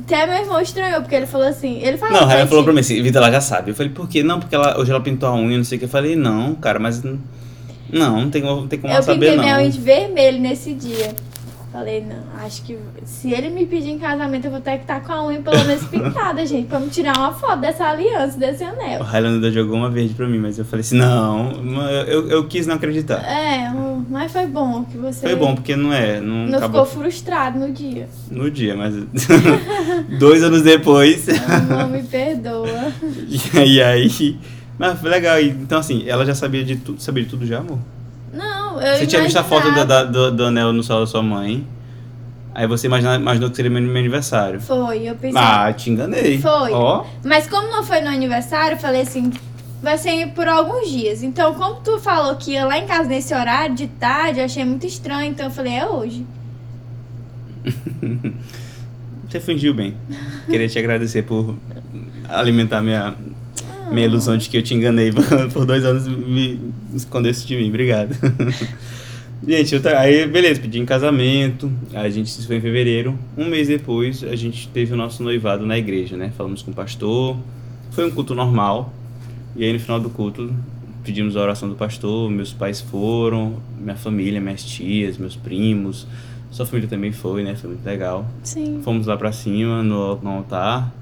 até 0.01 0.25
meu 0.25 0.35
irmão 0.41 0.59
estranhou, 0.59 1.01
porque 1.01 1.15
ele 1.15 1.27
falou 1.27 1.47
assim, 1.47 1.79
ele 1.81 1.97
falou 1.97 2.13
Não, 2.15 2.21
a 2.23 2.25
Raia 2.25 2.39
gente, 2.41 2.49
falou 2.49 2.63
pra 2.63 2.73
mim 2.73 2.79
assim, 2.81 3.01
Vitor, 3.01 3.21
ela 3.21 3.31
já 3.31 3.39
sabe. 3.41 3.71
Eu 3.71 3.75
falei, 3.75 3.91
por 3.91 4.09
quê? 4.09 4.21
Não, 4.23 4.39
porque 4.39 4.55
ela, 4.55 4.77
hoje 4.79 4.91
ela 4.91 4.99
pintou 5.01 5.29
a 5.29 5.35
unha, 5.35 5.55
não 5.57 5.63
sei 5.63 5.77
o 5.77 5.79
que. 5.79 5.85
Eu 5.85 5.89
falei, 5.89 6.15
não, 6.15 6.55
cara, 6.55 6.79
mas. 6.79 7.01
Não, 7.03 8.21
não 8.21 8.29
tem, 8.29 8.41
como- 8.41 8.61
não 8.61 8.67
tem 8.67 8.79
como 8.79 8.91
Eu 8.91 8.95
ela 8.97 9.03
saber, 9.03 9.19
pintei 9.19 9.35
não. 9.37 9.43
minha 9.43 9.57
unha 9.57 9.69
de 9.69 9.79
vermelho 9.79 10.39
nesse 10.39 10.73
dia. 10.73 11.15
Falei, 11.71 12.03
não, 12.03 12.43
acho 12.43 12.63
que 12.63 12.79
se 13.05 13.31
ele 13.31 13.49
me 13.51 13.63
pedir 13.63 13.91
em 13.91 13.99
casamento, 13.99 14.45
eu 14.45 14.49
vou 14.51 14.59
ter 14.59 14.77
que 14.77 14.81
estar 14.81 15.01
com 15.01 15.11
a 15.13 15.27
unha 15.27 15.39
pelo 15.39 15.63
menos 15.65 15.83
pintada, 15.85 16.43
gente, 16.47 16.67
pra 16.67 16.79
me 16.79 16.89
tirar 16.89 17.15
uma 17.15 17.31
foto 17.31 17.59
dessa 17.59 17.85
aliança, 17.85 18.39
desse 18.39 18.63
O 18.63 18.67
anel. 18.69 19.03
Highlander 19.03 19.51
jogou 19.51 19.75
uma 19.75 19.89
verde 19.89 20.15
pra 20.15 20.27
mim, 20.27 20.39
mas 20.39 20.57
eu 20.57 20.65
falei 20.65 20.81
assim, 20.81 20.97
não, 20.97 21.51
eu, 22.07 22.27
eu 22.27 22.47
quis 22.47 22.65
não 22.65 22.73
acreditar. 22.73 23.19
É, 23.23 23.71
o- 23.71 24.03
mas 24.09 24.31
foi 24.31 24.47
bom 24.47 24.83
que 24.83 24.97
você 24.97 25.27
Foi 25.27 25.35
bom, 25.35 25.53
porque 25.53 25.75
não 25.75 25.93
é, 25.93 26.19
não, 26.19 26.47
não 26.47 26.57
acabou 26.57 26.83
ficou 26.85 27.03
frustrado 27.03 27.59
no 27.59 27.71
dia. 27.71 28.07
no 28.31 28.49
dia, 28.49 28.75
mas 28.75 28.95
dois 30.19 30.43
anos 30.43 30.63
depois, 30.63 31.27
Não 31.69 31.87
me 31.87 32.01
perdoa. 32.03 32.91
e 33.65 33.81
aí... 33.81 34.37
Mas 34.77 34.97
foi 34.99 35.09
legal, 35.09 35.39
então 35.41 35.77
assim, 35.79 36.05
ela 36.07 36.25
já 36.25 36.33
sabia 36.33 36.63
de 36.63 36.77
tudo, 36.77 37.01
sabia 37.01 37.23
de 37.23 37.29
tudo 37.29 37.45
já, 37.45 37.59
amor? 37.59 37.77
Eu 38.81 38.97
Você 38.97 39.07
tinha 39.07 39.21
visto 39.21 39.37
a 39.37 39.43
foto 39.43 39.71
da- 39.85 40.03
do, 40.03 40.31
do 40.31 40.45
anel 40.45 40.71
no 40.73 40.83
celular 40.83 41.05
da 41.05 41.11
sua 41.11 41.21
mãe, 41.23 41.65
aí 42.53 42.67
você 42.67 42.87
imagina- 42.87 43.15
imaginou 43.15 43.49
que 43.49 43.55
seria 43.55 43.69
meu, 43.71 43.81
meu 43.81 43.97
aniversário. 43.97 44.59
Foi, 44.61 45.07
eu 45.09 45.15
pensei. 45.15 45.41
Ah, 45.41 45.71
te 45.73 45.89
enganei. 45.89 46.39
Foi. 46.39 46.71
Ó, 46.71 47.05
Mas 47.23 47.47
como 47.47 47.69
não 47.69 47.83
foi 47.83 48.01
no 48.01 48.07
aniversário, 48.09 48.75
eu 48.75 48.79
falei 48.79 49.01
assim, 49.01 49.31
vai 49.81 49.97
ser 49.97 50.27
por 50.29 50.47
alguns 50.47 50.89
dias. 50.89 51.23
Então, 51.23 51.53
como 51.53 51.75
tu 51.81 51.99
falou 51.99 52.35
que 52.35 52.51
ia 52.51 52.65
lá 52.65 52.77
em 52.77 52.85
casa 52.85 53.07
nesse 53.09 53.33
horário 53.33 53.75
de 53.75 53.87
tarde, 53.87 54.39
eu 54.39 54.45
achei 54.45 54.63
muito 54.65 54.85
estranho, 54.85 55.31
então 55.31 55.45
eu 55.47 55.51
falei, 55.51 55.73
é 55.73 55.85
hoje. 55.85 56.25
você 59.29 59.39
fingiu 59.39 59.73
bem. 59.73 59.95
Queria 60.49 60.67
te 60.67 60.79
agradecer 60.79 61.23
por 61.23 61.55
alimentar 62.27 62.81
minha, 62.81 63.15
minha 63.91 64.05
ilusão 64.05 64.37
de 64.37 64.49
que 64.49 64.57
eu 64.57 64.63
te 64.63 64.73
enganei 64.73 65.11
por 65.53 65.65
dois 65.65 65.83
anos 65.83 66.07
me 66.07 66.59
escondeu 66.93 67.31
isso 67.31 67.47
de 67.47 67.55
mim. 67.55 67.69
Obrigado. 67.69 68.15
Gente, 69.47 69.73
eu 69.73 69.81
aí 69.97 70.27
beleza, 70.27 70.59
pedi 70.59 70.79
em 70.79 70.85
casamento, 70.85 71.71
a 71.93 72.09
gente 72.09 72.29
se 72.29 72.45
foi 72.45 72.57
em 72.57 72.61
fevereiro. 72.61 73.17
Um 73.37 73.45
mês 73.45 73.69
depois, 73.69 74.21
a 74.23 74.35
gente 74.35 74.67
teve 74.67 74.93
o 74.93 74.97
nosso 74.97 75.23
noivado 75.23 75.65
na 75.65 75.77
igreja, 75.77 76.17
né? 76.17 76.31
Falamos 76.35 76.61
com 76.61 76.71
o 76.71 76.73
pastor, 76.73 77.37
foi 77.91 78.05
um 78.05 78.11
culto 78.11 78.35
normal. 78.35 78.93
E 79.55 79.63
aí 79.63 79.71
no 79.71 79.79
final 79.79 79.99
do 79.99 80.09
culto, 80.09 80.53
pedimos 81.05 81.37
a 81.37 81.41
oração 81.41 81.69
do 81.69 81.75
pastor, 81.75 82.29
meus 82.29 82.51
pais 82.51 82.81
foram, 82.81 83.55
minha 83.79 83.95
família, 83.95 84.41
minhas 84.41 84.63
tias, 84.63 85.17
meus 85.17 85.37
primos, 85.37 86.05
sua 86.51 86.65
família 86.65 86.89
também 86.89 87.11
foi, 87.11 87.43
né? 87.43 87.55
Foi 87.55 87.69
muito 87.69 87.85
legal. 87.85 88.25
Sim. 88.43 88.81
Fomos 88.83 89.07
lá 89.07 89.15
pra 89.15 89.31
cima 89.31 89.81
no, 89.83 90.15
no 90.17 90.29
altar, 90.29 90.93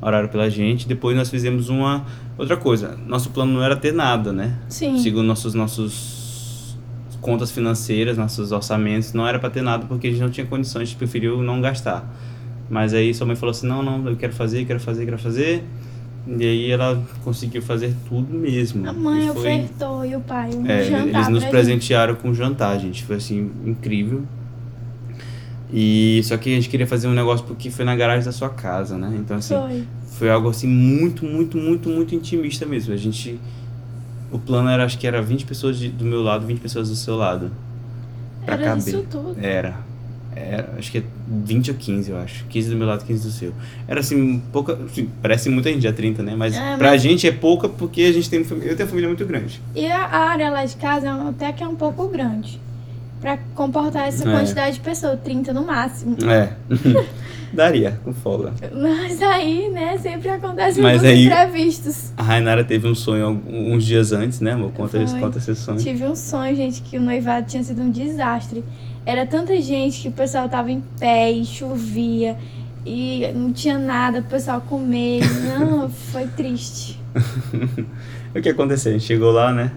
oraram 0.00 0.28
pela 0.28 0.48
gente. 0.50 0.86
Depois 0.86 1.16
nós 1.16 1.30
fizemos 1.30 1.68
uma 1.68 2.04
outra 2.38 2.56
coisa. 2.56 2.96
Nosso 3.06 3.30
plano 3.30 3.52
não 3.54 3.62
era 3.62 3.76
ter 3.76 3.92
nada, 3.92 4.32
né? 4.32 4.58
Sim. 4.68 4.98
Segundo 4.98 5.26
nossos 5.26 5.54
nossos 5.54 6.76
contas 7.20 7.50
financeiras, 7.50 8.18
nossos 8.18 8.52
orçamentos, 8.52 9.12
não 9.14 9.26
era 9.26 9.38
pra 9.38 9.48
ter 9.48 9.62
nada 9.62 9.86
porque 9.86 10.08
a 10.08 10.10
gente 10.10 10.20
não 10.20 10.30
tinha 10.30 10.46
condições, 10.46 10.82
a 10.82 10.84
gente 10.84 10.96
preferiu 10.96 11.42
não 11.42 11.60
gastar. 11.60 12.04
Mas 12.68 12.92
aí 12.94 13.12
sua 13.14 13.26
mãe 13.26 13.36
falou 13.36 13.50
assim: 13.50 13.66
"Não, 13.66 13.82
não, 13.82 14.08
eu 14.08 14.16
quero 14.16 14.32
fazer, 14.32 14.64
quero 14.66 14.80
fazer, 14.80 15.04
quero 15.04 15.18
fazer". 15.18 15.64
E 16.26 16.42
aí 16.42 16.70
ela 16.70 17.02
conseguiu 17.22 17.60
fazer 17.60 17.94
tudo 18.08 18.32
mesmo. 18.34 18.88
A 18.88 18.92
mãe 18.94 19.24
E 19.28 19.32
foi- 19.32 19.36
ofertou 19.38 20.04
e 20.06 20.16
o 20.16 20.20
pai 20.20 20.50
um 20.54 20.66
é, 20.66 20.82
jantar 20.84 21.06
eles 21.08 21.28
nos 21.28 21.44
presentearam 21.44 22.14
com 22.14 22.32
jantar, 22.32 22.78
gente. 22.80 23.04
Foi 23.04 23.16
assim, 23.16 23.50
incrível. 23.66 24.22
E 25.72 26.20
só 26.24 26.36
que 26.36 26.52
a 26.52 26.54
gente 26.56 26.68
queria 26.68 26.86
fazer 26.86 27.08
um 27.08 27.12
negócio 27.14 27.44
porque 27.46 27.70
foi 27.70 27.84
na 27.84 27.96
garagem 27.96 28.24
da 28.24 28.32
sua 28.32 28.48
casa, 28.50 28.96
né? 28.96 29.12
Então 29.18 29.36
assim, 29.38 29.54
Foi. 29.54 29.84
foi 30.18 30.30
algo 30.30 30.48
assim 30.48 30.68
muito, 30.68 31.24
muito, 31.24 31.56
muito, 31.56 31.88
muito 31.88 32.14
intimista 32.14 32.64
mesmo. 32.66 32.92
A 32.92 32.96
gente 32.96 33.38
o 34.30 34.38
plano 34.38 34.68
era 34.68 34.84
acho 34.84 34.98
que 34.98 35.06
era 35.06 35.22
20 35.22 35.44
pessoas 35.46 35.78
de- 35.78 35.88
do 35.88 36.04
meu 36.04 36.22
lado, 36.22 36.46
20 36.46 36.60
pessoas 36.60 36.88
do 36.88 36.96
seu 36.96 37.16
lado. 37.16 37.50
Pra 38.44 38.54
Era 38.56 38.64
caber. 38.64 38.78
isso 38.88 39.06
tudo. 39.10 39.36
Era. 39.40 39.76
Era, 40.36 40.74
acho 40.76 40.90
que 40.90 40.98
é 40.98 41.02
20 41.28 41.70
ou 41.70 41.76
15, 41.76 42.10
eu 42.10 42.18
acho. 42.18 42.44
15 42.46 42.68
do 42.68 42.76
meu 42.76 42.86
lado, 42.88 43.04
15 43.04 43.24
do 43.24 43.32
seu. 43.32 43.52
Era 43.86 44.00
assim, 44.00 44.42
pouca. 44.52 44.72
assim, 44.84 45.08
parece 45.22 45.48
muita 45.48 45.72
gente, 45.72 45.86
é 45.86 45.92
30, 45.92 46.24
né? 46.24 46.34
Mas 46.36 46.56
É, 46.56 46.76
pra 46.76 46.90
mas- 46.90 47.00
gente 47.02 47.24
é 47.26 47.30
pouca 47.30 47.68
porque 47.68 48.02
a 48.02 48.12
gente 48.12 48.28
tem. 48.28 48.40
Eu 48.40 48.46
tenho 48.48 48.76
uma 48.76 48.86
família 48.86 49.08
muito 49.08 49.24
grande. 49.24 49.60
E 49.76 49.86
a 49.86 50.04
área 50.08 50.50
lá 50.50 50.64
de 50.64 50.74
casa 50.76 51.06
é 51.06 51.10
até 51.10 51.52
que 51.52 51.62
é 51.62 51.68
um 51.68 51.76
pouco 51.76 52.08
grande. 52.08 52.60
Pra 53.24 53.38
comportar 53.54 54.06
essa 54.06 54.28
É. 54.28 54.30
quantidade 54.30 54.74
de 54.74 54.80
pessoas, 54.80 55.18
30 55.24 55.50
no 55.54 55.64
máximo. 55.64 56.14
É. 56.30 56.50
Daria, 57.54 57.98
com 58.04 58.12
folga. 58.12 58.52
Mas 58.70 59.22
aí, 59.22 59.70
né, 59.70 59.96
sempre 59.96 60.28
acontecem 60.28 60.82
Mas 60.82 61.00
uns 61.00 61.08
aí- 61.08 61.24
imprevistos. 61.24 62.12
A 62.18 62.22
Rainara 62.22 62.62
teve 62.62 62.86
um 62.86 62.94
sonho 62.94 63.42
uns 63.48 63.82
dias 63.86 64.12
antes, 64.12 64.40
né, 64.40 64.52
amor? 64.52 64.72
Conta, 64.72 65.06
Foi. 65.06 65.20
conta 65.20 65.38
esse 65.38 65.54
sonho. 65.54 65.78
Tive 65.78 66.04
um 66.04 66.14
sonho, 66.14 66.54
gente, 66.54 66.82
que 66.82 66.98
o 66.98 67.00
noivado 67.00 67.46
tinha 67.46 67.62
sido 67.64 67.80
um 67.80 67.90
desastre. 67.90 68.62
Era 69.06 69.24
tanta 69.24 69.58
gente 69.62 70.02
que 70.02 70.08
o 70.08 70.12
pessoal 70.12 70.46
tava 70.46 70.70
em 70.70 70.82
pé 71.00 71.32
e 71.32 71.46
chovia 71.46 72.36
e 72.84 73.26
não 73.34 73.54
tinha 73.54 73.78
nada 73.78 74.20
pro 74.20 74.32
pessoal 74.32 74.60
comer. 74.60 75.22
Não, 75.58 75.88
foi 76.12 76.26
triste. 76.26 77.00
o 78.36 78.42
que 78.42 78.50
aconteceu? 78.50 78.90
A 78.90 78.98
gente 78.98 79.06
chegou 79.06 79.30
lá, 79.30 79.50
né? 79.50 79.72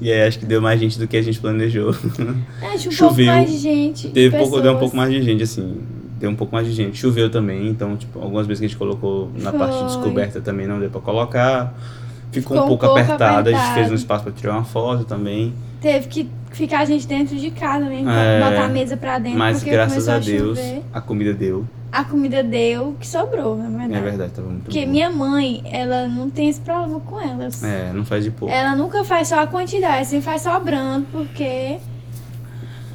E 0.00 0.12
aí 0.12 0.26
acho 0.26 0.38
que 0.38 0.44
deu 0.46 0.60
mais 0.60 0.78
gente 0.78 0.98
do 0.98 1.06
que 1.08 1.16
a 1.16 1.22
gente 1.22 1.38
planejou. 1.40 1.94
É, 2.62 2.76
tinha 2.76 2.88
um 2.88 2.92
Choveu. 2.92 3.26
pouco 3.26 3.38
mais 3.40 3.50
de 3.50 3.58
gente. 3.58 4.08
Teve 4.08 4.36
de 4.36 4.42
pouco, 4.42 4.60
deu 4.60 4.72
um 4.72 4.78
pouco 4.78 4.96
mais 4.96 5.10
de 5.10 5.22
gente, 5.22 5.42
assim. 5.42 5.80
Deu 6.18 6.30
um 6.30 6.34
pouco 6.34 6.54
mais 6.54 6.66
de 6.66 6.72
gente. 6.72 6.98
Choveu 6.98 7.30
também, 7.30 7.68
então, 7.68 7.96
tipo, 7.96 8.18
algumas 8.20 8.46
vezes 8.46 8.60
que 8.60 8.66
a 8.66 8.68
gente 8.68 8.78
colocou 8.78 9.30
na 9.38 9.52
parte 9.52 9.72
de 9.74 9.78
Foi. 9.80 9.86
descoberta 9.88 10.40
também 10.40 10.66
não 10.66 10.78
deu 10.80 10.90
pra 10.90 11.00
colocar. 11.00 11.74
Ficou, 12.32 12.56
Ficou 12.56 12.56
um 12.56 12.60
um 12.64 12.68
pouco 12.68 12.86
pouco 12.86 13.00
apertada, 13.00 13.50
a 13.50 13.52
gente 13.52 13.74
fez 13.74 13.90
um 13.90 13.94
espaço 13.94 14.24
pra 14.24 14.32
tirar 14.32 14.52
uma 14.54 14.64
foto 14.64 15.04
também. 15.04 15.54
Teve 15.80 16.08
que 16.08 16.28
ficar 16.52 16.80
a 16.80 16.84
gente 16.84 17.06
dentro 17.06 17.36
de 17.36 17.50
casa 17.50 17.84
mesmo, 17.86 18.10
É, 18.10 18.40
botar 18.40 18.64
a 18.64 18.68
mesa 18.68 18.96
pra 18.96 19.18
dentro. 19.18 19.38
Mas 19.38 19.62
graças 19.62 20.08
a 20.08 20.18
Deus, 20.18 20.58
chover. 20.58 20.82
a 20.92 21.00
comida 21.00 21.32
deu. 21.32 21.64
A 21.92 22.04
comida 22.04 22.42
deu 22.42 22.90
o 22.90 22.94
que 22.94 23.06
sobrou, 23.06 23.56
na 23.56 23.68
verdade. 23.68 23.94
É 23.94 24.00
verdade, 24.00 24.32
tava 24.32 24.48
muito 24.48 24.64
Porque 24.64 24.84
bom. 24.84 24.90
minha 24.92 25.08
mãe, 25.10 25.62
ela 25.64 26.06
não 26.08 26.28
tem 26.28 26.48
esse 26.48 26.60
problema 26.60 27.00
com 27.00 27.20
elas. 27.20 27.62
É, 27.62 27.92
não 27.92 28.04
faz 28.04 28.24
de 28.24 28.30
pouco. 28.30 28.52
Ela 28.52 28.74
nunca 28.76 29.02
faz 29.04 29.28
só 29.28 29.40
a 29.40 29.46
quantidade, 29.46 30.06
sempre 30.06 30.24
faz 30.24 30.42
sobrando, 30.42 31.06
porque 31.12 31.78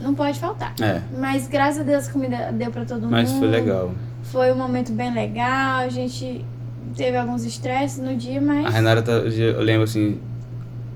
não 0.02 0.14
pode 0.14 0.38
faltar. 0.40 0.74
É, 0.82 1.02
Mas 1.18 1.48
graças 1.48 1.82
a 1.82 1.84
Deus 1.84 2.08
a 2.08 2.12
comida 2.12 2.52
deu 2.52 2.70
pra 2.70 2.86
todo 2.86 3.08
mas 3.10 3.30
mundo. 3.32 3.40
foi 3.40 3.48
legal. 3.50 3.92
Foi 4.24 4.52
um 4.52 4.56
momento 4.56 4.92
bem 4.92 5.14
legal, 5.14 5.80
a 5.80 5.90
gente 5.90 6.46
teve 6.96 7.18
alguns 7.18 7.44
estresses 7.44 7.98
no 8.04 8.16
dia, 8.16 8.42
mas. 8.42 8.66
A 8.66 8.70
Renara, 8.70 9.02
tá, 9.02 9.14
eu 9.14 9.62
lembro 9.62 9.84
assim, 9.84 10.20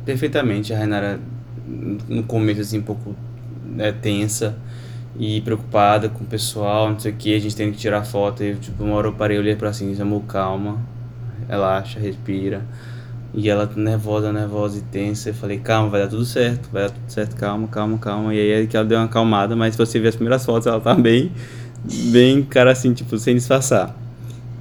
perfeitamente, 0.06 0.74
a 0.74 0.78
Renara 0.78 1.20
no 2.08 2.24
começo 2.24 2.62
assim, 2.62 2.80
um 2.80 2.84
pouco 2.84 3.16
né, 3.66 3.92
tensa 3.92 4.56
e 5.18 5.42
preocupada 5.42 6.10
com 6.10 6.24
o 6.24 6.28
pessoal, 6.28 6.90
não 6.90 7.00
sei 7.00 7.12
o 7.12 7.16
que, 7.16 7.36
a 7.36 7.40
gente 7.40 7.56
tem 7.56 7.72
que 7.72 7.78
tirar 7.78 8.04
foto, 8.04 8.44
e 8.44 8.56
tipo, 8.56 8.84
uma 8.84 8.96
hora 8.96 9.08
eu 9.08 9.14
parei, 9.14 9.38
olhei 9.38 9.56
pra 9.56 9.72
cima, 9.72 10.02
amor, 10.02 10.24
calma, 10.24 10.80
relaxa, 11.48 12.00
respira. 12.00 12.64
E 13.34 13.50
ela 13.50 13.70
nervosa, 13.76 14.32
nervosa 14.32 14.78
e 14.78 14.82
tensa, 14.82 15.30
eu 15.30 15.34
falei, 15.34 15.60
calma, 15.60 15.90
vai 15.90 16.02
dar 16.02 16.08
tudo 16.08 16.24
certo, 16.24 16.70
vai 16.72 16.84
dar 16.84 16.90
tudo 16.92 17.10
certo, 17.10 17.36
calma, 17.36 17.68
calma, 17.68 17.98
calma. 17.98 18.34
E 18.34 18.40
aí 18.40 18.64
é 18.64 18.66
que 18.66 18.78
ela 18.78 18.86
deu 18.86 18.98
uma 18.98 19.06
acalmada, 19.06 19.56
mas 19.56 19.74
se 19.74 19.78
você 19.78 20.00
ver 20.00 20.10
as 20.10 20.16
primeiras 20.16 20.46
fotos, 20.46 20.68
ela 20.68 20.80
tá 20.80 20.94
bem, 20.94 21.32
bem, 22.12 22.44
cara 22.44 22.72
assim, 22.72 22.94
tipo, 22.94 23.18
sem 23.18 23.36
disfarçar. 23.36 23.94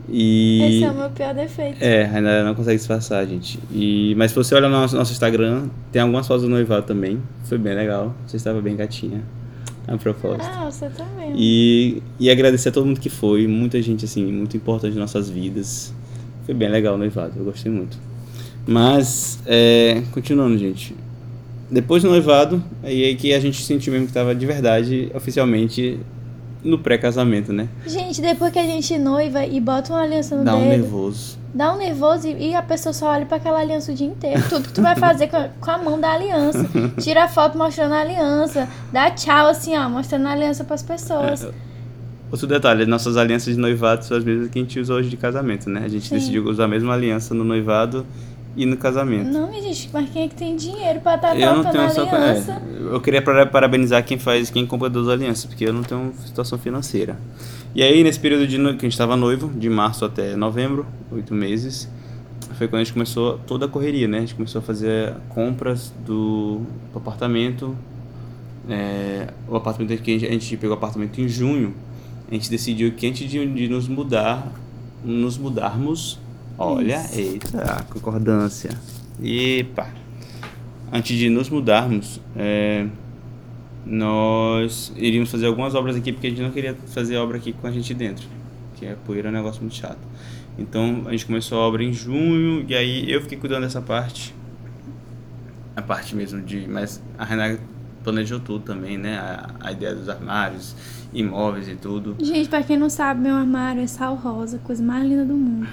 E... 0.08 0.60
Esse 0.62 0.84
é 0.84 0.90
o 0.90 0.94
meu 0.94 1.10
pior 1.10 1.34
defeito. 1.34 1.82
É, 1.82 2.04
ainda 2.04 2.44
não 2.44 2.54
consegue 2.54 2.76
disfarçar, 2.76 3.24
gente. 3.26 3.58
E, 3.72 4.14
mas 4.16 4.32
se 4.32 4.36
você 4.36 4.54
olhar 4.54 4.68
no 4.68 4.74
nosso, 4.74 4.96
nosso 4.96 5.12
Instagram, 5.12 5.68
tem 5.90 6.02
algumas 6.02 6.26
fotos 6.26 6.42
do 6.42 6.48
noivado 6.48 6.84
também. 6.84 7.20
Foi 7.44 7.56
bem 7.56 7.74
legal. 7.74 8.14
Você 8.26 8.36
estava 8.36 8.60
bem 8.60 8.76
gatinha. 8.76 9.22
A 9.86 9.96
propósito. 9.96 10.44
Ah, 10.44 10.70
você 10.70 10.88
também. 10.88 11.34
E, 11.36 12.02
e 12.18 12.30
agradecer 12.30 12.70
a 12.70 12.72
todo 12.72 12.86
mundo 12.86 13.00
que 13.00 13.10
foi. 13.10 13.46
Muita 13.46 13.80
gente, 13.82 14.04
assim, 14.04 14.24
muito 14.32 14.56
importante 14.56 14.96
em 14.96 14.98
nossas 14.98 15.28
vidas. 15.28 15.92
Foi 16.46 16.54
bem 16.54 16.68
legal 16.68 16.94
o 16.94 16.98
noivado. 16.98 17.32
Eu 17.37 17.44
gostei 17.44 17.70
muito. 17.70 17.98
Mas, 18.66 19.38
é, 19.46 20.02
continuando, 20.12 20.56
gente. 20.56 20.94
Depois 21.70 22.02
do 22.02 22.08
noivado, 22.08 22.62
aí 22.82 23.10
é 23.10 23.14
que 23.14 23.32
a 23.32 23.40
gente 23.40 23.62
sentiu 23.62 23.92
mesmo 23.92 24.06
que 24.06 24.10
estava 24.10 24.35
de 24.35 24.46
verdade, 24.46 25.10
oficialmente, 25.14 25.98
no 26.62 26.78
pré-casamento, 26.78 27.52
né? 27.52 27.68
Gente, 27.87 28.20
depois 28.20 28.52
que 28.52 28.58
a 28.58 28.64
gente 28.64 28.96
noiva 28.98 29.44
e 29.44 29.60
bota 29.60 29.92
uma 29.92 30.02
aliança 30.02 30.37
no 30.37 30.44
Dá 30.44 30.56
um 30.56 30.68
dedo, 30.68 30.82
nervoso. 30.82 31.38
Dá 31.55 31.73
um 31.73 31.79
nervoso 31.79 32.27
e, 32.27 32.50
e 32.50 32.55
a 32.55 32.63
pessoa 32.63 32.92
só 32.92 33.11
olha 33.11 33.25
pra 33.25 33.37
aquela 33.37 33.61
aliança 33.61 33.92
o 33.92 33.94
dia 33.94 34.07
inteiro. 34.07 34.42
Tudo 34.48 34.69
que 34.69 34.75
tu 34.75 34.83
vai 34.83 34.96
fazer 34.96 35.29
com 35.29 35.37
a, 35.37 35.48
com 35.61 35.71
a 35.71 35.79
mão 35.79 36.00
da 36.00 36.13
aliança. 36.13 36.69
Tira 37.00 37.25
a 37.25 37.29
foto 37.29 37.57
mostrando 37.57 37.94
a 37.94 38.00
aliança. 38.00 38.69
Dá 38.92 39.11
tchau 39.11 39.46
assim, 39.46 39.77
ó, 39.77 39.88
mostrando 39.88 40.27
a 40.27 40.33
aliança 40.33 40.65
pras 40.65 40.83
pessoas. 40.83 41.44
É, 41.44 41.50
Outro 42.31 42.48
detalhe, 42.48 42.85
nossas 42.85 43.17
alianças 43.17 43.55
de 43.55 43.61
noivado 43.61 44.05
são 44.05 44.17
as 44.17 44.25
mesmas 44.25 44.50
que 44.50 44.59
a 44.59 44.63
gente 44.63 44.81
usa 44.81 44.92
hoje 44.94 45.09
de 45.09 45.17
casamento, 45.17 45.71
né? 45.71 45.83
A 45.85 45.88
gente 45.88 46.09
Sim. 46.09 46.17
decidiu 46.17 46.44
usar 46.48 46.65
a 46.65 46.69
mesma 46.69 46.92
aliança 46.92 47.33
no 47.33 47.44
noivado 47.44 48.05
e 48.57 48.67
no 48.67 48.77
casamento. 48.77 49.31
Não, 49.31 49.48
minha 49.48 49.63
gente, 49.63 49.88
mas 49.92 50.11
quem 50.11 50.25
é 50.25 50.29
que 50.29 50.35
tem 50.35 50.57
dinheiro 50.57 51.00
pra 51.00 51.15
estar 51.15 51.38
eu 51.38 51.57
não 51.57 51.65
tenho 51.65 51.85
aliança? 51.85 52.52
É, 52.52 52.94
eu 52.94 53.00
queria 53.00 53.23
para- 53.23 53.46
parabenizar 53.46 54.02
quem 54.05 54.19
faz, 54.19 54.50
quem 54.50 54.67
compra 54.67 54.88
duas 54.90 55.09
alianças, 55.09 55.44
porque 55.44 55.65
eu 55.65 55.73
não 55.73 55.83
tenho 55.83 56.13
situação 56.27 56.59
financeira. 56.59 57.17
E 57.75 57.83
aí, 57.83 58.04
nesse 58.04 58.20
período 58.20 58.46
de 58.46 58.56
que 58.56 58.62
a 58.62 58.70
gente 58.70 58.87
estava 58.88 59.16
noivo, 59.16 59.48
de 59.48 59.68
março 59.68 60.04
até 60.04 60.37
novembro, 60.37 60.87
oito 61.10 61.35
meses, 61.35 61.88
foi 62.54 62.68
quando 62.68 62.83
a 62.83 62.85
gente 62.85 62.92
começou 62.92 63.38
toda 63.38 63.66
a 63.66 63.68
correria, 63.68 64.06
né? 64.06 64.18
A 64.18 64.20
gente 64.20 64.37
começou 64.37 64.60
a 64.60 64.62
fazer 64.62 65.12
compras 65.29 65.92
do 66.06 66.60
apartamento, 66.94 67.77
é, 68.68 69.27
o 69.48 69.56
apartamento 69.56 70.00
que 70.00 70.10
a 70.10 70.14
gente, 70.14 70.27
a 70.27 70.31
gente 70.31 70.56
pegou 70.56 70.77
o 70.77 70.79
apartamento 70.79 71.20
em 71.20 71.27
junho, 71.27 71.75
a 72.31 72.35
gente 72.35 72.48
decidiu 72.48 72.92
que 72.92 73.08
antes 73.08 73.29
de, 73.29 73.44
de 73.44 73.68
nos 73.68 73.88
mudar, 73.88 74.52
nos 75.04 75.37
mudarmos, 75.37 76.20
olha, 76.56 77.04
Isso. 77.06 77.18
eita, 77.18 77.87
concordância. 77.90 78.70
Epa. 79.20 79.88
Antes 80.92 81.18
de 81.18 81.29
nos 81.29 81.50
mudarmos, 81.50 82.20
é, 82.37 82.87
nós 83.87 84.92
iríamos 84.96 85.30
fazer 85.30 85.46
algumas 85.46 85.74
obras 85.74 85.96
aqui 85.96 86.12
porque 86.12 86.26
a 86.28 86.30
gente 86.30 86.42
não 86.42 86.50
queria 86.50 86.74
fazer 86.87 87.16
obra 87.16 87.37
aqui 87.37 87.52
com 87.52 87.66
a 87.66 87.70
gente 87.70 87.92
dentro, 87.94 88.26
que 88.76 88.87
é 88.87 88.96
poeira 89.06 89.28
é 89.28 89.30
um 89.30 89.35
negócio 89.35 89.60
muito 89.60 89.74
chato. 89.76 89.98
Então 90.58 91.02
a 91.06 91.10
gente 91.10 91.26
começou 91.26 91.58
a 91.60 91.62
obra 91.66 91.82
em 91.82 91.92
junho 91.92 92.64
e 92.68 92.74
aí 92.74 93.10
eu 93.10 93.20
fiquei 93.20 93.37
cuidando 93.38 93.62
dessa 93.62 93.82
parte, 93.82 94.35
a 95.76 95.82
parte 95.82 96.14
mesmo 96.14 96.40
de, 96.40 96.66
mas 96.68 97.02
a 97.18 97.24
Renata 97.24 97.60
planejou 98.02 98.38
tudo 98.38 98.60
também, 98.64 98.96
né? 98.98 99.16
A, 99.18 99.50
a 99.60 99.72
ideia 99.72 99.94
dos 99.94 100.08
armários, 100.08 100.74
imóveis 101.12 101.68
e 101.68 101.74
tudo. 101.74 102.16
Gente, 102.20 102.48
pra 102.48 102.62
quem 102.62 102.76
não 102.78 102.88
sabe, 102.90 103.20
meu 103.22 103.35
armário 103.35 103.82
é 103.82 103.87
sal 103.87 104.14
rosa, 104.14 104.58
coisa 104.58 104.82
mais 104.82 105.04
linda 105.06 105.24
do 105.24 105.35
mundo. 105.35 105.66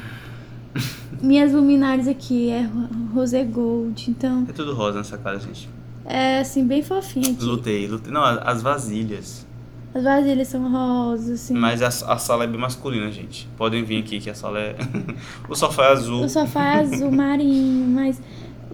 Minhas 1.22 1.52
luminárias 1.54 2.08
aqui 2.08 2.50
é 2.50 2.62
ro- 2.64 2.88
rosé 3.14 3.44
gold, 3.44 4.10
então 4.10 4.46
É 4.50 4.54
tudo 4.54 4.74
rosa 4.74 4.98
nessa 5.00 5.18
casa, 5.18 5.46
gente. 5.46 5.70
É 6.06 6.40
assim, 6.40 6.66
bem 6.66 6.82
fofinho 6.82 7.32
aqui. 7.34 7.44
Lutei, 7.44 7.88
lutei. 7.88 8.12
Não, 8.12 8.24
as 8.24 8.62
vasilhas. 8.62 9.46
As 9.94 10.04
vasilhas 10.04 10.48
são 10.48 10.72
rosas, 10.72 11.30
assim. 11.42 11.54
Mas 11.54 11.82
a, 11.82 11.88
a 12.14 12.18
sala 12.18 12.46
é 12.46 12.48
bem 12.48 12.60
masculina, 12.60 13.12
gente. 13.12 13.48
Podem 13.58 13.84
vir 13.84 14.02
aqui 14.02 14.20
que 14.20 14.30
a 14.30 14.36
sala 14.36 14.60
é. 14.60 14.76
o 15.50 15.56
sofá 15.56 15.86
é 15.86 15.92
azul. 15.92 16.24
O 16.24 16.30
sofá 16.30 16.64
é 16.76 16.80
azul 16.80 17.12
marinho, 17.12 17.88
mas. 17.88 18.22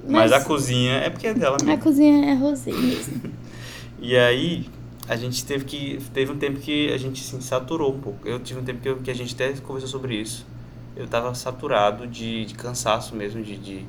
Mas 0.07 0.31
a 0.31 0.39
cozinha 0.41 0.93
é 0.93 1.09
porque 1.09 1.27
é 1.27 1.33
dela 1.33 1.57
a 1.59 1.65
mesmo. 1.65 1.81
cozinha 1.81 2.25
é 2.31 2.33
rosé 2.33 2.71
mesmo. 2.71 3.21
E 3.99 4.15
aí, 4.15 4.69
a 5.09 5.15
gente 5.15 5.43
teve 5.43 5.65
que. 5.65 5.97
Teve 6.13 6.31
um 6.31 6.37
tempo 6.37 6.59
que 6.59 6.93
a 6.93 6.97
gente 6.97 7.19
se 7.23 7.41
saturou 7.41 7.93
um 7.95 7.99
pouco. 7.99 8.27
Eu 8.27 8.39
tive 8.39 8.59
um 8.59 8.63
tempo 8.63 8.79
que, 8.79 8.87
eu- 8.89 8.97
que 8.97 9.09
a 9.09 9.13
gente 9.15 9.33
até 9.33 9.51
conversou 9.53 9.89
sobre 9.89 10.15
isso. 10.21 10.45
Eu 10.95 11.07
tava 11.07 11.33
saturado 11.33 12.05
de, 12.05 12.45
de 12.45 12.53
cansaço 12.53 13.15
mesmo, 13.15 13.41
de, 13.41 13.57
de, 13.57 13.85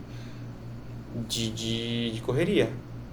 de, 1.50 2.10
de 2.12 2.20
correria. 2.22 2.70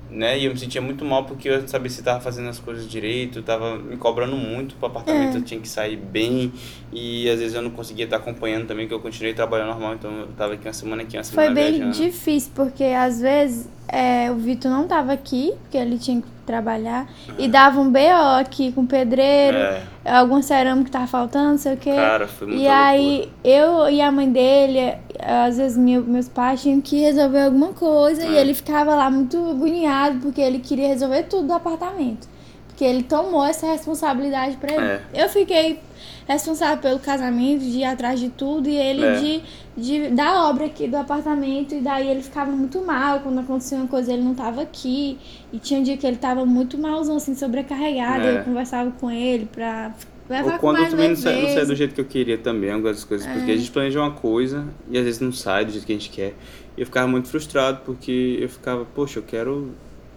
Né? 0.09 0.37
E 0.39 0.45
eu 0.45 0.51
me 0.53 0.57
sentia 0.57 0.81
muito 0.81 1.03
mal 1.03 1.25
porque 1.25 1.49
eu 1.49 1.59
não 1.61 1.67
sabia 1.67 1.89
se 1.89 2.01
tava 2.03 2.21
fazendo 2.21 2.47
as 2.47 2.59
coisas 2.59 2.87
direito, 2.87 3.41
tava 3.41 3.75
me 3.77 3.97
cobrando 3.97 4.35
muito 4.37 4.75
pro 4.75 4.85
apartamento, 4.87 5.35
É. 5.35 5.39
eu 5.39 5.43
tinha 5.43 5.59
que 5.59 5.67
sair 5.67 5.97
bem. 5.97 6.53
E 6.93 7.27
às 7.29 7.39
vezes 7.39 7.55
eu 7.55 7.61
não 7.61 7.71
conseguia 7.71 8.05
estar 8.05 8.17
acompanhando 8.17 8.67
também, 8.67 8.87
que 8.87 8.93
eu 8.93 8.99
continuei 8.99 9.33
trabalhando 9.33 9.69
normal, 9.69 9.95
então 9.95 10.11
eu 10.11 10.27
tava 10.37 10.53
aqui 10.53 10.67
uma 10.67 10.73
semana 10.73 11.01
aqui, 11.01 11.17
uma 11.17 11.23
semana 11.23 11.47
Foi 11.47 11.55
bem 11.55 11.73
viajando. 11.79 11.97
difícil, 11.97 12.51
porque 12.55 12.83
às 12.83 13.19
vezes 13.19 13.67
é, 13.87 14.31
o 14.31 14.35
Vitor 14.35 14.69
não 14.71 14.87
tava 14.87 15.11
aqui, 15.11 15.53
porque 15.63 15.77
ele 15.77 15.97
tinha 15.97 16.21
que 16.21 16.27
trabalhar, 16.45 17.07
e 17.37 17.47
dava 17.47 17.79
um 17.79 17.91
BO 17.91 17.99
aqui 18.39 18.71
com 18.71 18.85
pedreiro, 18.85 19.57
É, 19.57 19.81
alguma 20.05 20.41
cerâmica 20.41 20.85
que 20.85 20.91
tava 20.91 21.07
faltando, 21.07 21.51
não 21.51 21.57
sei 21.57 21.73
o 21.73 21.77
quê. 21.77 21.93
cara, 21.95 22.27
foi 22.27 22.47
muito 22.47 22.59
E 22.61 22.67
aí, 22.67 23.31
eu 23.43 23.89
e 23.89 24.01
a 24.01 24.11
mãe 24.11 24.29
dele, 24.31 24.95
às 25.19 25.57
vezes 25.57 25.77
meu- 25.77 26.03
meus 26.03 26.29
pais 26.29 26.61
tinham 26.61 26.79
que 26.81 26.99
resolver 27.01 27.41
alguma 27.41 27.69
coisa 27.73 28.25
e 28.25 28.35
É. 28.37 28.41
ele 28.41 28.53
ficava 28.53 28.93
lá 28.95 29.09
muito 29.09 29.37
agoniado 29.37 30.19
porque 30.19 30.41
ele 30.41 30.59
queria 30.59 30.87
resolver 30.89 31.23
tudo 31.23 31.47
do 31.47 31.53
apartamento. 31.53 32.27
Porque 32.75 32.83
ele 32.83 33.03
tomou 33.03 33.45
essa 33.45 33.65
responsabilidade 33.67 34.57
pra 34.57 34.73
ele. 34.75 34.85
É. 34.85 35.01
Eu 35.13 35.29
fiquei 35.29 35.79
responsável 36.27 36.77
pelo 36.79 36.99
casamento, 36.99 37.61
de 37.61 37.77
ir 37.77 37.83
atrás 37.85 38.19
de 38.19 38.27
tudo, 38.27 38.67
e 38.67 38.75
ele 38.75 39.01
É. 39.01 39.15
de, 39.15 39.41
de 39.77 40.09
da 40.09 40.49
obra 40.49 40.65
aqui 40.65 40.85
do 40.85 40.97
apartamento. 40.97 41.73
E 41.73 41.79
daí 41.79 42.09
ele 42.09 42.21
ficava 42.21 42.51
muito 42.51 42.81
mal 42.81 43.21
quando 43.21 43.39
acontecia 43.39 43.77
uma 43.77 43.87
coisa, 43.87 44.11
ele 44.11 44.23
não 44.23 44.35
tava 44.35 44.61
aqui. 44.61 45.17
E 45.53 45.57
tinha 45.57 45.79
um 45.79 45.83
dia 45.83 45.95
que 45.95 46.05
ele 46.05 46.17
tava 46.17 46.45
muito 46.45 46.77
malzão, 46.77 47.15
assim, 47.15 47.33
sobrecarregado. 47.33 48.25
É. 48.27 48.39
Eu 48.39 48.43
conversava 48.43 48.91
com 48.91 49.09
ele 49.09 49.45
pra 49.45 49.93
levar 50.29 50.43
Ou 50.43 50.51
com 50.51 50.57
quando 50.59 50.79
mais 50.79 50.89
também 50.91 51.09
não 51.09 51.15
sai, 51.15 51.41
não 51.41 51.49
sai 51.53 51.65
do 51.65 51.75
jeito 51.77 51.95
que 51.95 52.01
eu 52.01 52.05
queria 52.05 52.37
também, 52.37 52.71
algumas 52.71 53.05
coisas. 53.05 53.25
Porque 53.25 53.51
a 53.51 53.55
gente 53.55 53.71
planeja 53.71 54.01
uma 54.01 54.11
coisa 54.11 54.67
e 54.91 54.97
às 54.97 55.05
vezes 55.05 55.21
não 55.21 55.31
sai 55.31 55.63
do 55.63 55.71
jeito 55.71 55.85
que 55.85 55.93
a 55.93 55.95
gente 55.95 56.09
quer. 56.09 56.33
E 56.75 56.81
eu 56.81 56.85
ficava 56.85 57.07
muito 57.07 57.29
frustrado 57.29 57.79
porque 57.85 58.37
eu 58.41 58.49
ficava, 58.49 58.83
poxa, 58.83 59.19
eu 59.19 59.23
quero 59.23 59.71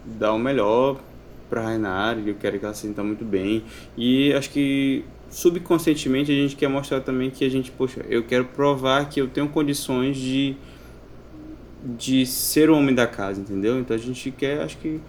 dar 0.04 0.32
o 0.32 0.38
melhor 0.40 0.96
pra 1.48 1.62
Rainari, 1.62 2.28
eu 2.28 2.34
quero 2.34 2.58
que 2.58 2.64
ela 2.64 2.74
se 2.74 2.86
sinta 2.86 3.02
muito 3.02 3.24
bem. 3.24 3.64
E 3.96 4.32
acho 4.32 4.50
que 4.50 5.04
subconscientemente 5.30 6.30
a 6.32 6.34
gente 6.34 6.56
quer 6.56 6.68
mostrar 6.68 7.00
também 7.00 7.30
que 7.30 7.44
a 7.44 7.50
gente, 7.50 7.70
poxa, 7.70 8.04
eu 8.08 8.24
quero 8.24 8.44
provar 8.46 9.08
que 9.08 9.20
eu 9.20 9.28
tenho 9.28 9.48
condições 9.48 10.16
de 10.16 10.56
de 11.96 12.26
ser 12.26 12.70
o 12.70 12.76
homem 12.76 12.94
da 12.94 13.06
casa, 13.06 13.40
entendeu? 13.40 13.78
Então 13.78 13.96
a 13.96 13.98
gente 13.98 14.30
quer, 14.32 14.60
acho 14.62 14.76
que 14.78 15.00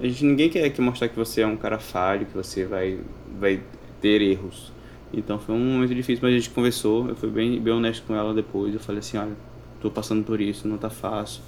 a 0.00 0.06
gente 0.06 0.24
ninguém 0.24 0.48
quer 0.48 0.68
que 0.70 0.80
mostrar 0.80 1.08
que 1.08 1.16
você 1.16 1.42
é 1.42 1.46
um 1.46 1.56
cara 1.56 1.78
falho, 1.78 2.26
que 2.26 2.34
você 2.34 2.64
vai 2.64 2.98
vai 3.38 3.60
ter 4.00 4.20
erros. 4.22 4.72
Então 5.12 5.38
foi 5.38 5.54
um 5.54 5.74
momento 5.74 5.94
difícil, 5.94 6.20
mas 6.22 6.34
a 6.34 6.36
gente 6.36 6.50
conversou, 6.50 7.08
eu 7.08 7.16
fui 7.16 7.30
bem 7.30 7.60
bem 7.60 7.72
honesto 7.72 8.04
com 8.06 8.14
ela 8.14 8.34
depois, 8.34 8.74
eu 8.74 8.80
falei 8.80 8.98
assim, 8.98 9.16
olha, 9.16 9.36
tô 9.80 9.90
passando 9.90 10.24
por 10.24 10.40
isso, 10.40 10.66
não 10.66 10.76
tá 10.76 10.90
fácil. 10.90 11.42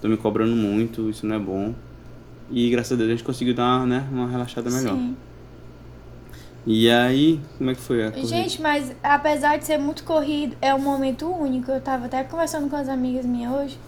Tô 0.00 0.08
me 0.08 0.16
cobrando 0.16 0.54
muito, 0.54 1.08
isso 1.10 1.26
não 1.26 1.36
é 1.36 1.38
bom. 1.38 1.74
E 2.50 2.70
graças 2.70 2.92
a 2.92 2.96
Deus 2.96 3.08
a 3.08 3.12
gente 3.12 3.24
conseguiu 3.24 3.54
dar, 3.54 3.86
né, 3.86 4.06
uma 4.10 4.28
relaxada 4.28 4.70
melhor. 4.70 4.94
Sim. 4.94 5.16
E 6.66 6.90
aí, 6.90 7.40
como 7.56 7.70
é 7.70 7.74
que 7.74 7.80
foi 7.80 8.04
a 8.04 8.10
corrida? 8.10 8.28
Gente, 8.28 8.60
mas 8.60 8.92
apesar 9.02 9.58
de 9.58 9.64
ser 9.64 9.78
muito 9.78 10.04
corrido, 10.04 10.56
é 10.60 10.74
um 10.74 10.78
momento 10.78 11.26
único. 11.26 11.70
Eu 11.70 11.80
tava 11.80 12.06
até 12.06 12.22
conversando 12.24 12.68
com 12.68 12.76
as 12.76 12.88
amigas 12.88 13.24
minhas 13.24 13.52
hoje 13.52 13.78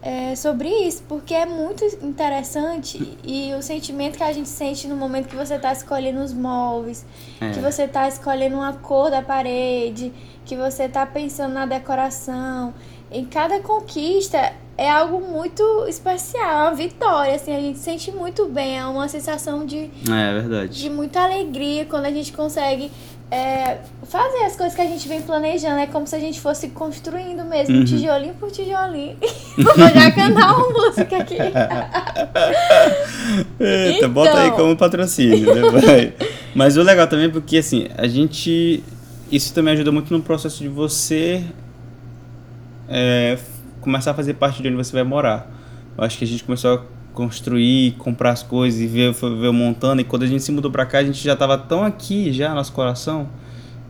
é, 0.00 0.36
sobre 0.36 0.68
isso, 0.68 1.02
porque 1.08 1.34
é 1.34 1.44
muito 1.44 1.84
interessante 2.02 3.18
e 3.24 3.52
o 3.54 3.62
sentimento 3.62 4.16
que 4.16 4.22
a 4.22 4.32
gente 4.32 4.48
sente 4.48 4.86
no 4.86 4.94
momento 4.94 5.26
que 5.28 5.34
você 5.34 5.58
tá 5.58 5.72
escolhendo 5.72 6.20
os 6.20 6.32
móveis, 6.32 7.04
É. 7.40 7.50
que 7.50 7.58
você 7.58 7.88
tá 7.88 8.06
escolhendo 8.06 8.56
uma 8.56 8.74
cor 8.74 9.10
da 9.10 9.22
parede, 9.22 10.12
que 10.44 10.56
você 10.56 10.88
tá 10.88 11.04
pensando 11.04 11.52
na 11.54 11.66
decoração. 11.66 12.74
Em 13.10 13.24
cada 13.24 13.60
conquista 13.60 14.52
é 14.78 14.88
algo 14.88 15.20
muito 15.20 15.84
especial, 15.88 16.48
é 16.48 16.62
uma 16.68 16.74
vitória, 16.74 17.34
assim, 17.34 17.54
a 17.54 17.60
gente 17.60 17.78
sente 17.80 18.12
muito 18.12 18.46
bem, 18.46 18.78
é 18.78 18.86
uma 18.86 19.08
sensação 19.08 19.66
de 19.66 19.90
É, 20.08 20.32
verdade. 20.40 20.80
de 20.82 20.88
muita 20.88 21.20
alegria 21.20 21.84
quando 21.84 22.06
a 22.06 22.10
gente 22.12 22.32
consegue 22.32 22.90
é, 23.30 23.78
fazer 24.04 24.38
as 24.44 24.56
coisas 24.56 24.74
que 24.74 24.80
a 24.80 24.86
gente 24.86 25.06
vem 25.06 25.20
planejando. 25.20 25.78
É 25.80 25.86
como 25.86 26.06
se 26.06 26.16
a 26.16 26.18
gente 26.18 26.40
fosse 26.40 26.68
construindo 26.70 27.44
mesmo, 27.44 27.76
Uhum. 27.76 27.84
tijolinho 27.84 28.32
por 28.34 28.50
tijolinho. 28.50 29.18
Vou 29.58 29.74
já 29.76 30.10
cantar 30.12 30.54
uma 30.56 30.70
música 30.70 31.18
aqui. 31.18 31.36
Eita, 33.60 33.96
Então. 33.98 34.10
bota 34.10 34.38
aí 34.40 34.50
como 34.52 34.76
patrocínio, 34.76 35.54
né? 35.54 35.60
Vai. 35.70 36.12
Mas 36.54 36.76
o 36.76 36.82
legal 36.82 37.06
também 37.06 37.26
é 37.26 37.28
porque, 37.28 37.58
assim, 37.58 37.88
a 37.96 38.06
gente... 38.06 38.82
Isso 39.30 39.52
também 39.52 39.74
ajuda 39.74 39.92
muito 39.92 40.10
no 40.10 40.22
processo 40.22 40.62
de 40.62 40.68
você 40.68 41.44
é, 42.88 43.36
começar 43.80 44.12
a 44.12 44.14
fazer 44.14 44.34
parte 44.34 44.62
de 44.62 44.68
onde 44.68 44.76
você 44.76 44.92
vai 44.92 45.04
morar. 45.04 45.50
Eu 45.96 46.04
acho 46.04 46.18
que 46.18 46.24
a 46.24 46.26
gente 46.26 46.44
começou 46.44 46.74
a 46.74 46.82
construir, 47.12 47.92
comprar 47.98 48.30
as 48.30 48.42
coisas 48.42 48.80
e 48.80 48.86
ver, 48.86 49.12
ver 49.12 49.52
montando. 49.52 50.00
E 50.00 50.04
quando 50.04 50.22
a 50.22 50.26
gente 50.26 50.42
se 50.42 50.52
mudou 50.52 50.70
pra 50.70 50.86
cá, 50.86 50.98
a 50.98 51.04
gente 51.04 51.22
já 51.22 51.34
tava 51.34 51.58
tão 51.58 51.84
aqui, 51.84 52.32
já, 52.32 52.54
nosso 52.54 52.72
coração. 52.72 53.28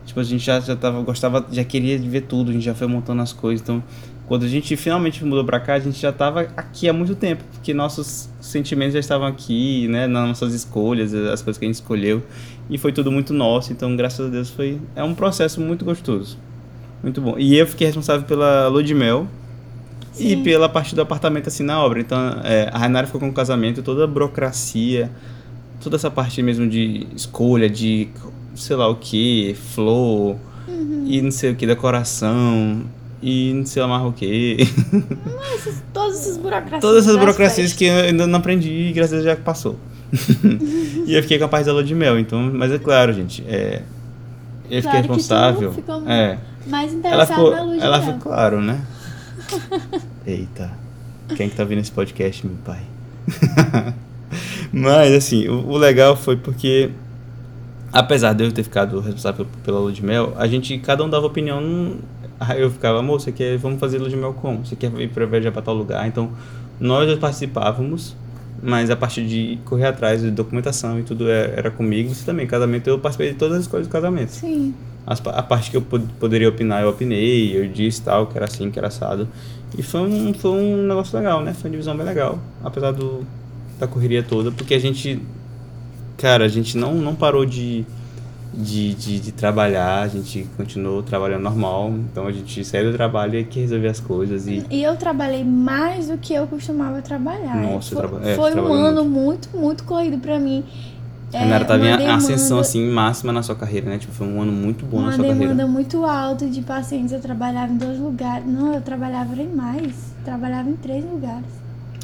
Tipo, 0.06 0.20
a 0.20 0.24
gente 0.24 0.42
já, 0.42 0.58
já 0.60 0.74
tava, 0.74 1.02
gostava, 1.02 1.46
já 1.52 1.62
queria 1.62 1.98
ver 1.98 2.22
tudo, 2.22 2.50
a 2.50 2.54
gente 2.54 2.64
já 2.64 2.74
foi 2.74 2.86
montando 2.86 3.20
as 3.20 3.34
coisas. 3.34 3.60
Então, 3.60 3.82
quando 4.26 4.44
a 4.44 4.48
gente 4.48 4.74
finalmente 4.76 5.22
mudou 5.24 5.44
pra 5.44 5.60
cá, 5.60 5.74
a 5.74 5.78
gente 5.78 5.98
já 5.98 6.10
tava 6.10 6.48
aqui 6.56 6.88
há 6.88 6.92
muito 6.92 7.14
tempo, 7.14 7.44
porque 7.52 7.74
nossos 7.74 8.30
sentimentos 8.40 8.94
já 8.94 9.00
estavam 9.00 9.26
aqui, 9.26 9.86
né, 9.88 10.06
nas 10.06 10.28
nossas 10.28 10.54
escolhas, 10.54 11.14
as 11.14 11.42
coisas 11.42 11.58
que 11.58 11.64
a 11.64 11.68
gente 11.68 11.76
escolheu, 11.76 12.22
e 12.70 12.78
foi 12.78 12.92
tudo 12.92 13.12
muito 13.12 13.34
nosso. 13.34 13.72
Então, 13.72 13.94
graças 13.96 14.26
a 14.26 14.28
Deus, 14.30 14.48
foi 14.48 14.80
é 14.96 15.02
um 15.02 15.14
processo 15.14 15.60
muito 15.60 15.84
gostoso, 15.84 16.38
muito 17.02 17.20
bom. 17.20 17.38
E 17.38 17.56
eu 17.56 17.66
fiquei 17.66 17.86
responsável 17.86 18.26
pela 18.26 18.68
lua 18.68 18.82
de 18.82 18.94
mel 18.94 19.26
e 20.18 20.30
Sim. 20.30 20.42
pela 20.42 20.68
parte 20.68 20.94
do 20.94 21.00
apartamento 21.02 21.48
assim 21.48 21.62
na 21.62 21.82
obra. 21.82 22.00
Então, 22.00 22.18
é, 22.44 22.68
a 22.72 22.78
Rainara 22.78 23.06
ficou 23.06 23.20
com 23.20 23.28
o 23.28 23.32
casamento, 23.32 23.82
toda 23.82 24.04
a 24.04 24.06
burocracia, 24.06 25.10
toda 25.82 25.96
essa 25.96 26.10
parte 26.10 26.42
mesmo 26.42 26.68
de 26.68 27.06
escolha, 27.14 27.68
de 27.68 28.08
sei 28.54 28.76
lá 28.76 28.88
o 28.88 28.96
que, 28.96 29.54
flor 29.74 30.36
e 31.06 31.22
não 31.22 31.30
sei 31.30 31.52
o 31.52 31.54
que, 31.56 31.66
decoração 31.66 32.82
e 33.22 33.52
não 33.54 33.64
sei 33.66 33.82
lá 33.82 34.06
o 34.06 34.12
que. 34.12 34.56
Essas- 35.54 35.82
todas 35.92 36.20
essas 36.20 36.36
burocracias. 36.36 36.80
Todas 36.80 37.04
essas 37.06 37.16
burocracias 37.16 37.72
que 37.72 37.84
eu 37.86 37.96
ainda 37.96 38.26
não 38.26 38.38
aprendi 38.38 38.70
e 38.70 38.92
graças 38.92 39.12
a 39.12 39.16
Deus 39.22 39.26
já 39.26 39.36
passou. 39.36 39.76
e 41.06 41.14
eu 41.14 41.22
fiquei 41.22 41.38
capaz 41.38 41.66
da 41.66 41.72
lua 41.72 41.84
de 41.84 41.94
mel, 41.94 42.18
então, 42.18 42.40
mas 42.54 42.72
é 42.72 42.78
claro, 42.78 43.12
gente, 43.12 43.44
é, 43.46 43.82
eu 44.70 44.80
fiquei 44.80 44.82
Claro 44.82 45.02
que 45.02 45.08
tu 45.08 45.14
responsável. 45.14 45.72
ficou 45.72 46.02
é. 46.08 46.38
Mais 46.66 46.90
Ela 46.92 46.98
interessado 46.98 47.28
ficou, 47.36 47.50
na 47.50 47.62
luz 47.62 47.78
de 47.78 47.84
ela 47.84 47.98
mel. 47.98 48.06
ficou 48.06 48.20
claro, 48.32 48.60
né? 48.60 48.80
Eita. 50.26 50.70
Quem 51.36 51.48
que 51.48 51.56
tá 51.56 51.62
ouvindo 51.62 51.80
esse 51.80 51.92
podcast, 51.92 52.46
meu 52.46 52.56
pai? 52.64 52.80
Mas, 54.72 55.12
assim, 55.12 55.48
o, 55.48 55.66
o 55.68 55.76
legal 55.76 56.16
foi 56.16 56.36
porque, 56.36 56.90
apesar 57.92 58.32
de 58.32 58.44
eu 58.44 58.52
ter 58.52 58.62
ficado 58.62 59.00
responsável 59.00 59.46
pela 59.64 59.78
lua 59.78 59.92
de 59.92 60.04
mel, 60.04 60.34
a 60.36 60.46
gente, 60.46 60.78
cada 60.78 61.04
um 61.04 61.08
dava 61.08 61.26
opinião. 61.26 61.96
Aí 62.40 62.60
eu 62.60 62.70
ficava, 62.70 63.00
amor, 63.00 63.20
você 63.20 63.32
quer, 63.32 63.58
vamos 63.58 63.80
fazer 63.80 63.98
lua 63.98 64.08
de 64.08 64.16
mel 64.16 64.32
como? 64.32 64.64
Você 64.64 64.76
quer 64.76 64.92
ir 65.00 65.08
pra 65.08 65.26
viajar 65.26 65.52
pra 65.52 65.62
tal 65.62 65.74
lugar? 65.74 66.06
Então, 66.06 66.30
nós 66.80 67.18
participávamos 67.18 68.16
mas 68.62 68.90
a 68.90 68.96
parte 68.96 69.24
de 69.24 69.58
correr 69.64 69.86
atrás 69.86 70.20
de 70.20 70.30
documentação 70.30 70.98
e 70.98 71.02
tudo 71.02 71.28
é, 71.30 71.54
era 71.56 71.70
comigo. 71.70 72.10
Isso 72.10 72.24
também, 72.24 72.46
casamento, 72.46 72.88
eu 72.88 72.98
participei 72.98 73.32
de 73.32 73.38
todas 73.38 73.58
as 73.58 73.66
coisas 73.66 73.86
do 73.86 73.92
casamento. 73.92 74.30
Sim. 74.30 74.74
As, 75.10 75.22
a 75.26 75.42
parte 75.42 75.70
que 75.70 75.76
eu 75.78 75.80
pod 75.80 76.04
poderia 76.20 76.48
opinar, 76.50 76.82
eu 76.82 76.90
opinei, 76.90 77.56
eu 77.56 77.66
disse 77.66 78.02
tal, 78.02 78.26
que 78.26 78.36
era 78.36 78.44
assim, 78.44 78.70
que 78.70 78.78
era 78.78 78.88
assado. 78.88 79.26
E 79.76 79.82
foi 79.82 80.00
um, 80.02 80.34
foi 80.34 80.50
um 80.50 80.86
negócio 80.86 81.16
legal, 81.16 81.42
né? 81.42 81.54
Foi 81.54 81.68
uma 81.68 81.72
divisão 81.72 81.96
bem 81.96 82.04
legal, 82.04 82.38
apesar 82.62 82.92
do, 82.92 83.24
da 83.80 83.86
correria 83.86 84.22
toda, 84.22 84.50
porque 84.52 84.74
a 84.74 84.78
gente, 84.78 85.18
cara, 86.18 86.44
a 86.44 86.48
gente 86.48 86.76
não, 86.76 86.94
não 86.94 87.14
parou 87.14 87.46
de, 87.46 87.86
de, 88.52 88.92
de, 88.94 89.20
de 89.20 89.32
trabalhar, 89.32 90.02
a 90.02 90.08
gente 90.08 90.46
continuou 90.56 91.02
trabalhando 91.02 91.42
normal, 91.42 91.90
então 92.10 92.26
a 92.26 92.32
gente 92.32 92.64
saiu 92.64 92.90
do 92.90 92.96
trabalho 92.96 93.38
e 93.38 93.44
que 93.44 93.60
resolver 93.60 93.88
as 93.88 94.00
coisas. 94.00 94.46
E, 94.46 94.62
E 94.70 94.82
eu 94.82 94.94
trabalhei 94.96 95.44
mais 95.44 96.08
do 96.08 96.18
que 96.18 96.34
eu 96.34 96.46
costumava 96.46 97.00
trabalhar. 97.02 97.56
Nossa, 97.56 97.94
foi, 97.94 97.98
traba- 98.08 98.28
é, 98.28 98.34
foi 98.34 98.50
um 98.60 98.72
ano 98.72 99.04
muito, 99.04 99.48
muito 99.56 99.84
corrido 99.84 100.18
pra 100.18 100.38
mim. 100.38 100.64
A 101.32 101.44
Nara 101.44 101.64
tava 101.64 101.82
uma 101.82 101.88
em 101.90 101.96
demanda- 101.98 102.14
ascensão, 102.16 102.58
assim, 102.58 102.88
máxima 102.90 103.32
na 103.32 103.42
sua 103.42 103.54
carreira, 103.54 103.88
né? 103.90 103.98
Tipo, 103.98 104.12
foi 104.12 104.26
um 104.26 104.40
ano 104.40 104.50
muito 104.52 104.86
bom 104.86 104.98
Uma 104.98 105.06
na 105.10 105.12
sua 105.16 105.22
demanda 105.24 105.46
carreira. 105.48 105.66
muito 105.66 106.04
alta 106.04 106.46
de 106.46 106.62
pacientes. 106.62 107.12
Eu 107.12 107.20
trabalhava 107.20 107.72
em 107.72 107.76
dois 107.76 107.98
lugares. 107.98 108.46
Não, 108.46 108.72
eu 108.72 108.80
trabalhava 108.80 109.34
em 109.40 109.48
mais. 109.48 110.14
Trabalhava 110.24 110.68
em 110.70 110.76
três 110.76 111.04
lugares. 111.04 111.44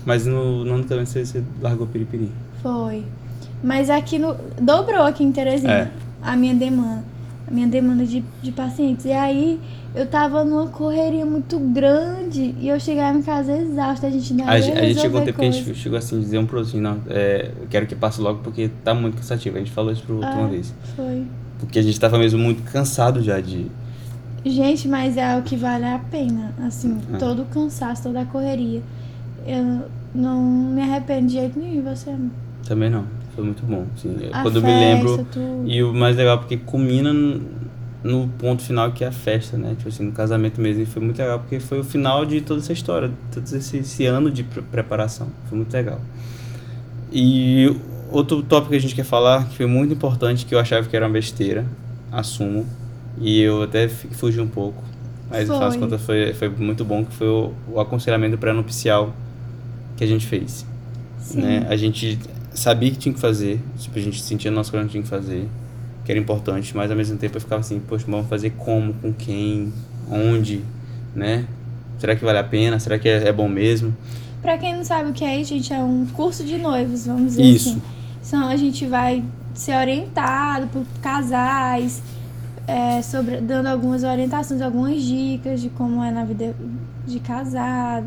Mas 0.05 0.27
no, 0.27 0.65
no 0.65 0.75
ano 0.75 0.85
também 0.85 1.07
você, 1.07 1.25
você 1.25 1.43
largou 1.63 1.87
piripiri. 1.87 2.31
Foi. 2.63 3.05
Mas 3.63 3.89
aqui 3.89 4.19
no. 4.19 4.37
Dobrou 4.61 5.03
aqui 5.03 5.25
em 5.25 5.33
Teresina 5.33 5.73
É. 5.73 5.91
a 6.23 6.37
minha 6.37 6.55
demanda. 6.55 7.03
A 7.49 7.51
minha 7.51 7.67
demanda 7.67 8.05
de, 8.05 8.23
de 8.43 8.53
pacientes. 8.53 9.07
E 9.07 9.13
aí 9.13 9.59
eu 9.95 10.07
tava 10.07 10.45
numa 10.45 10.67
correria 10.67 11.25
muito 11.25 11.59
grande 11.59 12.55
e 12.61 12.69
eu 12.69 12.79
chegava 12.81 13.17
em 13.17 13.23
casa 13.23 13.57
exausta. 13.57 14.07
A 14.07 14.11
gente 14.11 14.33
ainda 14.33 14.45
A, 14.45 14.53
a 14.55 14.61
gente 14.61 15.01
chegou 15.01 15.21
um 15.21 15.25
tempo 15.25 15.39
que 15.39 15.45
a 15.47 15.51
coisa. 15.51 15.65
gente 15.67 15.79
chegou 15.79 15.99
assim, 15.99 16.21
dizer 16.21 16.39
um 16.39 16.47
pro 16.47 16.59
outro 16.59 16.71
assim, 16.73 16.81
não, 16.81 16.99
é, 17.09 17.51
eu 17.61 17.67
quero 17.69 17.87
que 17.87 17.95
passe 17.95 18.21
logo 18.21 18.41
porque 18.43 18.71
tá 18.83 18.93
muito 18.95 19.17
cansativo. 19.17 19.57
A 19.57 19.61
gente 19.61 19.71
falou 19.71 19.93
isso 19.93 20.03
pro 20.03 20.17
outro 20.17 20.31
Ah. 20.31 20.37
uma 20.37 20.49
vez. 20.49 20.75
Foi. 20.97 21.23
Porque 21.61 21.79
a 21.79 21.83
gente 21.83 21.99
tava 22.01 22.19
mesmo 22.19 22.39
muito 22.39 22.63
cansado 22.71 23.23
já 23.23 23.41
de. 23.41 23.67
Gente, 24.45 24.89
mas 24.89 25.17
é 25.17 25.39
o 25.39 25.43
que 25.43 25.57
vale 25.57 25.85
a 25.87 25.99
pena. 26.11 26.53
Assim, 26.67 26.99
É. 27.15 27.17
todo 27.17 27.43
o 27.43 27.45
cansaço, 27.47 28.03
toda 28.03 28.21
a 28.21 28.25
correria. 28.27 28.83
Eu 29.47 29.83
não 30.15 30.43
me 30.43 30.83
arrependo 30.83 31.29
de 31.29 31.35
jeito 31.35 31.59
nenhum. 31.59 31.83
Você? 31.85 32.15
Também 32.67 32.91
não. 32.91 33.05
Foi 33.35 33.43
muito 33.45 33.65
bom. 33.65 33.85
Assim, 33.97 34.15
A 34.33 34.43
quando 34.43 34.57
eu 34.57 34.63
me 34.63 34.69
festa, 34.69 35.41
lembro. 35.41 35.69
E 35.71 35.83
o 35.83 35.93
mais 35.95 36.17
legal, 36.17 36.39
porque 36.39 36.57
culmina 36.57 37.13
no, 38.05 38.29
ponto 38.29 38.63
final 38.63 38.93
que 38.93 39.03
é 39.05 39.09
a 39.09 39.13
festa, 39.13 39.57
né? 39.57 39.75
Tipo 39.77 39.89
assim, 39.89 40.05
no 40.05 40.13
casamento 40.13 40.61
mesmo. 40.61 40.83
E 40.83 40.87
foi 40.87 41.03
muito 41.03 41.19
legal, 41.19 41.41
porque 41.41 41.59
foi 41.61 41.81
o 41.81 41.85
final 41.85 42.25
de 42.27 42.41
toda 42.43 42.61
essa 42.61 42.73
história, 42.73 43.11
todo 43.33 43.45
esse, 43.45 43.79
esse 43.79 44.07
ano 44.07 44.31
de 44.31 44.45
pre- 44.45 44.63
preparação. 44.63 45.29
Foi 45.49 45.59
muito 45.59 45.73
legal. 45.75 46.01
E 47.13 47.75
outro 48.11 48.43
tópico 48.43 48.71
que 48.71 48.77
a 48.77 48.81
gente 48.81 48.95
quer 48.95 49.05
falar, 49.05 49.49
que 49.49 49.57
foi 49.57 49.67
muito 49.67 49.95
importante, 49.95 50.47
que 50.47 50.55
eu 50.55 50.59
achava 50.59 50.87
que 50.89 50.97
era 50.97 51.07
uma 51.07 51.13
besteira, 51.13 51.67
assumo. 52.13 52.67
E 53.19 53.41
eu 53.41 53.63
até 53.63 53.89
fugi 53.89 54.41
um 54.41 54.49
pouco. 54.49 54.83
Mas 55.31 55.49
no 55.49 55.55
final 55.55 55.69
das 55.71 55.77
Foi. 55.77 55.81
contas 55.81 56.03
foi, 56.03 56.35
foi 56.35 56.49
muito 56.51 56.85
bom, 56.85 57.05
que 57.05 57.15
foi 57.15 57.29
o, 57.29 57.53
o 57.69 57.81
aconselhamento 57.81 58.37
pré-nupcial 58.39 59.15
que 59.97 60.05
a 60.05 60.07
gente 60.07 60.27
fez 60.27 60.67
Sim. 61.19 61.41
né? 61.41 61.67
A 61.69 61.77
gente 61.77 62.19
sabia 62.53 62.91
que 62.91 62.99
tinha 62.99 63.15
que 63.15 63.21
fazer, 63.21 63.61
tipo, 63.79 63.99
a 63.99 64.03
gente 64.03 64.23
sentia 64.23 64.51
no 64.51 64.57
nosso 64.57 64.71
coração 64.71 64.89
que 64.89 64.93
tinha 64.93 65.03
que 65.03 65.09
fazer, 65.09 65.49
que 66.05 66.13
era 66.13 66.19
importante, 66.21 66.77
mas 66.77 66.91
ao 66.91 66.97
mesmo 66.97 67.17
tempo 67.17 67.37
eu 67.37 67.41
ficava 67.41 67.61
assim, 67.61 67.81
poxa, 67.81 68.05
vamos 68.09 68.29
fazer 68.29 68.51
como, 68.51 68.93
com 68.95 69.13
quem, 69.13 69.73
onde, 70.11 70.63
né? 71.15 71.47
Será 71.99 72.15
que 72.15 72.25
vale 72.25 72.39
a 72.39 72.45
pena? 72.45 72.79
Será 72.79 72.99
que 72.99 73.09
é, 73.09 73.29
é 73.29 73.33
bom 73.33 73.49
mesmo? 73.49 73.97
Pra 74.43 74.59
quem 74.59 74.77
não 74.77 74.85
sabe 74.85 75.11
o 75.11 75.13
que 75.15 75.25
é 75.25 75.41
isso, 75.41 75.55
gente, 75.55 75.73
é 75.73 75.79
um 75.79 76.05
curso 76.13 76.45
de 76.45 76.59
noivos, 76.59 77.07
vamos 77.07 77.29
dizer 77.33 77.43
Isso. 77.45 77.71
assim. 77.71 77.83
Então 78.27 78.49
a 78.49 78.57
gente 78.57 78.85
vai 78.87 79.25
ser 79.55 79.75
orientado 79.77 80.67
por 80.67 80.85
casais, 81.01 82.03
é, 82.67 83.01
sobre, 83.01 83.39
dando 83.41 83.67
algumas 83.69 84.03
orientações, 84.05 84.61
algumas 84.61 85.03
dicas 85.03 85.63
de 85.63 85.71
como 85.71 86.03
é 86.03 86.11
na 86.11 86.25
vida 86.25 86.55
de 87.07 87.21
casado. 87.21 88.07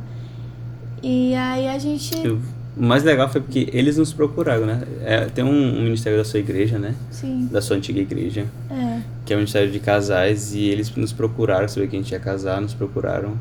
E 1.01 1.33
aí 1.35 1.67
a 1.67 1.77
gente. 1.79 2.15
Eu- 2.23 2.39
o 2.77 2.83
mais 2.83 3.03
legal 3.03 3.27
foi 3.29 3.41
porque 3.41 3.69
eles 3.73 3.97
nos 3.97 4.13
procuraram, 4.13 4.65
né? 4.65 4.81
É, 5.03 5.25
tem 5.25 5.43
um, 5.43 5.49
um 5.79 5.81
ministério 5.83 6.17
da 6.17 6.23
sua 6.23 6.39
igreja, 6.39 6.77
né? 6.77 6.93
Sim, 7.11 7.47
Da 7.51 7.61
sua 7.61 7.75
antiga 7.77 7.99
igreja, 7.99 8.45
é. 8.69 9.01
que 9.25 9.33
é 9.33 9.35
o 9.35 9.39
ministério 9.39 9.71
de 9.71 9.79
casais, 9.79 10.53
e 10.53 10.65
eles 10.65 10.93
nos 10.95 11.11
procuraram, 11.11 11.67
saber 11.67 11.87
que 11.87 11.95
a 11.95 11.99
gente 11.99 12.11
ia 12.11 12.19
casar, 12.19 12.61
nos 12.61 12.73
procuraram. 12.73 13.33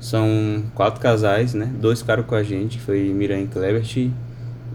São 0.00 0.62
quatro 0.74 1.00
casais, 1.00 1.54
né? 1.54 1.70
Dois 1.80 2.00
ficaram 2.00 2.22
com 2.22 2.34
a 2.34 2.42
gente, 2.42 2.78
foi 2.78 3.00
Miriam 3.12 3.44
Klebert 3.46 3.96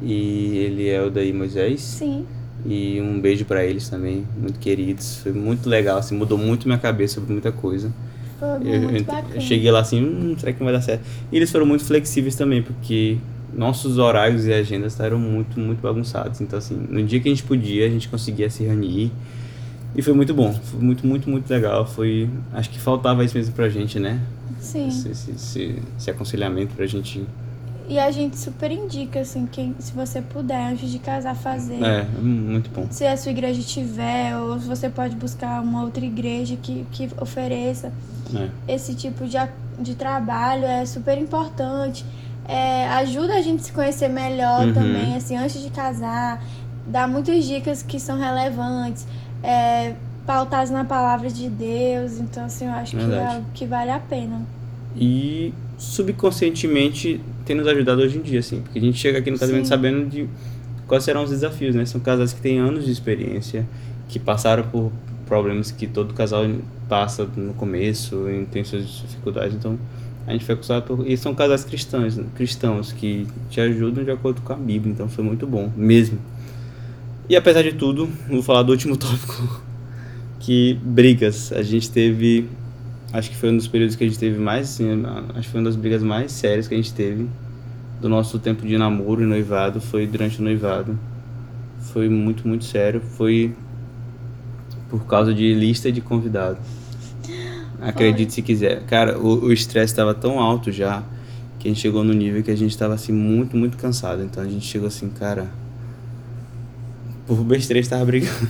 e 0.01 0.57
ele 0.57 0.89
é 0.89 1.01
o 1.01 1.09
daí 1.09 1.31
Moisés. 1.31 1.81
Sim. 1.81 2.25
E 2.65 2.99
um 3.01 3.19
beijo 3.19 3.45
pra 3.45 3.63
eles 3.65 3.87
também, 3.89 4.25
muito 4.37 4.59
queridos. 4.59 5.17
Foi 5.17 5.31
muito 5.31 5.67
legal, 5.69 5.97
assim, 5.97 6.15
mudou 6.15 6.37
muito 6.37 6.67
minha 6.67 6.77
cabeça 6.77 7.15
sobre 7.15 7.31
muita 7.31 7.51
coisa. 7.51 7.91
Foi 8.39 8.49
Eu, 8.49 8.81
muito 8.81 8.97
eu- 8.99 9.03
bacana. 9.15 9.35
eu 9.35 9.41
cheguei 9.41 9.71
lá 9.71 9.79
assim, 9.79 10.03
hum, 10.03 10.35
será 10.37 10.51
que 10.53 10.59
não 10.59 10.65
vai 10.65 10.73
dar 10.73 10.81
certo? 10.81 11.03
E 11.31 11.35
eles 11.37 11.51
foram 11.51 11.65
muito 11.65 11.83
flexíveis 11.85 12.35
também, 12.35 12.61
porque 12.61 13.17
nossos 13.55 13.97
horários 13.97 14.45
e 14.45 14.53
agendas 14.53 14.93
estavam 14.93 15.19
muito, 15.19 15.59
muito 15.59 15.81
bagunçados. 15.81 16.41
Então, 16.41 16.57
assim, 16.59 16.75
no 16.89 17.03
dia 17.03 17.19
que 17.19 17.27
a 17.27 17.31
gente 17.31 17.43
podia, 17.43 17.85
a 17.85 17.89
gente 17.89 18.07
conseguia 18.09 18.49
se 18.49 18.63
reunir. 18.63 19.11
E 19.95 20.01
foi 20.01 20.13
muito 20.13 20.33
bom, 20.33 20.51
foi 20.51 20.79
muito, 20.79 21.05
muito, 21.05 21.29
muito 21.29 21.49
legal. 21.49 21.85
Foi, 21.85 22.27
acho 22.51 22.69
que 22.69 22.79
faltava 22.79 23.23
isso 23.23 23.37
mesmo 23.37 23.53
pra 23.53 23.69
gente, 23.69 23.99
né? 23.99 24.19
Sim. 24.59 24.87
Esse, 24.87 25.09
esse, 25.09 25.31
esse, 25.31 25.75
esse 25.97 26.09
aconselhamento 26.09 26.73
pra 26.73 26.85
gente. 26.87 27.23
E 27.87 27.99
a 27.99 28.09
gente 28.11 28.37
super 28.39 28.71
indica, 28.71 29.19
assim, 29.19 29.45
quem, 29.51 29.75
se 29.77 29.91
você 29.93 30.21
puder, 30.21 30.71
antes 30.71 30.89
de 30.89 30.97
casar, 30.99 31.35
fazer. 31.35 31.83
É, 31.83 32.05
muito 32.19 32.69
bom. 32.69 32.87
Se 32.89 33.05
a 33.05 33.15
sua 33.17 33.31
igreja 33.31 33.61
tiver, 33.61 34.35
ou 34.37 34.57
se 34.59 34.65
você 34.65 34.89
pode 34.89 35.15
buscar 35.17 35.61
uma 35.61 35.83
outra 35.83 36.03
igreja 36.03 36.55
que, 36.63 36.85
que 36.91 37.09
ofereça 37.19 37.91
É. 38.33 38.73
esse 38.73 38.95
tipo 38.95 39.27
de, 39.27 39.37
de 39.79 39.95
trabalho, 39.95 40.63
é 40.63 40.85
super 40.85 41.17
importante. 41.17 42.05
É, 42.47 42.87
ajuda 42.89 43.35
a 43.35 43.41
gente 43.41 43.61
a 43.61 43.63
se 43.63 43.71
conhecer 43.71 44.09
melhor 44.09 44.67
Uhum. 44.67 44.73
também, 44.73 45.15
assim, 45.15 45.37
antes 45.37 45.61
de 45.61 45.69
casar. 45.69 46.43
Dá 46.85 47.07
muitas 47.07 47.45
dicas 47.45 47.81
que 47.81 47.99
são 47.99 48.19
relevantes, 48.19 49.07
é, 49.41 49.93
pautadas 50.25 50.69
na 50.69 50.83
palavra 50.83 51.29
de 51.29 51.49
Deus. 51.49 52.19
Então, 52.19 52.45
assim, 52.45 52.65
eu 52.65 52.71
acho 52.71 52.95
que, 52.97 53.03
é 53.03 53.25
algo 53.25 53.45
que 53.53 53.65
vale 53.65 53.91
a 53.91 53.99
pena. 53.99 54.41
E 54.95 55.53
subconscientemente 55.77 57.19
tem 57.45 57.55
nos 57.55 57.67
ajudado 57.67 58.01
hoje 58.01 58.17
em 58.17 58.21
dia, 58.21 58.39
assim, 58.39 58.61
porque 58.61 58.79
a 58.79 58.81
gente 58.81 58.97
chega 58.97 59.19
aqui 59.19 59.31
no 59.31 59.39
casamento 59.39 59.65
Sim. 59.65 59.69
sabendo 59.69 60.09
de 60.09 60.27
quais 60.87 61.03
serão 61.03 61.23
os 61.23 61.29
desafios, 61.29 61.75
né? 61.75 61.85
São 61.85 61.99
casais 61.99 62.33
que 62.33 62.41
têm 62.41 62.59
anos 62.59 62.85
de 62.85 62.91
experiência, 62.91 63.65
que 64.07 64.19
passaram 64.19 64.63
por 64.63 64.91
problemas 65.25 65.71
que 65.71 65.87
todo 65.87 66.13
casal 66.13 66.43
passa 66.87 67.27
no 67.35 67.53
começo, 67.53 68.29
e 68.29 68.45
tem 68.45 68.63
suas 68.63 68.85
dificuldades, 68.85 69.55
então 69.55 69.77
a 70.25 70.31
gente 70.31 70.45
foi 70.45 70.55
acostumado 70.55 70.83
por... 70.83 71.07
E 71.07 71.17
são 71.17 71.33
casais 71.35 71.63
cristãos, 71.63 72.19
cristãos 72.35 72.91
que 72.91 73.27
te 73.49 73.59
ajudam 73.59 74.03
de 74.03 74.11
acordo 74.11 74.41
com 74.41 74.53
a 74.53 74.55
Bíblia, 74.55 74.93
então 74.93 75.07
foi 75.09 75.23
muito 75.23 75.45
bom, 75.45 75.71
mesmo. 75.75 76.19
E 77.29 77.35
apesar 77.35 77.61
de 77.61 77.73
tudo, 77.73 78.09
vou 78.29 78.41
falar 78.41 78.63
do 78.63 78.71
último 78.71 78.95
tópico, 78.97 79.61
que 80.39 80.79
brigas. 80.83 81.51
A 81.51 81.61
gente 81.61 81.89
teve 81.89 82.47
Acho 83.13 83.29
que 83.29 83.37
foi 83.37 83.51
um 83.51 83.57
dos 83.57 83.67
períodos 83.67 83.95
que 83.95 84.03
a 84.03 84.07
gente 84.07 84.17
teve 84.17 84.39
mais, 84.39 84.69
assim, 84.69 84.87
acho 85.35 85.41
que 85.41 85.49
foi 85.49 85.59
uma 85.59 85.69
das 85.69 85.75
brigas 85.75 86.01
mais 86.01 86.31
sérias 86.31 86.67
que 86.67 86.73
a 86.73 86.77
gente 86.77 86.91
teve 86.95 87.27
do 88.01 88.09
nosso 88.09 88.39
tempo 88.39 88.65
de 88.65 88.75
namoro 88.75 89.21
e 89.21 89.25
noivado, 89.25 89.79
foi 89.79 90.07
durante 90.07 90.39
o 90.39 90.43
noivado. 90.43 90.97
Foi 91.79 92.09
muito, 92.09 92.47
muito 92.47 92.65
sério. 92.65 92.99
Foi 92.99 93.53
por 94.89 95.05
causa 95.05 95.33
de 95.33 95.53
lista 95.53 95.91
de 95.91 96.01
convidados. 96.01 96.82
Acredite 97.89 98.33
se 98.33 98.41
quiser. 98.41 98.83
Cara, 98.85 99.17
o 99.19 99.51
estresse 99.51 99.93
estava 99.93 100.13
tão 100.13 100.39
alto 100.39 100.71
já 100.71 101.03
que 101.59 101.69
a 101.69 101.71
gente 101.71 101.79
chegou 101.79 102.03
no 102.03 102.13
nível 102.13 102.43
que 102.43 102.51
a 102.51 102.57
gente 102.57 102.71
estava 102.71 102.93
assim 102.93 103.13
muito, 103.13 103.55
muito 103.55 103.77
cansado. 103.77 104.21
Então 104.21 104.43
a 104.43 104.47
gente 104.47 104.65
chegou 104.65 104.87
assim, 104.87 105.09
cara, 105.09 105.47
por 107.25 107.37
besteira 107.43 107.79
estava 107.79 108.03
brigando. 108.03 108.49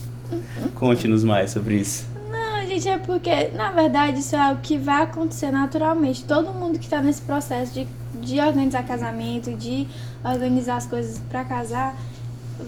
Conte-nos 0.74 1.24
mais 1.24 1.50
sobre 1.50 1.76
isso. 1.76 2.06
Não, 2.30 2.66
gente, 2.66 2.88
é 2.88 2.98
porque, 2.98 3.48
na 3.54 3.70
verdade, 3.72 4.20
isso 4.20 4.36
é 4.36 4.38
algo 4.38 4.60
que 4.60 4.76
vai 4.76 5.04
acontecer 5.04 5.50
naturalmente. 5.50 6.24
Todo 6.24 6.52
mundo 6.52 6.78
que 6.78 6.88
tá 6.88 7.00
nesse 7.00 7.22
processo 7.22 7.72
de, 7.72 7.86
de 8.20 8.38
organizar 8.38 8.82
casamento, 8.86 9.52
de 9.54 9.86
organizar 10.22 10.76
as 10.76 10.86
coisas 10.86 11.18
pra 11.30 11.42
casar, 11.42 11.96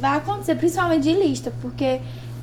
vai 0.00 0.16
acontecer, 0.16 0.54
principalmente 0.54 1.02
de 1.02 1.12
lista, 1.12 1.52
porque 1.60 2.00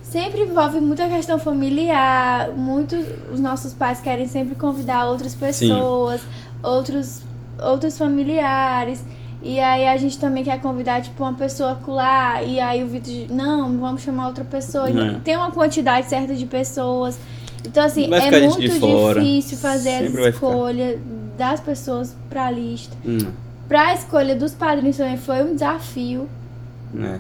sempre 0.10 0.42
envolve 0.42 0.80
muita 0.80 1.08
questão 1.08 1.38
familiar, 1.38 2.50
muito 2.52 2.96
os 3.32 3.40
nossos 3.40 3.74
pais 3.74 4.00
querem 4.00 4.28
sempre 4.28 4.56
convidar 4.56 5.08
outras 5.08 5.36
pessoas, 5.36 6.22
outros 6.64 7.22
outros 7.62 7.98
familiares. 7.98 9.04
E 9.42 9.60
aí 9.60 9.88
a 9.88 9.96
gente 9.98 10.18
também 10.18 10.44
quer 10.44 10.60
convidar, 10.60 11.02
tipo, 11.02 11.24
uma 11.24 11.34
pessoa 11.34 11.74
acolá, 11.74 12.42
e 12.42 12.60
aí 12.60 12.84
o 12.84 12.88
Vitor 12.88 13.14
diz, 13.14 13.30
não, 13.30 13.78
vamos 13.78 14.02
chamar 14.02 14.28
outra 14.28 14.44
pessoa. 14.44 14.90
É. 14.90 15.20
Tem 15.24 15.38
uma 15.38 15.52
quantidade 15.52 16.10
certa 16.10 16.34
de 16.34 16.46
pessoas. 16.48 17.20
Então, 17.64 17.84
assim, 17.84 18.12
é 18.12 18.40
muito 18.42 18.60
difícil 18.60 19.58
fazer 19.58 20.04
Sempre 20.04 20.26
a 20.26 20.30
escolha 20.30 21.00
das 21.38 21.60
pessoas 21.60 22.16
pra 22.28 22.50
lista. 22.50 22.96
Hum. 23.06 23.20
Pra 23.68 23.94
escolha 23.94 24.36
dos 24.36 24.54
padrinhos 24.54 24.98
também 24.98 25.18
foi 25.18 25.44
um 25.44 25.54
desafio. 25.54 26.28
né? 26.94 27.20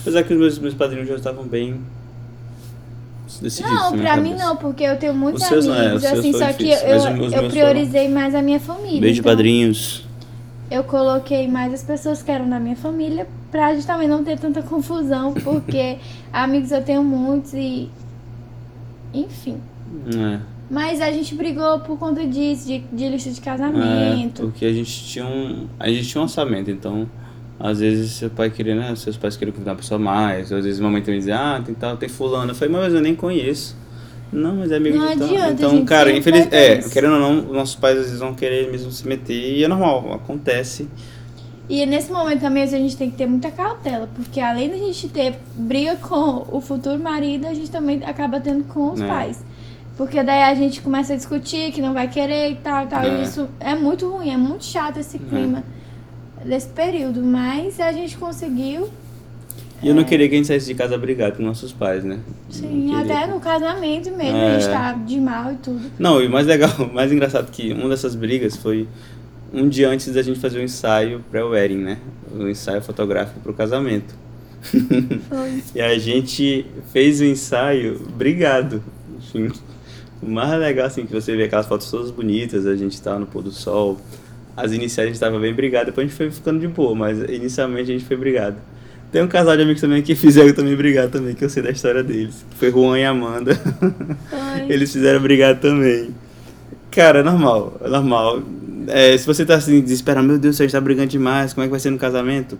Apesar 0.00 0.22
que 0.22 0.32
os 0.34 0.38
meus, 0.38 0.58
meus 0.58 0.74
padrinhos 0.74 1.08
já 1.08 1.14
estavam 1.16 1.44
bem 1.44 1.80
Não, 3.62 3.92
pra 3.98 4.16
mim 4.16 4.30
cabeça. 4.30 4.44
não, 4.46 4.56
porque 4.56 4.84
eu 4.84 4.96
tenho 4.98 5.14
muitos 5.14 5.42
Os 5.42 5.48
seus 5.48 5.66
é, 5.66 5.70
amigos, 5.70 6.02
os 6.02 6.08
seus 6.08 6.18
assim, 6.20 6.32
só 6.32 6.52
que 6.52 6.68
eu, 6.70 6.76
eu 6.78 7.30
foram. 7.30 7.50
priorizei 7.50 8.08
mais 8.08 8.34
a 8.34 8.42
minha 8.42 8.60
família. 8.60 9.00
Beijo, 9.00 9.20
então 9.20 9.32
padrinhos. 9.32 10.04
Eu 10.70 10.82
coloquei 10.84 11.46
mais 11.48 11.72
as 11.74 11.82
pessoas 11.82 12.22
que 12.22 12.30
eram 12.30 12.48
da 12.48 12.58
minha 12.58 12.76
família 12.76 13.26
pra 13.50 13.74
justamente 13.74 14.08
não 14.08 14.24
ter 14.24 14.38
tanta 14.38 14.62
confusão, 14.62 15.32
porque 15.34 15.98
amigos 16.32 16.72
eu 16.72 16.82
tenho 16.82 17.02
muitos 17.04 17.52
e. 17.54 17.88
Enfim. 19.14 19.58
É. 20.14 20.40
Mas 20.68 21.00
a 21.00 21.12
gente 21.12 21.34
brigou 21.36 21.78
por 21.80 21.96
conta 21.96 22.26
disso, 22.26 22.66
de, 22.66 22.78
de 22.92 23.08
lista 23.08 23.30
de 23.30 23.38
É, 23.40 23.42
casamento. 23.42 24.42
porque 24.42 24.64
a 24.64 24.72
gente 24.72 25.04
tinha 25.06 25.24
um. 25.24 25.68
A 25.78 25.88
gente 25.88 26.08
tinha 26.08 26.20
um 26.20 26.24
orçamento, 26.24 26.70
então. 26.70 27.08
Às 27.58 27.80
vezes 27.80 28.12
seu 28.12 28.28
pai 28.30 28.50
queria, 28.50 28.74
né? 28.74 28.94
Seus 28.96 29.16
pais 29.16 29.36
queriam 29.36 29.52
convidar 29.52 29.72
uma 29.72 29.78
pessoa 29.78 29.98
a 29.98 30.02
mais. 30.02 30.52
Às 30.52 30.64
vezes 30.64 30.78
a 30.80 30.82
mamãe 30.82 31.00
também 31.00 31.18
dizia, 31.18 31.36
ah, 31.38 31.62
tem 31.64 31.74
tal, 31.74 31.96
tem 31.96 32.08
fulano. 32.08 32.50
Eu 32.50 32.54
falei, 32.54 32.74
mas 32.74 32.92
eu 32.92 33.00
nem 33.00 33.14
conheço. 33.14 33.76
Não, 34.32 34.56
mas 34.56 34.70
é 34.72 34.76
amigo 34.76 34.98
Não 34.98 35.06
de 35.12 35.18
tal. 35.18 35.28
adianta, 35.28 35.52
Então, 35.52 35.70
gente, 35.70 35.84
cara, 35.86 36.12
infeliz... 36.12 36.48
é, 36.52 36.78
querendo 36.90 37.14
ou 37.14 37.20
não, 37.20 37.42
nossos 37.54 37.76
pais 37.76 37.96
às 37.96 38.04
vezes 38.06 38.20
vão 38.20 38.34
querer 38.34 38.70
mesmo 38.70 38.90
se 38.90 39.06
meter. 39.08 39.32
E 39.56 39.64
é 39.64 39.68
normal, 39.68 40.12
acontece. 40.12 40.88
E 41.68 41.84
nesse 41.86 42.12
momento 42.12 42.40
também 42.40 42.62
a 42.62 42.66
gente 42.66 42.96
tem 42.96 43.10
que 43.10 43.16
ter 43.16 43.26
muita 43.26 43.50
cautela, 43.50 44.08
porque 44.14 44.38
além 44.38 44.68
da 44.68 44.76
gente 44.76 45.08
ter 45.08 45.36
briga 45.56 45.96
com 45.96 46.44
o 46.50 46.60
futuro 46.60 46.98
marido, 47.02 47.46
a 47.46 47.54
gente 47.54 47.70
também 47.70 48.02
acaba 48.04 48.38
tendo 48.38 48.64
com 48.64 48.92
os 48.92 49.00
É. 49.00 49.06
pais. 49.06 49.44
Porque 49.96 50.22
daí 50.22 50.42
a 50.42 50.54
gente 50.54 50.80
começa 50.82 51.14
a 51.14 51.16
discutir 51.16 51.72
que 51.72 51.80
não 51.80 51.94
vai 51.94 52.06
querer 52.08 52.50
e 52.50 52.56
tal, 52.56 52.84
e 52.84 52.86
tal. 52.88 53.02
É. 53.02 53.20
E 53.20 53.22
isso 53.24 53.48
é 53.58 53.74
muito 53.74 54.08
ruim, 54.10 54.30
é 54.30 54.36
muito 54.36 54.64
chato 54.64 54.98
esse 54.98 55.18
clima 55.18 55.64
desse 56.46 56.68
período. 56.68 57.22
Mas 57.22 57.78
a 57.80 57.92
gente 57.92 58.16
conseguiu, 58.16 58.88
E 59.82 59.88
eu 59.88 59.94
não 59.94 60.04
queria 60.04 60.26
que 60.28 60.34
a 60.34 60.38
gente 60.38 60.46
saísse 60.46 60.66
de 60.66 60.74
casa 60.74 60.96
brigado 60.96 61.36
com 61.36 61.42
nossos 61.42 61.72
pais, 61.72 62.02
né? 62.02 62.18
sim, 62.48 62.94
até 62.94 63.26
no 63.26 63.38
casamento 63.40 64.10
mesmo, 64.10 64.36
É. 64.38 64.56
a 64.56 64.58
gente 64.58 64.70
tá 64.72 64.92
de 64.92 65.20
mal 65.20 65.52
e 65.52 65.56
tudo. 65.56 65.90
Não, 65.98 66.22
e 66.22 66.26
o 66.26 66.30
mais 66.30 66.46
legal, 66.46 66.70
o 66.80 66.94
mais 66.94 67.12
engraçado 67.12 67.50
que 67.50 67.72
uma 67.72 67.88
dessas 67.90 68.14
brigas 68.14 68.56
foi 68.56 68.88
um 69.52 69.68
dia 69.68 69.88
antes 69.90 70.12
da 70.14 70.22
gente 70.22 70.40
fazer 70.40 70.58
o 70.58 70.62
ensaio 70.62 71.22
pré-wedding, 71.30 71.76
né? 71.78 71.98
O 72.34 72.48
ensaio 72.48 72.80
fotográfico 72.82 73.38
pro 73.40 73.52
casamento. 73.52 74.14
Foi. 75.28 75.62
E 75.74 75.80
a 75.80 75.98
gente 75.98 76.66
fez 76.92 77.20
o 77.20 77.24
ensaio 77.24 77.98
brigado. 78.16 78.82
Enfim, 79.18 79.50
o 80.22 80.28
mais 80.30 80.58
legal, 80.58 80.86
assim, 80.86 81.04
que 81.06 81.12
você 81.12 81.36
vê 81.36 81.44
aquelas 81.44 81.66
fotos 81.66 81.90
todas 81.90 82.10
bonitas, 82.10 82.66
a 82.66 82.74
gente 82.74 83.00
tava 83.00 83.18
no 83.20 83.26
pôr 83.26 83.42
do 83.42 83.52
sol. 83.52 83.98
As 84.56 84.72
iniciais 84.72 85.08
a 85.08 85.12
gente 85.12 85.20
tava 85.20 85.38
bem 85.38 85.52
brigado, 85.52 85.86
depois 85.86 86.06
a 86.06 86.08
gente 86.08 86.16
foi 86.16 86.30
ficando 86.30 86.58
de 86.60 86.68
boa, 86.68 86.94
mas 86.94 87.18
inicialmente 87.28 87.90
a 87.90 87.94
gente 87.94 88.04
foi 88.04 88.16
brigado. 88.16 88.56
Tem 89.12 89.22
um 89.22 89.28
casal 89.28 89.56
de 89.56 89.62
amigos 89.62 89.80
também 89.80 90.02
que 90.02 90.14
fizeram 90.16 90.52
também 90.52 90.74
brigar 90.74 91.08
também, 91.08 91.34
que 91.34 91.44
eu 91.44 91.50
sei 91.50 91.62
da 91.62 91.70
história 91.70 92.02
deles. 92.02 92.44
Que 92.50 92.56
foi 92.56 92.70
Juan 92.70 92.98
e 92.98 93.04
Amanda. 93.04 93.54
Foi. 93.54 94.66
Eles 94.72 94.92
fizeram 94.92 95.20
brigar 95.20 95.58
também. 95.60 96.14
Cara, 96.90 97.20
é 97.20 97.22
normal, 97.22 97.78
é 97.84 97.88
normal. 97.88 98.42
É, 98.88 99.16
se 99.18 99.26
você 99.26 99.44
tá 99.44 99.56
assim, 99.56 99.80
desesperado, 99.80 100.26
meu 100.26 100.38
Deus, 100.38 100.60
a 100.60 100.64
gente 100.64 100.72
tá 100.72 100.80
brigando 100.80 101.08
demais, 101.08 101.52
como 101.52 101.64
é 101.64 101.66
que 101.66 101.70
vai 101.70 101.80
ser 101.80 101.90
no 101.90 101.98
casamento? 101.98 102.58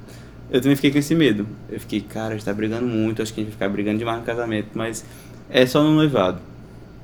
Eu 0.50 0.60
também 0.60 0.76
fiquei 0.76 0.90
com 0.90 0.98
esse 0.98 1.14
medo. 1.14 1.46
Eu 1.70 1.80
fiquei, 1.80 2.00
cara, 2.00 2.28
a 2.28 2.32
gente 2.32 2.44
tá 2.44 2.52
brigando 2.52 2.86
muito, 2.86 3.22
acho 3.22 3.32
que 3.32 3.40
a 3.40 3.42
gente 3.44 3.52
vai 3.52 3.58
ficar 3.58 3.68
brigando 3.70 3.98
demais 3.98 4.18
no 4.18 4.24
casamento, 4.24 4.68
mas 4.74 5.04
é 5.48 5.64
só 5.66 5.82
no 5.82 5.94
noivado. 5.94 6.40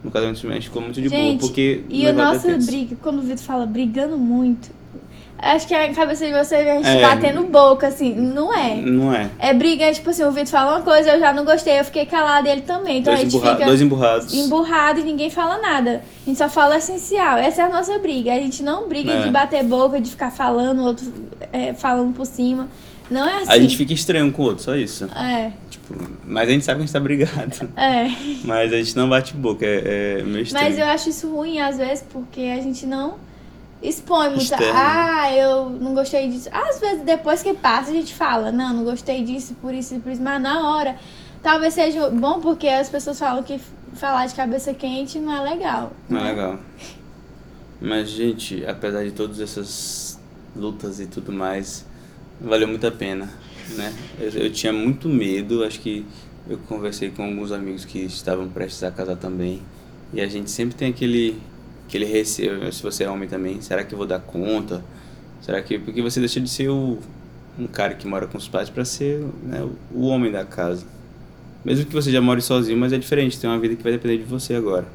No 0.05 0.11
casamento 0.11 0.47
a 0.47 0.55
gente 0.55 0.68
ficou 0.68 0.82
muito 0.82 1.01
de 1.01 1.09
boa, 1.09 1.20
Gente, 1.20 1.40
porque. 1.40 1.82
E 1.88 2.07
a 2.07 2.12
noivado 2.12 2.30
é 2.30 2.34
nossa 2.34 2.49
tenso. 2.49 2.66
briga, 2.66 2.97
quando 3.01 3.18
o 3.20 3.22
Vitor 3.22 3.38
fala 3.38 3.66
brigando 3.66 4.18
muito, 4.18 4.70
acho 5.43 5.66
que 5.66 5.74
a 5.74 5.93
cabeça 5.93 6.24
de 6.26 6.32
vocês 6.32 6.66
a 6.66 6.74
gente 6.76 6.86
É. 6.88 7.01
batendo 7.03 7.43
boca, 7.45 7.88
assim, 7.88 8.14
não 8.14 8.55
é. 8.55 8.76
Não 8.76 9.12
é. 9.14 9.28
É 9.38 9.53
briga, 9.53 9.93
tipo 9.93 10.09
assim, 10.11 10.22
o 10.24 10.30
Vitor 10.30 10.47
fala 10.49 10.76
uma 10.76 10.82
coisa, 10.82 11.11
eu 11.11 11.20
já 11.20 11.32
não 11.32 11.45
gostei, 11.45 11.78
eu 11.80 11.84
fiquei 11.84 12.07
calada 12.07 12.49
ele 12.49 12.62
também. 12.62 12.99
Então 12.99 13.12
Dois, 13.12 13.26
a 13.26 13.28
gente 13.30 13.40
fica 13.43 13.64
dois 13.66 13.80
emburrados. 13.80 14.32
emburrado 14.32 15.01
e 15.01 15.03
ninguém 15.03 15.28
fala 15.30 15.59
nada. 15.59 16.03
A 16.24 16.28
gente 16.28 16.38
só 16.38 16.49
fala 16.49 16.74
o 16.74 16.78
essencial. 16.78 17.36
Essa 17.38 17.62
é 17.62 17.64
a 17.64 17.68
nossa 17.68 17.99
briga. 17.99 18.32
A 18.32 18.38
gente 18.38 18.62
não 18.62 18.88
briga 18.88 19.12
É. 19.12 19.22
de 19.22 19.30
bater 19.30 19.64
boca, 19.64 20.01
de 20.01 20.09
ficar 20.11 20.30
falando, 20.30 20.80
o 20.80 20.84
outro 20.84 21.12
é, 21.53 21.74
falando 21.74 22.14
por 22.14 22.24
cima. 22.26 22.68
Não 23.11 23.28
é 23.28 23.43
assim. 23.43 23.51
A 23.53 23.59
gente 23.59 23.76
fica 23.76 23.93
estranho 23.93 24.32
com 24.32 24.43
o 24.43 24.45
outro, 24.47 24.62
só 24.64 24.74
isso. 24.74 25.05
É, 25.14 25.51
Tipo, 25.68 25.95
mas 26.24 26.49
a 26.49 26.53
gente 26.53 26.64
sabe 26.64 26.76
que 26.78 26.82
a 26.84 26.86
gente 26.86 26.93
tá 26.95 27.01
brigado. 27.01 27.68
é. 27.76 28.09
Mas 28.45 28.72
a 28.72 28.76
gente 28.76 28.97
não 28.97 29.09
bate 29.09 29.34
boca, 29.34 29.66
é, 29.66 30.18
é 30.20 30.22
meio 30.22 30.45
estranho. 30.45 30.64
Mas 30.66 30.78
eu 30.78 30.86
acho 30.86 31.09
isso 31.11 31.28
ruim 31.34 31.61
às 31.61 31.76
vezes 31.76 32.05
porque 32.11 32.40
a 32.57 32.61
gente 32.62 32.86
não 32.86 33.16
expõe 33.83 34.28
muito. 34.28 34.43
Externo. 34.43 34.72
Ah, 34.74 35.35
eu 35.35 35.70
não 35.70 35.95
gostei 35.95 36.28
disso. 36.28 36.49
Às 36.53 36.78
vezes 36.78 37.03
depois 37.05 37.43
que 37.43 37.53
passa 37.55 37.91
a 37.91 37.95
gente 37.95 38.14
fala, 38.14 38.53
não, 38.53 38.72
não 38.72 38.85
gostei 38.85 39.24
disso, 39.24 39.55
por 39.61 39.74
isso 39.74 39.99
por 40.01 40.12
isso. 40.12 40.22
Mas 40.22 40.41
na 40.41 40.70
hora, 40.70 40.97
talvez 41.43 41.74
seja 41.74 42.09
bom 42.11 42.41
porque 42.41 42.68
as 42.68 42.89
pessoas 42.89 43.18
falam 43.18 43.43
que 43.43 43.61
falar 43.95 44.26
de 44.26 44.35
cabeça 44.35 44.72
quente 44.72 45.18
não 45.18 45.35
é 45.35 45.51
legal. 45.51 45.93
Não 46.09 46.20
é 46.20 46.22
né? 46.22 46.30
legal. 46.30 46.59
Mas, 47.80 48.11
gente, 48.11 48.64
apesar 48.64 49.03
de 49.05 49.11
todas 49.11 49.41
essas 49.41 50.20
lutas 50.55 51.01
e 51.01 51.07
tudo 51.07 51.33
mais, 51.33 51.85
valeu 52.41 52.68
muito 52.68 52.87
a 52.87 52.93
pena, 52.93 53.28
né? 53.76 53.93
Eu, 54.20 54.30
eu 54.45 54.53
tinha 54.53 54.72
muito 54.72 55.09
medo, 55.09 55.64
acho 55.64 55.80
que 55.80 56.07
eu 56.49 56.59
conversei 56.68 57.11
com 57.11 57.24
alguns 57.24 57.51
amigos 57.51 57.85
que 57.85 57.99
estavam 58.01 58.49
prestes 58.49 58.85
a 58.85 58.91
casar 58.91 59.16
também, 59.16 59.62
e 60.12 60.20
a 60.20 60.26
gente 60.26 60.51
sempre 60.51 60.76
tem 60.76 60.91
aquele, 60.91 61.41
aquele 61.93 62.07
receio, 62.07 62.72
se 62.72 62.82
você 62.82 63.05
é 63.05 63.11
homem 63.11 63.28
também, 63.28 63.61
será 63.61 63.84
que 63.84 63.93
eu 63.93 63.99
vou 63.99 64.07
dar 64.07 64.18
conta? 64.18 64.82
Será 65.43 65.61
que... 65.61 65.78
Porque 65.78 66.01
você 66.01 66.20
deixa 66.20 66.40
de 66.40 66.49
ser 66.49 66.70
o, 66.70 66.99
um 67.59 67.66
cara 67.66 67.93
que 67.95 68.07
mora 68.07 68.26
com 68.26 68.38
os 68.38 68.49
pais 68.49 68.70
para 68.70 68.82
ser 68.82 69.22
né, 69.43 69.62
o, 69.93 70.07
homem 70.07 70.32
da 70.32 70.43
casa. 70.43 70.86
Mesmo 71.62 71.84
que 71.84 71.93
você 71.93 72.11
já 72.11 72.20
more 72.22 72.40
sozinho, 72.40 72.78
mas 72.78 72.95
é 72.95 72.99
diferente, 72.99 73.38
tem 73.38 73.49
uma 73.49 73.59
vida 73.59 73.76
que 73.76 73.82
vai 73.82 73.93
depender 73.93 74.16
de 74.16 74.24
você 74.24 74.55
agora. 74.55 74.86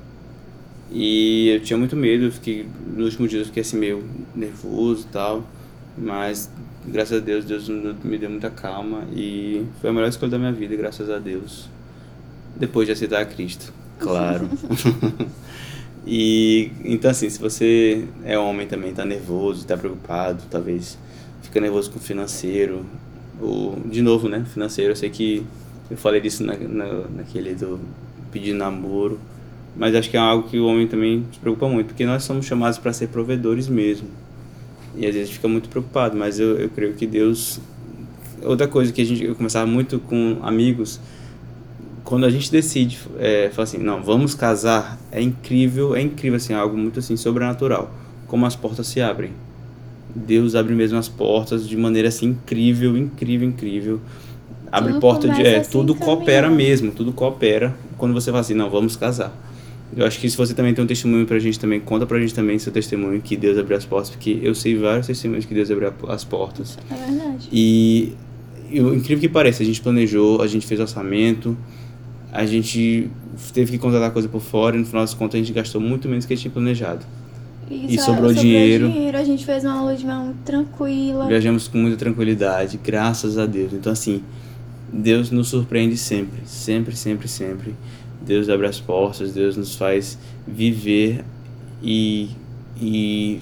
E 0.92 1.50
eu 1.50 1.60
tinha 1.60 1.78
muito 1.78 1.96
medo, 1.96 2.26
eu 2.26 2.32
fiquei, 2.32 2.68
nos 2.96 3.06
últimos 3.06 3.30
dias 3.30 3.42
eu 3.42 3.46
fiquei 3.46 3.62
assim 3.62 3.78
meio 3.78 4.04
nervoso 4.34 5.06
e 5.08 5.12
tal, 5.12 5.48
mas 5.96 6.50
graças 6.88 7.22
a 7.22 7.24
Deus, 7.24 7.46
Deus 7.46 7.70
me 7.70 8.18
deu 8.18 8.30
muita 8.30 8.50
calma 8.50 9.04
e 9.14 9.64
foi 9.82 9.92
a 9.92 9.94
melhor 9.94 10.10
escolha 10.10 10.32
da 10.32 10.40
minha 10.40 10.52
vida, 10.52 10.76
graças 10.76 11.12
a 11.12 11.20
Deus. 11.20 11.70
Depois 12.56 12.88
de 12.88 12.94
aceitar 12.94 13.22
a 13.22 13.26
Cristo, 13.26 13.72
claro. 14.00 14.50
e 16.10 16.72
então 16.86 17.12
assim, 17.12 17.30
se 17.30 17.38
você 17.38 18.06
é 18.24 18.40
homem 18.40 18.66
também, 18.66 18.94
tá 18.94 19.04
nervoso, 19.04 19.68
tá 19.68 19.76
preocupado, 19.76 20.42
talvez 20.50 20.98
fica 21.42 21.60
nervoso 21.60 21.92
com 21.92 22.00
o 22.00 22.02
financeiro, 22.02 22.86
ou 23.42 23.78
de 23.86 24.02
novo, 24.02 24.30
né, 24.30 24.46
financeiro, 24.54 24.94
eu 24.94 24.96
sei 24.96 25.10
que 25.10 25.46
eu 25.92 25.98
falei 25.98 26.22
disso 26.22 26.46
na, 26.46 26.56
na, 26.56 26.86
naquele 27.14 27.54
do 27.54 27.78
pedir 28.32 28.54
namoro, 28.54 29.20
mas 29.76 29.94
acho 29.96 30.10
que 30.10 30.16
é 30.16 30.20
algo 30.20 30.48
que 30.48 30.58
o 30.58 30.66
homem 30.66 30.88
também 30.88 31.26
se 31.32 31.40
preocupa 31.40 31.68
muito, 31.68 31.88
porque 31.88 32.06
nós 32.06 32.24
somos 32.24 32.46
chamados 32.46 32.78
para 32.78 32.94
ser 32.94 33.08
provedores 33.08 33.68
mesmo. 33.68 34.08
E 34.96 35.06
às 35.06 35.14
vezes 35.14 35.30
fica 35.30 35.48
muito 35.48 35.68
preocupado, 35.68 36.18
mas 36.18 36.40
eu, 36.40 36.58
eu 36.58 36.70
creio 36.70 36.94
que 36.94 37.06
Deus. 37.06 37.60
Outra 38.42 38.68
coisa 38.68 38.92
que 38.92 39.02
a 39.02 39.06
gente, 39.06 39.24
eu 39.24 39.36
conversava 39.36 39.68
muito 39.68 40.00
com 40.00 40.40
amigos, 40.42 41.00
quando 42.08 42.26
a 42.26 42.30
gente 42.30 42.50
decide, 42.50 42.98
é, 43.20 43.50
fala 43.52 43.64
assim, 43.66 43.80
não, 43.80 44.02
vamos 44.02 44.34
casar, 44.34 44.98
é 45.12 45.22
incrível, 45.22 45.94
é 45.94 46.02
incrível, 46.02 46.38
assim, 46.38 46.54
algo 46.54 46.78
muito 46.78 47.00
assim, 47.00 47.18
sobrenatural. 47.18 47.94
Como 48.28 48.46
as 48.46 48.56
portas 48.56 48.88
se 48.88 49.02
abrem. 49.02 49.32
Deus 50.16 50.56
abre 50.56 50.74
mesmo 50.74 50.98
as 50.98 51.10
portas 51.10 51.68
de 51.68 51.76
maneira 51.76 52.08
assim 52.08 52.28
incrível, 52.28 52.96
incrível, 52.96 53.50
incrível. 53.50 54.00
Abre 54.72 54.94
Tudo 54.94 55.02
porta 55.02 55.28
de. 55.28 55.46
É, 55.46 55.58
assim, 55.58 55.70
tudo 55.70 55.94
coopera 55.96 56.48
caminhando. 56.48 56.56
mesmo, 56.56 56.92
tudo 56.92 57.12
coopera 57.12 57.76
quando 57.98 58.14
você 58.14 58.32
fala 58.32 58.40
assim, 58.40 58.54
não, 58.54 58.70
vamos 58.70 58.96
casar. 58.96 59.36
Eu 59.94 60.06
acho 60.06 60.18
que 60.18 60.30
se 60.30 60.38
você 60.38 60.54
também 60.54 60.74
tem 60.74 60.82
um 60.82 60.88
testemunho 60.88 61.26
pra 61.26 61.38
gente 61.40 61.60
também, 61.60 61.82
conta 61.82 62.06
pra 62.06 62.18
gente 62.22 62.34
também 62.34 62.58
seu 62.58 62.72
testemunho 62.72 63.20
que 63.20 63.36
Deus 63.36 63.58
abriu 63.58 63.76
as 63.76 63.84
portas, 63.84 64.10
porque 64.12 64.40
eu 64.42 64.56
sei 64.56 64.78
vários 64.78 65.08
testemunhos 65.08 65.44
que 65.44 65.54
Deus 65.54 65.70
abriu 65.70 65.92
as 66.08 66.24
portas. 66.24 66.80
É 66.90 66.96
verdade. 66.96 67.50
E, 67.52 68.14
e 68.72 68.80
o 68.80 68.96
incrível 68.96 69.20
que 69.20 69.28
pareça, 69.28 69.62
a 69.62 69.66
gente 69.66 69.82
planejou, 69.82 70.42
a 70.42 70.48
gente 70.48 70.66
fez 70.66 70.80
orçamento, 70.80 71.58
a 72.38 72.46
gente 72.46 73.10
teve 73.54 73.72
que 73.72 73.78
contratar 73.80 74.12
coisa 74.12 74.30
por 74.30 74.42
fora 74.42 74.76
e 74.76 74.80
no 74.80 74.86
final 74.86 75.02
das 75.04 75.14
contas 75.14 75.36
a 75.36 75.44
gente 75.44 75.52
gastou 75.54 75.82
muito 75.82 76.08
menos 76.08 76.24
do 76.24 76.28
que 76.28 76.34
a 76.34 76.36
gente 76.36 76.44
tinha 76.44 76.52
planejado. 76.54 77.04
E 77.70 77.98
só- 77.98 78.06
sobrou 78.14 78.32
dinheiro. 78.34 78.92
A 79.16 79.24
gente 79.24 79.44
fez 79.46 79.64
uma 79.66 79.82
lua 79.82 79.96
de 79.96 80.06
mel 80.06 80.20
muito 80.20 80.44
tranquila. 80.46 81.26
Viajamos 81.28 81.68
com 81.68 81.78
muita 81.80 81.98
tranquilidade, 81.98 82.80
graças 82.82 83.38
a 83.38 83.46
Deus. 83.46 83.74
Então, 83.74 83.92
assim, 83.92 84.22
Deus 84.94 85.32
nos 85.32 85.50
surpreende 85.50 85.98
sempre, 85.98 86.40
sempre, 86.46 86.96
sempre, 86.96 87.28
sempre. 87.28 87.76
Deus 88.26 88.48
abre 88.50 88.68
as 88.68 88.80
portas, 88.80 89.34
Deus 89.34 89.58
nos 89.58 89.76
faz 89.76 90.18
viver 90.48 91.26
e, 91.84 92.30
e 92.80 93.40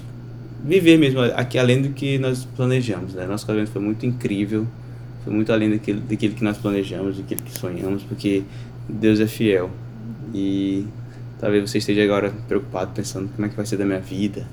viver 0.64 0.96
mesmo 0.98 1.20
aqui 1.20 1.58
além 1.58 1.82
do 1.82 1.90
que 1.90 2.18
nós 2.18 2.44
planejamos. 2.56 3.14
Né? 3.14 3.26
Nosso 3.26 3.46
casamento 3.46 3.70
foi 3.70 3.82
muito 3.82 4.04
incrível, 4.06 4.66
foi 5.22 5.32
muito 5.32 5.52
além 5.52 5.70
daquilo, 5.70 6.00
daquilo 6.00 6.34
que 6.34 6.42
nós 6.42 6.56
planejamos, 6.56 7.18
daquilo 7.18 7.42
que 7.42 7.56
sonhamos, 7.56 8.02
porque 8.02 8.42
Deus 8.88 9.20
é 9.20 9.26
fiel. 9.26 9.70
E 10.34 10.86
talvez 11.40 11.68
você 11.68 11.78
esteja 11.78 12.02
agora 12.02 12.32
preocupado, 12.48 12.92
pensando 12.94 13.30
como 13.34 13.46
é 13.46 13.48
que 13.48 13.56
vai 13.56 13.66
ser 13.66 13.76
da 13.76 13.84
minha 13.84 14.00
vida. 14.00 14.46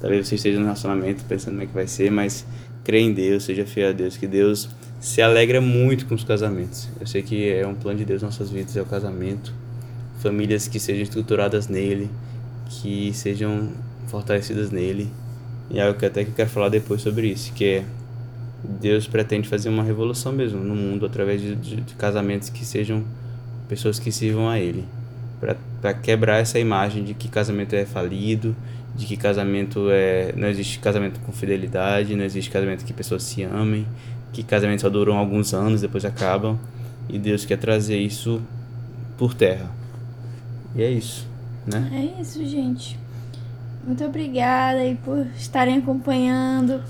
Talvez 0.00 0.26
você 0.26 0.34
esteja 0.34 0.58
no 0.58 0.64
relacionamento 0.64 1.24
pensando 1.24 1.54
como 1.54 1.62
é 1.62 1.66
que 1.66 1.74
vai 1.74 1.86
ser, 1.86 2.10
mas 2.10 2.46
crê 2.84 3.00
em 3.00 3.12
Deus, 3.12 3.44
seja 3.44 3.64
fiel 3.64 3.90
a 3.90 3.92
Deus, 3.92 4.16
que 4.16 4.26
Deus 4.26 4.68
se 5.00 5.20
alegra 5.22 5.60
muito 5.60 6.06
com 6.06 6.14
os 6.14 6.24
casamentos. 6.24 6.88
Eu 7.00 7.06
sei 7.06 7.22
que 7.22 7.48
é 7.48 7.66
um 7.66 7.74
plano 7.74 7.98
de 7.98 8.04
Deus 8.04 8.22
nossas 8.22 8.50
vidas, 8.50 8.76
é 8.76 8.82
o 8.82 8.86
casamento. 8.86 9.52
Famílias 10.20 10.68
que 10.68 10.78
sejam 10.78 11.02
estruturadas 11.02 11.68
nele, 11.68 12.10
que 12.68 13.12
sejam 13.12 13.70
fortalecidas 14.06 14.70
nele. 14.70 15.08
E 15.70 15.78
é 15.78 15.86
algo 15.86 15.98
que 15.98 16.06
até 16.06 16.24
que 16.24 16.30
eu 16.30 16.34
quero 16.34 16.50
falar 16.50 16.68
depois 16.68 17.02
sobre 17.02 17.28
isso, 17.28 17.52
que 17.52 17.64
é 17.64 17.84
Deus 18.80 19.06
pretende 19.06 19.48
fazer 19.48 19.68
uma 19.68 19.82
revolução 19.82 20.32
mesmo 20.32 20.60
no 20.60 20.74
mundo 20.74 21.06
através 21.06 21.40
de, 21.40 21.54
de, 21.54 21.76
de 21.76 21.94
casamentos 21.94 22.48
que 22.48 22.64
sejam 22.64 23.04
pessoas 23.68 23.98
que 23.98 24.10
sirvam 24.10 24.48
a 24.48 24.58
Ele. 24.58 24.84
Para 25.80 25.94
quebrar 25.94 26.38
essa 26.38 26.58
imagem 26.58 27.04
de 27.04 27.14
que 27.14 27.28
casamento 27.28 27.74
é 27.74 27.84
falido, 27.84 28.56
de 28.94 29.06
que 29.06 29.16
casamento 29.16 29.88
é. 29.90 30.32
Não 30.36 30.48
existe 30.48 30.78
casamento 30.78 31.20
com 31.20 31.32
fidelidade, 31.32 32.16
não 32.16 32.24
existe 32.24 32.50
casamento 32.50 32.84
que 32.84 32.92
pessoas 32.92 33.22
se 33.22 33.42
amem, 33.42 33.86
que 34.32 34.42
casamentos 34.42 34.82
só 34.82 34.88
duram 34.88 35.16
alguns 35.16 35.52
anos, 35.52 35.82
depois 35.82 36.04
acabam. 36.04 36.58
E 37.08 37.18
Deus 37.18 37.44
quer 37.44 37.58
trazer 37.58 37.98
isso 37.98 38.42
por 39.16 39.34
terra. 39.34 39.70
E 40.74 40.82
é 40.82 40.90
isso, 40.90 41.26
né? 41.66 41.88
É 41.92 42.20
isso, 42.20 42.44
gente. 42.44 42.98
Muito 43.86 44.04
obrigada 44.04 44.80
aí 44.80 44.98
por 45.04 45.24
estarem 45.38 45.78
acompanhando, 45.78 46.82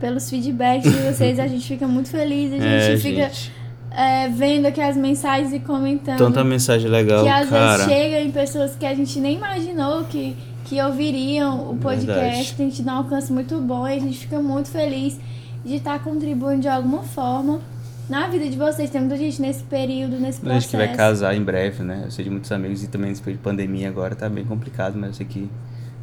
pelos 0.00 0.28
feedbacks 0.28 0.90
de 0.90 0.98
vocês. 0.98 1.38
A 1.38 1.46
gente 1.46 1.66
fica 1.68 1.86
muito 1.86 2.08
feliz, 2.08 2.52
a 2.52 2.56
gente 2.58 2.66
É, 2.66 2.96
fica 2.96 3.28
gente. 3.28 3.52
É, 3.90 4.28
vendo 4.28 4.66
aqui 4.66 4.80
as 4.80 4.96
mensagens 4.96 5.52
e 5.52 5.60
comentando. 5.60 6.18
Tanta 6.18 6.44
mensagem 6.44 6.90
legal, 6.90 7.24
que 7.24 7.28
às 7.28 7.48
cara. 7.48 7.76
vezes 7.78 7.92
chega 7.92 8.20
em 8.20 8.30
pessoas 8.30 8.76
que 8.76 8.86
a 8.86 8.94
gente 8.94 9.18
nem 9.20 9.36
imaginou 9.36 10.04
que, 10.04 10.36
que 10.64 10.80
ouviriam 10.80 11.70
o 11.70 11.76
podcast. 11.76 12.06
Verdade. 12.06 12.54
A 12.58 12.64
gente 12.64 12.82
dá 12.82 12.94
um 12.94 12.98
alcance 12.98 13.32
muito 13.32 13.58
bom 13.58 13.86
e 13.88 13.94
a 13.94 13.98
gente 13.98 14.18
fica 14.18 14.40
muito 14.40 14.68
feliz 14.70 15.18
de 15.64 15.76
estar 15.76 16.02
contribuindo 16.02 16.62
de 16.62 16.68
alguma 16.68 17.02
forma 17.02 17.60
na 18.08 18.26
vida 18.28 18.48
de 18.48 18.56
vocês. 18.56 18.90
Tem 18.90 19.00
muita 19.00 19.16
gente 19.16 19.40
nesse 19.42 19.62
período, 19.64 20.18
nesse 20.18 20.38
A 20.38 20.42
processo. 20.42 20.60
gente 20.60 20.70
que 20.70 20.76
vai 20.76 20.96
casar 20.96 21.34
em 21.34 21.42
breve, 21.42 21.82
né? 21.82 22.02
Eu 22.04 22.10
sei 22.10 22.24
de 22.24 22.30
muitos 22.30 22.50
amigos 22.52 22.82
e 22.82 22.88
também 22.88 23.12
depois 23.12 23.36
de 23.36 23.42
pandemia 23.42 23.88
agora 23.88 24.14
tá 24.14 24.28
bem 24.28 24.44
complicado, 24.44 24.94
mas 24.96 25.08
eu 25.10 25.14
sei 25.14 25.26
que 25.26 25.50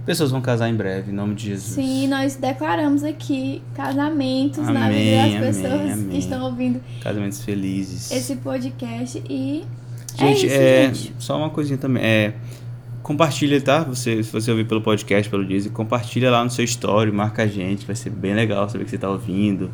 pessoas 0.08 0.32
vão 0.32 0.42
casar 0.42 0.70
em 0.70 0.74
breve, 0.74 1.12
em 1.12 1.14
nome 1.14 1.36
de 1.36 1.48
Jesus. 1.48 1.76
Sim, 1.76 2.08
nós 2.08 2.36
declaramos 2.38 3.04
aqui 3.04 3.62
casamentos 3.76 4.66
na 4.66 4.86
Amém, 4.86 5.30
vida 5.30 5.46
das 5.46 5.58
pessoas 5.58 5.92
amém. 5.92 6.08
que 6.10 6.18
estão 6.18 6.46
ouvindo 6.46 6.82
Casamentos 7.04 7.44
felizes. 7.44 8.10
esse 8.10 8.38
podcast 8.38 9.22
e 9.30 9.66
Gente, 10.16 10.46
é 10.46 10.48
isso, 10.48 10.56
é, 10.56 10.94
gente. 10.94 11.14
só 11.20 11.38
uma 11.38 11.50
coisinha 11.50 11.78
também. 11.78 12.02
É, 12.04 12.34
compartilha, 13.04 13.60
tá? 13.62 13.84
Você, 13.84 14.24
se 14.24 14.32
você 14.32 14.50
ouvir 14.50 14.66
pelo 14.66 14.82
podcast, 14.82 15.30
pelo 15.30 15.46
Disney, 15.46 15.72
compartilha 15.72 16.32
lá 16.32 16.44
no 16.44 16.50
seu 16.50 16.64
story, 16.64 17.12
marca 17.12 17.44
a 17.44 17.48
gente, 17.48 17.86
vai 17.86 17.96
ser 17.96 18.10
bem 18.10 18.34
legal 18.34 18.68
saber 18.70 18.86
que 18.86 18.90
você 18.90 18.98
tá 18.98 19.10
ouvindo. 19.10 19.70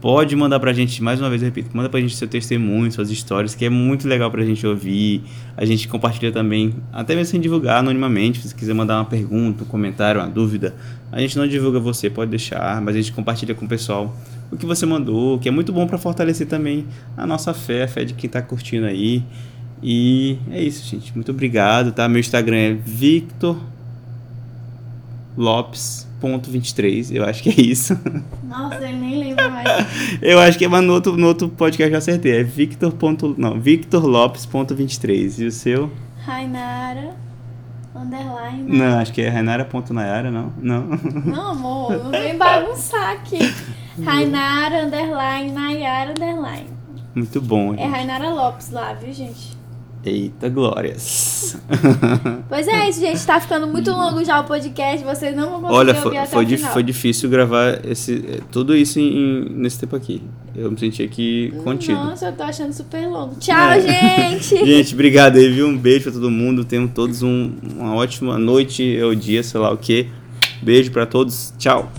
Pode 0.00 0.36
mandar 0.36 0.60
pra 0.60 0.72
gente, 0.72 1.02
mais 1.02 1.18
uma 1.20 1.28
vez 1.28 1.42
repito, 1.42 1.76
manda 1.76 1.88
pra 1.88 2.00
gente 2.00 2.14
seu 2.14 2.28
testemunho, 2.28 2.90
suas 2.92 3.10
histórias, 3.10 3.56
que 3.56 3.64
é 3.64 3.68
muito 3.68 4.06
legal 4.06 4.30
pra 4.30 4.44
gente 4.44 4.64
ouvir. 4.64 5.24
A 5.56 5.64
gente 5.64 5.88
compartilha 5.88 6.30
também, 6.30 6.72
até 6.92 7.16
mesmo 7.16 7.32
sem 7.32 7.40
divulgar 7.40 7.78
anonimamente, 7.78 8.46
se 8.46 8.54
quiser 8.54 8.74
mandar 8.74 8.98
uma 8.98 9.04
pergunta, 9.04 9.64
um 9.64 9.66
comentário, 9.66 10.20
uma 10.20 10.28
dúvida. 10.28 10.72
A 11.10 11.20
gente 11.20 11.36
não 11.36 11.48
divulga 11.48 11.80
você, 11.80 12.08
pode 12.08 12.30
deixar, 12.30 12.80
mas 12.80 12.94
a 12.94 12.98
gente 12.98 13.12
compartilha 13.12 13.56
com 13.56 13.64
o 13.64 13.68
pessoal 13.68 14.16
o 14.52 14.56
que 14.56 14.64
você 14.64 14.86
mandou, 14.86 15.36
que 15.40 15.48
é 15.48 15.50
muito 15.50 15.72
bom 15.72 15.84
pra 15.84 15.98
fortalecer 15.98 16.46
também 16.46 16.86
a 17.16 17.26
nossa 17.26 17.52
fé, 17.52 17.82
a 17.82 17.88
fé 17.88 18.04
de 18.04 18.14
quem 18.14 18.30
tá 18.30 18.40
curtindo 18.40 18.86
aí. 18.86 19.24
E 19.82 20.38
é 20.50 20.62
isso, 20.62 20.88
gente. 20.88 21.12
Muito 21.12 21.32
obrigado, 21.32 21.90
tá? 21.90 22.08
Meu 22.08 22.20
Instagram 22.20 22.56
é 22.56 22.72
Victor 22.72 23.58
Lopes.23. 26.22 27.14
Eu 27.14 27.24
acho 27.24 27.42
que 27.42 27.50
é 27.50 27.60
isso. 27.60 27.98
Nossa, 28.44 28.76
eu 28.76 28.96
nem 28.96 29.18
lembro 29.18 29.50
mais. 29.50 29.68
Eu 30.22 30.38
acho 30.40 30.58
que 30.58 30.64
é, 30.64 30.68
mas 30.68 30.84
no 30.84 30.92
outro, 30.94 31.16
no 31.16 31.26
outro 31.26 31.48
podcast 31.48 31.90
eu 31.92 31.98
acertei. 31.98 32.40
É 32.40 32.42
Victor. 32.42 32.92
ponto- 32.92 33.34
Não, 33.38 33.60
Victor 33.60 34.04
Lopes.23. 34.04 35.38
E 35.42 35.46
o 35.46 35.52
seu? 35.52 35.90
Rainara, 36.24 37.14
underline. 37.94 38.76
Não, 38.76 38.98
acho 38.98 39.12
que 39.12 39.22
é 39.22 39.28
Rainara.nayara, 39.28 40.30
não? 40.30 40.52
Não. 40.60 40.86
Não, 41.24 41.50
amor, 41.52 41.92
não 42.04 42.10
vem 42.10 42.36
bagunçar 42.36 43.10
aqui. 43.12 43.38
Rainara, 44.04 44.84
underline, 44.84 45.50
Nayara, 45.52 46.10
underline. 46.10 46.66
Muito 47.14 47.40
bom, 47.40 47.74
É 47.74 47.78
gente. 47.78 47.90
Rainara 47.90 48.30
Lopes 48.30 48.70
lá, 48.70 48.92
viu, 48.92 49.12
gente? 49.12 49.57
Eita, 50.04 50.48
glórias. 50.48 51.56
Pois 52.48 52.66
é 52.66 52.88
isso, 52.88 53.00
gente. 53.00 53.24
Tá 53.26 53.38
ficando 53.40 53.66
muito 53.66 53.90
longo 53.90 54.24
já 54.24 54.40
o 54.40 54.44
podcast. 54.44 55.04
Vocês 55.04 55.36
não 55.36 55.50
vão 55.50 55.60
conseguir 55.60 55.74
Olha, 55.76 55.94
foi, 55.94 56.16
até 56.16 56.26
foi, 56.26 56.46
final. 56.46 56.72
foi 56.72 56.82
difícil 56.82 57.28
gravar 57.28 57.84
esse, 57.84 58.24
eh, 58.26 58.40
tudo 58.50 58.74
isso 58.74 58.98
em- 58.98 59.46
nesse 59.50 59.78
tempo 59.80 59.94
aqui. 59.94 60.22
Eu 60.56 60.70
me 60.70 60.78
senti 60.78 61.02
aqui 61.02 61.52
contido. 61.62 61.94
Nossa, 61.98 62.26
eu 62.26 62.32
tô 62.32 62.42
achando 62.42 62.72
super 62.72 63.06
longo. 63.06 63.34
Tchau, 63.36 63.54
É. 63.72 63.80
gente! 63.80 64.56
Gente, 64.64 64.94
obrigado 64.94 65.36
aí, 65.36 65.48
viu? 65.50 65.68
Um 65.68 65.76
beijo 65.76 66.04
pra 66.04 66.12
todo 66.12 66.30
mundo. 66.30 66.64
Tenham 66.64 66.88
todos 66.88 67.22
um- 67.22 67.52
uma 67.76 67.94
ótima 67.94 68.38
noite 68.38 68.98
ou 69.02 69.14
dia, 69.14 69.42
sei 69.42 69.60
lá 69.60 69.70
o 69.70 69.76
que. 69.76 70.08
Beijo 70.62 70.90
pra 70.90 71.04
todos. 71.06 71.52
Tchau. 71.58 71.90